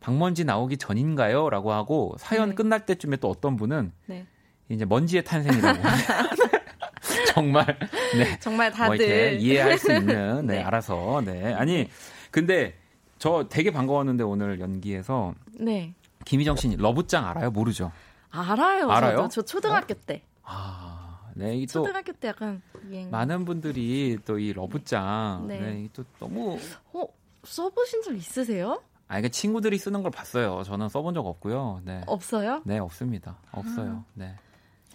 박먼지 0.00 0.44
나오기 0.44 0.76
전인가요?라고 0.76 1.72
하고 1.72 2.14
사연 2.18 2.50
네. 2.50 2.54
끝날 2.54 2.86
때쯤에 2.86 3.16
또 3.16 3.28
어떤 3.28 3.56
분은 3.56 3.92
네. 4.06 4.26
이제 4.68 4.84
먼지의 4.84 5.24
탄생이라고. 5.24 5.78
정말 7.32 7.78
네 8.16 8.38
정말 8.40 8.70
다들 8.72 8.96
뭐 9.32 9.38
이해할 9.40 9.78
수 9.78 9.92
있는 9.92 10.44
네, 10.46 10.56
네, 10.56 10.62
알아서 10.62 11.22
네 11.24 11.54
아니 11.54 11.88
근데 12.30 12.74
저 13.18 13.46
되게 13.48 13.70
반가웠는데 13.70 14.24
오늘 14.24 14.60
연기에서 14.60 15.34
네 15.58 15.94
김희정 16.24 16.56
씨 16.56 16.74
러브짱 16.76 17.24
알아요 17.26 17.50
모르죠 17.50 17.92
알아요 18.30 18.90
알아요 18.90 19.16
저도. 19.16 19.28
저 19.28 19.42
초등학교 19.42 19.94
어? 19.94 19.96
때 20.06 20.22
아, 20.42 21.20
네, 21.34 21.56
이또 21.58 21.84
초등학교 21.84 22.12
때 22.12 22.28
약간 22.28 22.60
유행. 22.88 23.10
많은 23.10 23.44
분들이 23.44 24.18
또 24.24 24.38
이 24.38 24.52
러브짱, 24.52 25.46
네, 25.48 25.60
네 25.60 25.88
또 25.92 26.04
너무 26.18 26.58
어 26.92 27.04
써보신 27.44 28.02
적 28.02 28.14
있으세요? 28.16 28.82
아, 29.06 29.18
이게 29.18 29.28
친구들이 29.30 29.78
쓰는 29.78 30.02
걸 30.02 30.10
봤어요. 30.10 30.62
저는 30.64 30.88
써본 30.90 31.14
적 31.14 31.26
없고요. 31.26 31.80
네. 31.84 32.02
없어요? 32.06 32.60
네, 32.64 32.78
없습니다. 32.78 33.36
없어요. 33.52 34.04
아. 34.04 34.04
네. 34.14 34.34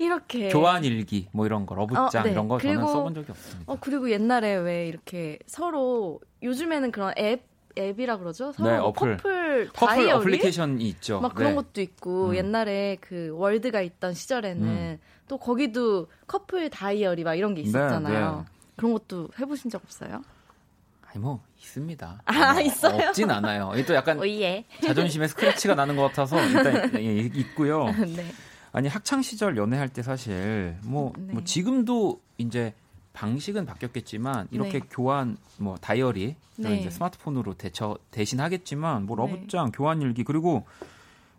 이렇게 0.04 0.50
교환 0.50 0.84
일기 0.84 1.28
뭐 1.32 1.46
이런 1.46 1.66
거 1.66 1.76
러브짱 1.76 2.22
어, 2.22 2.24
네. 2.24 2.32
이런 2.32 2.48
거 2.48 2.58
그리고, 2.58 2.82
저는 2.82 2.88
써본 2.88 3.14
적이 3.16 3.32
없습니다. 3.32 3.72
어 3.72 3.78
그리고 3.80 4.10
옛날에 4.10 4.56
왜 4.56 4.88
이렇게 4.88 5.40
서로 5.46 6.20
요즘에는 6.42 6.92
그런 6.92 7.14
앱 7.18 7.54
앱이라 7.78 8.18
그러죠. 8.18 8.52
서로 8.52 8.70
네, 8.70 8.78
어플. 8.78 9.18
커플 9.18 9.70
다이어리 9.74 10.12
어플리케이션이 10.12 10.88
있죠. 10.90 11.20
막 11.22 11.34
그런 11.34 11.52
네. 11.52 11.56
것도 11.56 11.82
있고 11.82 12.30
음. 12.30 12.36
옛날에 12.36 12.98
그 13.02 13.32
월드가 13.34 13.82
있던 13.82 14.14
시절에는 14.14 14.68
음. 14.68 15.00
또 15.28 15.38
거기도 15.38 16.08
커플 16.28 16.70
다이어리 16.70 17.24
막 17.24 17.36
이런 17.36 17.56
게 17.56 17.64
네, 17.64 17.70
있었잖아요. 17.70 18.46
네, 18.46 18.54
그런 18.76 18.94
것도 18.94 19.30
해보신 19.40 19.70
적 19.70 19.84
없어요? 19.84 20.22
아니 21.08 21.20
뭐 21.20 21.42
있습니다. 21.60 22.22
아 22.26 22.54
뭐, 22.54 22.62
있어요? 22.62 23.08
없진 23.08 23.30
않아요. 23.30 23.72
또 23.88 23.94
약간. 23.94 24.20
자존심에 24.86 25.28
스크래치가 25.28 25.76
나는 25.76 25.96
것 25.96 26.04
같아서 26.04 26.44
일단 26.46 26.92
예, 27.02 27.18
있고요. 27.18 27.86
네. 27.86 28.32
아니 28.74 28.88
학창 28.88 29.22
시절 29.22 29.56
연애할 29.56 29.88
때 29.88 30.02
사실 30.02 30.76
뭐, 30.84 31.14
네. 31.18 31.34
뭐 31.34 31.44
지금도 31.44 32.20
이제 32.40 32.74
방식은 33.14 33.68
바뀌었겠지만 33.68 34.48
이렇게 34.50 34.80
네. 34.80 34.88
교환 34.90 35.38
뭐 35.58 35.78
다이어리 35.78 36.36
네. 36.58 36.78
이제 36.80 36.90
스마트폰으로 36.90 37.54
대처 37.54 37.96
대신 38.10 38.40
하겠지만 38.40 39.06
뭐 39.06 39.16
러브장, 39.16 39.66
네. 39.66 39.72
교환 39.74 40.02
일기 40.02 40.24
그리고 40.24 40.66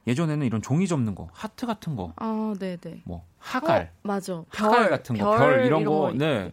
예전에는 0.06 0.46
이런 0.46 0.62
종이 0.62 0.86
접는 0.86 1.16
거, 1.16 1.28
하트 1.32 1.66
같은 1.66 1.96
거. 1.96 2.12
아, 2.16 2.54
네, 2.60 2.76
네. 2.76 3.02
뭐 3.04 3.26
하갈. 3.38 3.90
어, 3.92 3.98
맞아. 4.02 4.44
하갈 4.50 4.80
별, 4.82 4.90
같은 4.90 5.18
거, 5.18 5.30
별, 5.30 5.38
별 5.38 5.66
이런, 5.66 5.80
이런 5.80 5.84
거, 5.84 6.12
네. 6.12 6.52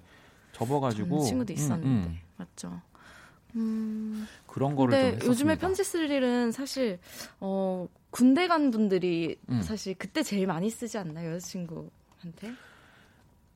접어 0.54 0.80
가지고 0.80 1.24
친구도 1.24 1.54
있었는데. 1.54 1.88
음, 1.88 2.04
음. 2.08 2.20
맞죠. 2.38 2.82
음. 3.56 4.28
그런 4.48 4.76
거를 4.76 4.92
좀 4.92 5.00
했었습니다. 5.00 5.28
요즘에 5.28 5.58
편지 5.58 5.84
쓸 5.84 6.10
일은 6.10 6.52
사실 6.52 7.00
어 7.40 7.88
군대 8.12 8.48
간 8.48 8.72
분들이 8.72 9.38
음. 9.50 9.62
사실 9.62 9.96
그때 9.96 10.22
제일 10.24 10.46
많이 10.48 10.70
쓰지 10.70 10.98
않나요 10.98 11.32
여자친구한테? 11.34 12.54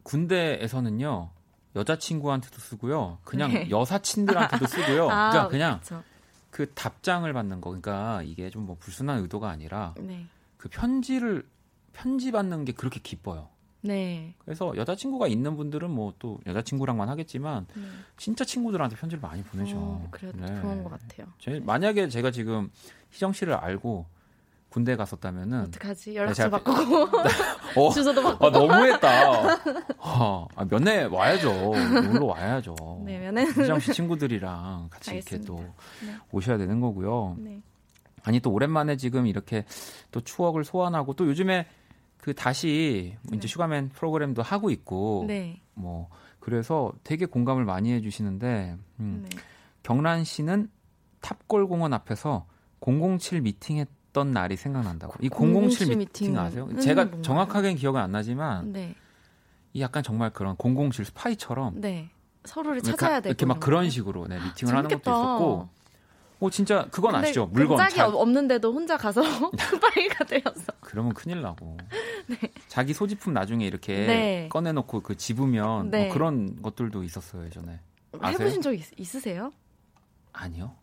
군대에서는요 0.04 1.30
여자친구한테도 1.76 2.58
쓰고요 2.60 3.18
그냥 3.24 3.52
네. 3.52 3.70
여사친들한테도 3.70 4.66
쓰고요 4.68 5.10
아, 5.12 5.30
그러니까 5.30 5.48
그냥 5.50 5.80
그쵸. 5.82 6.04
그 6.52 6.72
답장을 6.74 7.32
받는 7.32 7.60
거 7.60 7.70
그러니까 7.72 8.22
이게 8.24 8.50
좀 8.50 8.66
뭐 8.66 8.78
불순한 8.80 9.20
의도가 9.22 9.50
아니라 9.50 9.94
네. 10.00 10.26
그 10.58 10.70
편지를 10.70 11.46
편지 11.94 12.32
받는 12.32 12.66
게 12.66 12.72
그렇게 12.72 13.00
기뻐요. 13.00 13.50
네. 13.82 14.34
그래서 14.40 14.74
여자친구가 14.76 15.28
있는 15.28 15.56
분들은 15.58 15.92
뭐 15.92 16.14
또 16.18 16.40
여자친구랑만 16.46 17.08
하겠지만 17.10 17.68
네. 17.76 17.84
진짜 18.18 18.44
친구들한테 18.44 18.96
편지를 18.96 19.22
많이 19.22 19.44
보내죠. 19.44 19.78
어, 19.78 20.08
그래도 20.12 20.40
네. 20.40 20.48
좋은 20.62 20.84
것 20.84 20.90
같아요. 20.92 21.28
제, 21.40 21.60
만약에 21.60 22.08
제가 22.10 22.32
지금 22.32 22.72
희정 23.12 23.32
씨를 23.34 23.54
알고 23.54 24.06
군대 24.76 24.98
갔었다면은 24.98 25.62
어떡하지? 25.68 26.18
연락처 26.18 26.44
네, 26.44 26.50
바꾸고 26.50 27.08
어, 27.80 27.92
주소도 27.96 28.22
바꾸고 28.22 28.46
아, 28.46 28.50
너무했다. 28.50 29.32
어, 30.00 30.48
아, 30.54 30.66
면회 30.66 31.06
와야죠. 31.06 31.50
놀러 31.54 32.26
와야죠. 32.26 32.76
네, 33.06 33.20
면회 33.20 33.46
희정 33.46 33.80
씨 33.80 33.94
친구들이랑 33.94 34.90
같이 34.90 35.12
알겠습니다. 35.12 35.54
이렇게 35.54 35.66
또 35.66 35.74
네. 36.06 36.18
오셔야 36.34 36.58
되는 36.58 36.82
거고요. 36.82 37.38
네. 37.40 37.62
아니 38.24 38.42
또 38.42 38.52
오랜만에 38.52 38.98
지금 38.98 39.28
이렇게 39.28 39.64
또 40.12 40.20
추억을 40.20 40.66
소환하고 40.66 41.14
또 41.14 41.26
요즘에 41.26 41.68
그 42.18 42.34
다시 42.34 43.16
네. 43.30 43.38
이제 43.38 43.48
슈가맨 43.48 43.92
프로그램도 43.92 44.42
하고 44.42 44.72
있고 44.72 45.24
네. 45.26 45.62
뭐 45.74 46.10
그래서 46.42 46.92
되게 47.06 47.26
공감을 47.26 47.64
많이 47.64 47.94
해주시는데 47.94 48.76
음, 49.00 49.26
네. 49.30 49.38
경란 49.84 50.26
씨는 50.26 50.70
탑골공원 51.22 51.94
앞에서 51.94 52.46
007 52.82 53.40
미팅했 53.40 53.88
있었던 54.16 54.32
날이 54.32 54.56
생각난다고. 54.56 55.14
이 55.22 55.30
007 55.30 55.90
미팅, 55.90 55.98
미팅 55.98 56.40
아세요? 56.40 56.70
제가 56.80 57.22
정확하게는 57.22 57.76
기억은 57.76 58.00
안 58.00 58.12
나지만 58.12 58.72
네. 58.72 58.96
이 59.74 59.82
약간 59.82 60.02
정말 60.02 60.30
그런 60.30 60.56
007 60.58 61.04
스파이처럼 61.06 61.82
네. 61.82 62.10
서로를 62.46 62.82
찾아야 62.82 63.20
되고 63.20 63.30
이렇게 63.30 63.46
막 63.46 63.60
그런 63.60 63.90
식으로 63.90 64.28
네, 64.28 64.36
미팅을 64.36 64.74
재밌겠다. 64.74 64.78
하는 64.78 64.90
것도 64.90 65.12
있었고. 65.12 65.76
오 66.42 66.50
진짜 66.50 66.86
그건 66.92 67.16
아시죠? 67.16 67.46
물건 67.48 67.78
짝이 67.78 67.96
자... 67.96 68.08
없는데도 68.08 68.74
혼자 68.74 68.98
가서 68.98 69.22
스파이가 69.58 70.26
되어서. 70.26 70.74
그러면 70.82 71.14
큰일 71.14 71.42
나고. 71.42 71.78
네. 72.28 72.38
자기 72.68 72.94
소지품 72.94 73.34
나중에 73.34 73.66
이렇게 73.66 74.06
네. 74.06 74.50
꺼내놓고 74.50 75.02
그 75.02 75.16
집으면 75.16 75.64
뭐 75.64 75.84
네. 75.84 76.06
뭐 76.06 76.14
그런 76.14 76.62
것들도 76.62 77.04
있었어요 77.04 77.46
예전에. 77.46 77.80
아세요? 78.20 78.40
해보신 78.40 78.62
적 78.62 78.74
있, 78.74 78.84
있으세요? 78.98 79.52
아니요. 80.34 80.74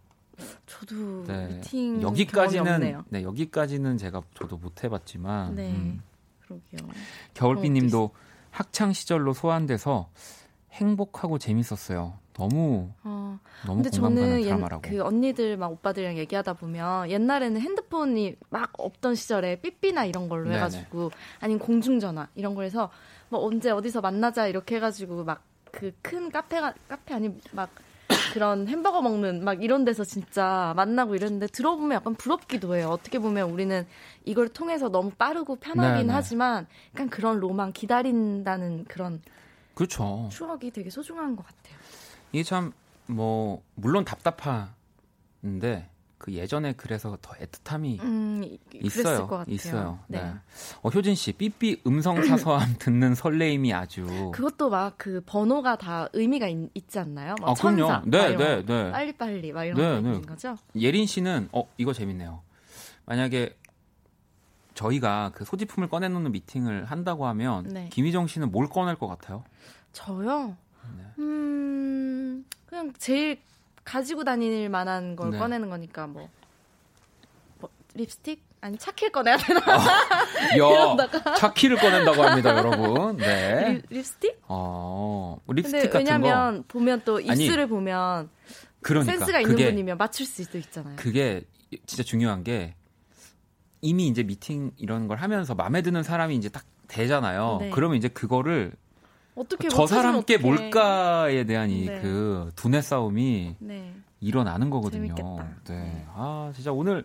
저도 0.67 1.25
네. 1.27 1.47
미팅 1.49 2.03
여기까지는 2.03 3.05
네 3.09 3.23
여기까지는 3.23 3.99
제가 3.99 4.23
저도 4.35 4.57
못 4.57 4.83
해봤지만 4.85 5.55
네 5.55 5.71
음. 5.71 6.03
그러게요. 6.47 6.89
겨울비님도 7.35 8.11
학창 8.51 8.93
시절로 8.93 9.33
소환돼서 9.33 10.11
행복하고 10.73 11.39
재밌었어요. 11.39 12.19
너무 12.35 12.91
어, 13.05 13.39
너무 13.67 13.83
근데 13.83 13.91
저는 13.91 14.43
드라마라고. 14.43 14.83
그 14.83 15.03
언니들 15.03 15.59
막 15.59 15.71
오빠들이랑 15.73 16.17
얘기하다 16.17 16.55
보면 16.55 17.11
옛날에는 17.11 17.61
핸드폰이 17.61 18.37
막 18.49 18.73
없던 18.79 19.15
시절에 19.15 19.57
삐삐나 19.61 20.07
이런 20.07 20.29
걸로 20.31 20.45
네네. 20.45 20.57
해가지고 20.57 21.11
아니면 21.41 21.59
공중전화 21.61 22.29
이런 22.35 22.55
걸 22.55 22.65
해서 22.65 22.91
뭐 23.29 23.45
언제 23.45 23.71
어디서 23.71 24.01
만나자 24.01 24.47
이렇게 24.47 24.77
해가지고 24.77 25.25
막 25.25 25.43
그 25.73 25.91
큰 26.03 26.31
카페가 26.31 26.75
카페 26.87 27.15
아니 27.15 27.35
막 27.53 27.71
그런 28.33 28.67
햄버거 28.69 29.03
먹는 29.03 29.45
막 29.45 29.63
이런 29.63 29.85
데서 29.85 30.05
진짜 30.05 30.73
만나고 30.77 31.15
이랬는데 31.15 31.49
들어보면 31.49 31.97
약간 31.97 32.15
부럽기도 32.15 32.75
해요. 32.75 32.89
어떻게 32.91 33.19
보면 33.19 33.51
우리는 33.51 33.87
이걸 34.25 34.49
통해서 34.49 34.89
너무 34.89 35.11
빠르고 35.11 35.57
편하긴 35.57 35.95
네네. 35.95 36.03
네. 36.05 36.13
하지만 36.13 36.67
약간 36.95 37.11
그런 37.11 37.41
로망 37.41 37.73
기다린다는 37.73 38.85
그런 38.85 39.21
그렇죠. 39.75 40.29
추억이 40.31 40.71
되게 40.71 40.91
소중한 40.91 41.37
것 41.37 41.45
같아요. 41.47 41.77
이게 42.33 42.43
참 42.43 42.73
뭐 43.07 43.63
물론 43.75 44.05
답답한데 44.05 45.89
그 46.23 46.33
예전에 46.33 46.73
그래서 46.75 47.19
더 47.21 47.33
애틋함이 47.33 48.01
음, 48.01 48.57
있어요. 48.75 49.45
있어요. 49.49 49.99
네. 50.07 50.23
네. 50.23 50.33
어, 50.81 50.89
효진 50.89 51.17
씨, 51.17 51.33
삐삐 51.33 51.83
음성 51.85 52.25
사서함 52.25 52.75
듣는 52.79 53.17
설레임이 53.17 53.75
아주. 53.75 54.31
그것도 54.33 54.71
막 54.71 54.95
그 54.97 55.21
번호가 55.27 55.75
다 55.77 56.09
의미가 56.13 56.47
있, 56.47 56.89
지 56.89 56.99
않나요? 57.01 57.35
막 57.41 57.51
아, 57.51 57.55
천사, 57.55 58.03
네, 58.07 58.37
네, 58.37 58.65
네. 58.65 58.93
빨리 58.93 59.13
빨리 59.13 59.53
막 59.53 59.65
이런 59.65 59.77
네, 59.77 59.89
거 59.89 59.97
있는 59.97 60.23
거죠? 60.23 60.57
예린 60.77 61.07
씨는 61.07 61.49
어 61.51 61.65
이거 61.77 61.93
재밌네요. 61.93 62.41
만약에 63.07 63.57
저희가 64.75 65.33
그 65.35 65.45
소지품을 65.45 65.89
꺼내놓는 65.89 66.31
미팅을 66.31 66.85
한다고 66.85 67.27
하면 67.27 67.65
네. 67.65 67.89
김희정 67.91 68.29
씨는 68.29 68.53
뭘 68.53 68.69
꺼낼 68.69 68.95
것 68.95 69.09
같아요? 69.09 69.43
저요? 69.93 70.57
네. 70.97 71.05
음, 71.19 72.45
그냥 72.67 72.93
제일 72.99 73.41
가지고 73.85 74.25
다닐 74.25 74.69
만한 74.69 75.17
걸 75.17 75.31
네. 75.31 75.39
꺼내는 75.39 75.71
거니까 75.71 76.07
뭐, 76.07 76.29
뭐 77.59 77.71
립스틱? 77.95 78.43
아니 78.61 78.79
차키를 78.79 79.11
꺼내야 79.11 79.37
되나? 79.39 79.59
어, 79.61 79.81
야, 80.57 81.35
차키를 81.37 81.79
꺼낸다고 81.79 82.23
합니다, 82.23 82.55
여러분. 82.57 83.17
네. 83.17 83.83
립, 83.91 84.07
스틱 84.07 84.41
어, 84.47 85.37
뭐 85.45 85.55
립스틱 85.55 85.91
같은 85.91 85.99
왜냐면 85.99 86.59
거. 86.59 86.65
보면 86.69 87.03
또 87.05 87.19
입술을 87.19 87.63
아니, 87.65 87.69
보면 87.69 88.31
그러니까, 88.81 89.17
센스가 89.17 89.41
있는 89.41 89.57
그게, 89.57 89.69
분이면 89.69 89.99
맞출 89.99 90.27
수도 90.27 90.59
있잖아요. 90.59 90.95
그게 90.97 91.43
진짜 91.87 92.05
중요한 92.05 92.45
게 92.45 92.77
이미 93.81 94.07
이제 94.07 94.23
미팅 94.23 94.71
이런 94.77 95.09
걸 95.09 95.19
하면서 95.19 95.57
마음에 95.57 95.83
드는 95.83 96.05
사람이 96.05 96.37
이제 96.37 96.49
딱 96.49 96.65
되잖아요. 96.87 97.59
네. 97.63 97.71
그러면 97.71 97.97
이제 97.97 98.07
그거를 98.07 98.73
어떻게 99.35 99.69
저 99.69 99.87
사람께 99.87 100.35
어떡해. 100.37 100.57
뭘까에 100.57 101.45
대한 101.45 101.71
이그 101.71 102.45
네. 102.47 102.51
두뇌 102.55 102.81
싸움이 102.83 103.57
네. 103.61 103.95
일어나는 104.21 104.69
거거든요. 104.71 105.15
재밌겠다. 105.15 105.55
네. 105.65 105.75
네. 105.75 106.07
아 106.15 106.53
진짜 106.55 106.73
오늘 106.73 107.05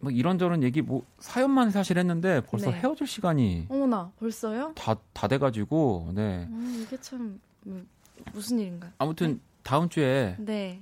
뭐 0.00 0.12
이런저런 0.12 0.62
얘기 0.62 0.80
뭐 0.80 1.02
사연만 1.18 1.70
사실 1.72 1.98
했는데 1.98 2.40
벌써 2.42 2.70
네. 2.70 2.78
헤어질 2.78 3.04
시간이 3.06 3.66
어머나 3.68 4.12
벌써요? 4.20 4.72
다 4.76 4.94
다 5.12 5.26
돼 5.26 5.38
가지고 5.38 6.10
네 6.14 6.46
음, 6.48 6.84
이게 6.86 6.96
참 7.00 7.40
음, 7.66 7.88
무슨 8.32 8.60
일인가? 8.60 8.92
아무튼 8.98 9.32
네. 9.34 9.38
다음 9.64 9.88
주에 9.88 10.36
네 10.38 10.80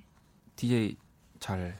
DJ 0.56 0.96
잘 1.40 1.78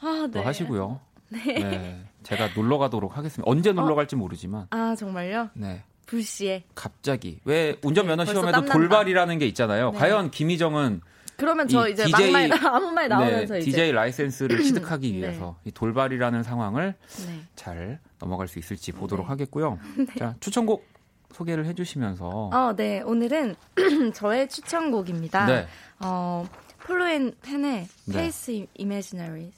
아, 0.00 0.26
네. 0.32 0.40
하시고요. 0.40 0.98
네. 1.28 1.38
네. 1.44 2.04
제가 2.22 2.54
놀러 2.54 2.78
가도록 2.78 3.18
하겠습니다. 3.18 3.50
언제 3.50 3.72
놀러 3.72 3.92
어? 3.92 3.94
갈지 3.94 4.16
모르지만 4.16 4.68
아 4.70 4.94
정말요? 4.96 5.50
네 5.52 5.84
불시에 6.08 6.64
갑자기 6.74 7.38
왜 7.44 7.76
운전면허 7.82 8.24
네, 8.24 8.30
시험에도 8.32 8.64
돌발이라는 8.64 9.38
게 9.38 9.46
있잖아요. 9.48 9.92
네. 9.92 9.98
과연 9.98 10.30
김희정은 10.30 11.02
그러면 11.36 11.68
저 11.68 11.86
이제 11.86 12.04
DJ, 12.04 12.32
막말 12.32 12.50
아무 12.66 12.90
말 12.90 13.08
나오면서 13.08 13.54
네, 13.54 13.60
이제 13.60 13.70
DJ 13.70 13.92
라이센스를 13.92 14.62
취득하기 14.62 15.12
네. 15.12 15.18
위해서 15.18 15.56
이 15.64 15.70
돌발이라는 15.70 16.42
상황을 16.42 16.94
네. 17.26 17.40
잘 17.54 18.00
넘어갈 18.18 18.48
수 18.48 18.58
있을지 18.58 18.90
보도록 18.90 19.26
네. 19.26 19.28
하겠고요. 19.28 19.78
네. 19.96 20.06
자 20.18 20.34
추천곡 20.40 20.84
소개를 21.32 21.66
해주시면서. 21.66 22.50
어, 22.52 22.72
네 22.74 23.02
오늘은 23.02 23.54
저의 24.14 24.48
추천곡입니다. 24.48 25.46
네. 25.46 25.66
어 26.00 26.46
Polo & 26.80 27.34
Pan의 27.42 27.86
Pays 28.10 28.66
imaginaire 28.74 29.52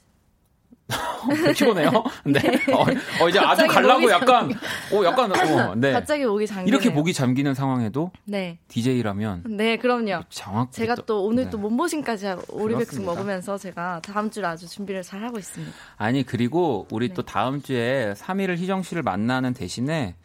피곤해요? 1.53 1.91
네. 2.25 2.39
네. 2.39 2.73
어, 2.73 2.85
어, 3.21 3.29
이제 3.29 3.39
아주 3.39 3.65
갈라고 3.67 4.09
약간, 4.11 4.51
어, 4.91 5.03
약간, 5.05 5.31
어, 5.31 5.75
네. 5.77 5.91
갑자기 5.91 6.25
목이 6.25 6.47
잠기네 6.47 6.67
이렇게 6.67 6.89
목이 6.89 7.13
잠기는 7.13 7.53
상황에도. 7.53 8.11
네. 8.25 8.59
DJ라면. 8.67 9.43
네, 9.49 9.77
그럼요. 9.77 10.23
정확 10.29 10.71
제가 10.71 10.95
또 11.05 11.23
오늘 11.25 11.45
네. 11.45 11.49
또 11.49 11.57
몸보신까지 11.57 12.35
오리백숙 12.49 13.03
먹으면서 13.03 13.57
제가 13.57 14.01
다음 14.01 14.29
주를 14.29 14.47
아주 14.47 14.67
준비를 14.67 15.03
잘 15.03 15.23
하고 15.23 15.37
있습니다. 15.37 15.73
아니, 15.97 16.23
그리고 16.23 16.87
우리 16.91 17.09
네. 17.09 17.13
또 17.13 17.21
다음 17.21 17.61
주에 17.61 18.13
3일을 18.17 18.57
희정 18.57 18.83
씨를 18.83 19.03
만나는 19.03 19.53
대신에 19.53 20.15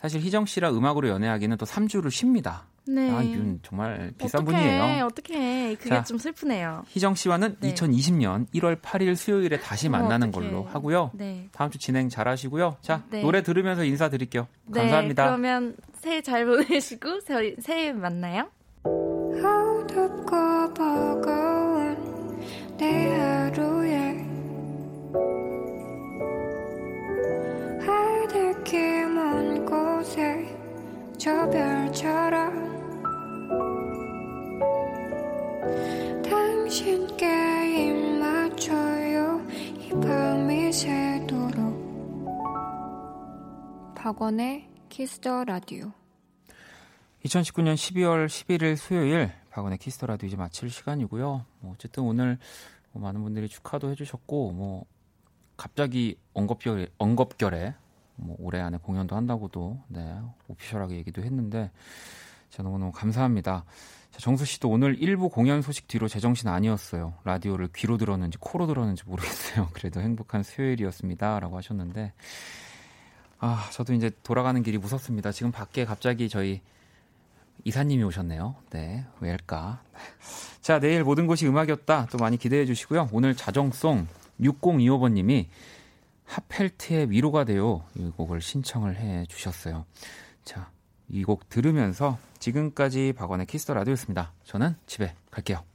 사실 0.00 0.20
희정 0.20 0.46
씨랑 0.46 0.76
음악으로 0.76 1.08
연애하기는 1.08 1.56
또 1.58 1.66
3주를 1.66 2.10
쉽니다. 2.10 2.64
네. 2.86 3.10
아, 3.10 3.22
이분 3.22 3.60
정말 3.62 4.12
비싼 4.18 4.42
어떡해, 4.42 4.58
분이에요. 4.58 5.06
어떻게 5.06 5.74
그게 5.76 5.90
자, 5.90 6.02
좀 6.02 6.18
슬프네요. 6.18 6.84
희정 6.88 7.14
씨와는 7.14 7.56
네. 7.60 7.74
2020년 7.74 8.46
1월 8.54 8.80
8일 8.80 9.16
수요일에 9.16 9.58
다시 9.60 9.88
만나는 9.88 10.28
어, 10.28 10.30
걸로 10.30 10.64
하고요. 10.64 11.10
네. 11.14 11.48
다음 11.52 11.70
주 11.70 11.78
진행 11.78 12.08
잘 12.08 12.28
하시고요. 12.28 12.76
자, 12.80 13.02
네. 13.10 13.22
노래 13.22 13.42
들으면서 13.42 13.84
인사드릴게요. 13.84 14.48
네, 14.66 14.80
감사합니다. 14.80 15.26
그러면 15.26 15.76
새해 15.94 16.22
잘 16.22 16.46
보내시고 16.46 17.20
새해, 17.20 17.54
새해 17.60 17.92
만나요. 17.92 18.50
저 31.20 31.30
별처럼 31.50 32.80
당신께 36.22 37.26
입 37.76 38.18
맞춰요. 38.18 39.46
이 39.76 39.90
밤이 40.00 40.72
새도록. 40.72 41.60
박원의 43.94 44.66
Kiss 44.88 45.20
the 45.20 45.44
Radio 45.44 45.92
2019년 47.26 47.74
12월 47.74 48.24
11일 48.24 48.76
수요일 48.76 49.30
박원의 49.50 49.76
Kiss 49.76 49.93
the 49.93 50.06
Radio 50.06 50.26
이제 50.26 50.38
마칠 50.38 50.70
시간이고요. 50.70 51.44
뭐 51.60 51.72
어쨌든 51.74 52.04
오늘 52.04 52.38
뭐 52.92 53.02
많은 53.02 53.22
분들이 53.22 53.46
축하도 53.46 53.90
해주셨고 53.90 54.52
뭐 54.52 54.86
갑자기 55.58 56.16
얼떨결에, 56.32 56.86
얼떨결에 56.96 57.74
뭐 58.22 58.36
올해 58.38 58.60
안에 58.60 58.78
공연도 58.78 59.16
한다고도 59.16 59.82
네 59.88 60.18
official하게 60.48 60.96
얘기도 60.96 61.22
했는데 61.22 61.70
제가 62.50 62.64
너무너무 62.64 62.92
감사합니다. 62.92 63.64
정수 64.18 64.44
씨도 64.44 64.68
오늘 64.68 65.00
일부 65.00 65.28
공연 65.28 65.62
소식 65.62 65.88
뒤로 65.88 66.08
제정신 66.08 66.48
아니었어요. 66.48 67.14
라디오를 67.24 67.68
귀로 67.74 67.96
들었는지 67.96 68.38
코로 68.38 68.66
들었는지 68.66 69.04
모르겠어요. 69.06 69.68
그래도 69.72 70.00
행복한 70.00 70.42
수요일이었습니다. 70.42 71.40
라고 71.40 71.56
하셨는데, 71.56 72.12
아, 73.38 73.68
저도 73.72 73.94
이제 73.94 74.10
돌아가는 74.22 74.62
길이 74.62 74.78
무섭습니다. 74.78 75.32
지금 75.32 75.52
밖에 75.52 75.84
갑자기 75.84 76.28
저희 76.28 76.60
이사님이 77.64 78.02
오셨네요. 78.04 78.56
네, 78.70 79.06
왜일까? 79.20 79.82
자, 80.60 80.80
내일 80.80 81.04
모든 81.04 81.26
곳이 81.26 81.46
음악이었다. 81.46 82.08
또 82.10 82.18
많이 82.18 82.36
기대해 82.36 82.66
주시고요. 82.66 83.08
오늘 83.12 83.34
자정송 83.34 84.06
6025번님이 84.40 85.46
핫펠트의 86.30 87.10
위로가 87.10 87.44
돼요. 87.44 87.82
이 87.96 88.10
곡을 88.16 88.40
신청을 88.40 88.96
해 88.96 89.26
주셨어요. 89.26 89.84
자, 90.44 90.70
이 91.08 91.24
곡 91.24 91.48
들으면서 91.48 92.18
지금까지 92.38 93.12
박원의 93.16 93.46
Kiss 93.46 93.62
the 93.62 93.74
Radio였습니다. 93.74 94.32
저는 94.44 94.76
집에 94.86 95.14
갈게요. 95.30 95.69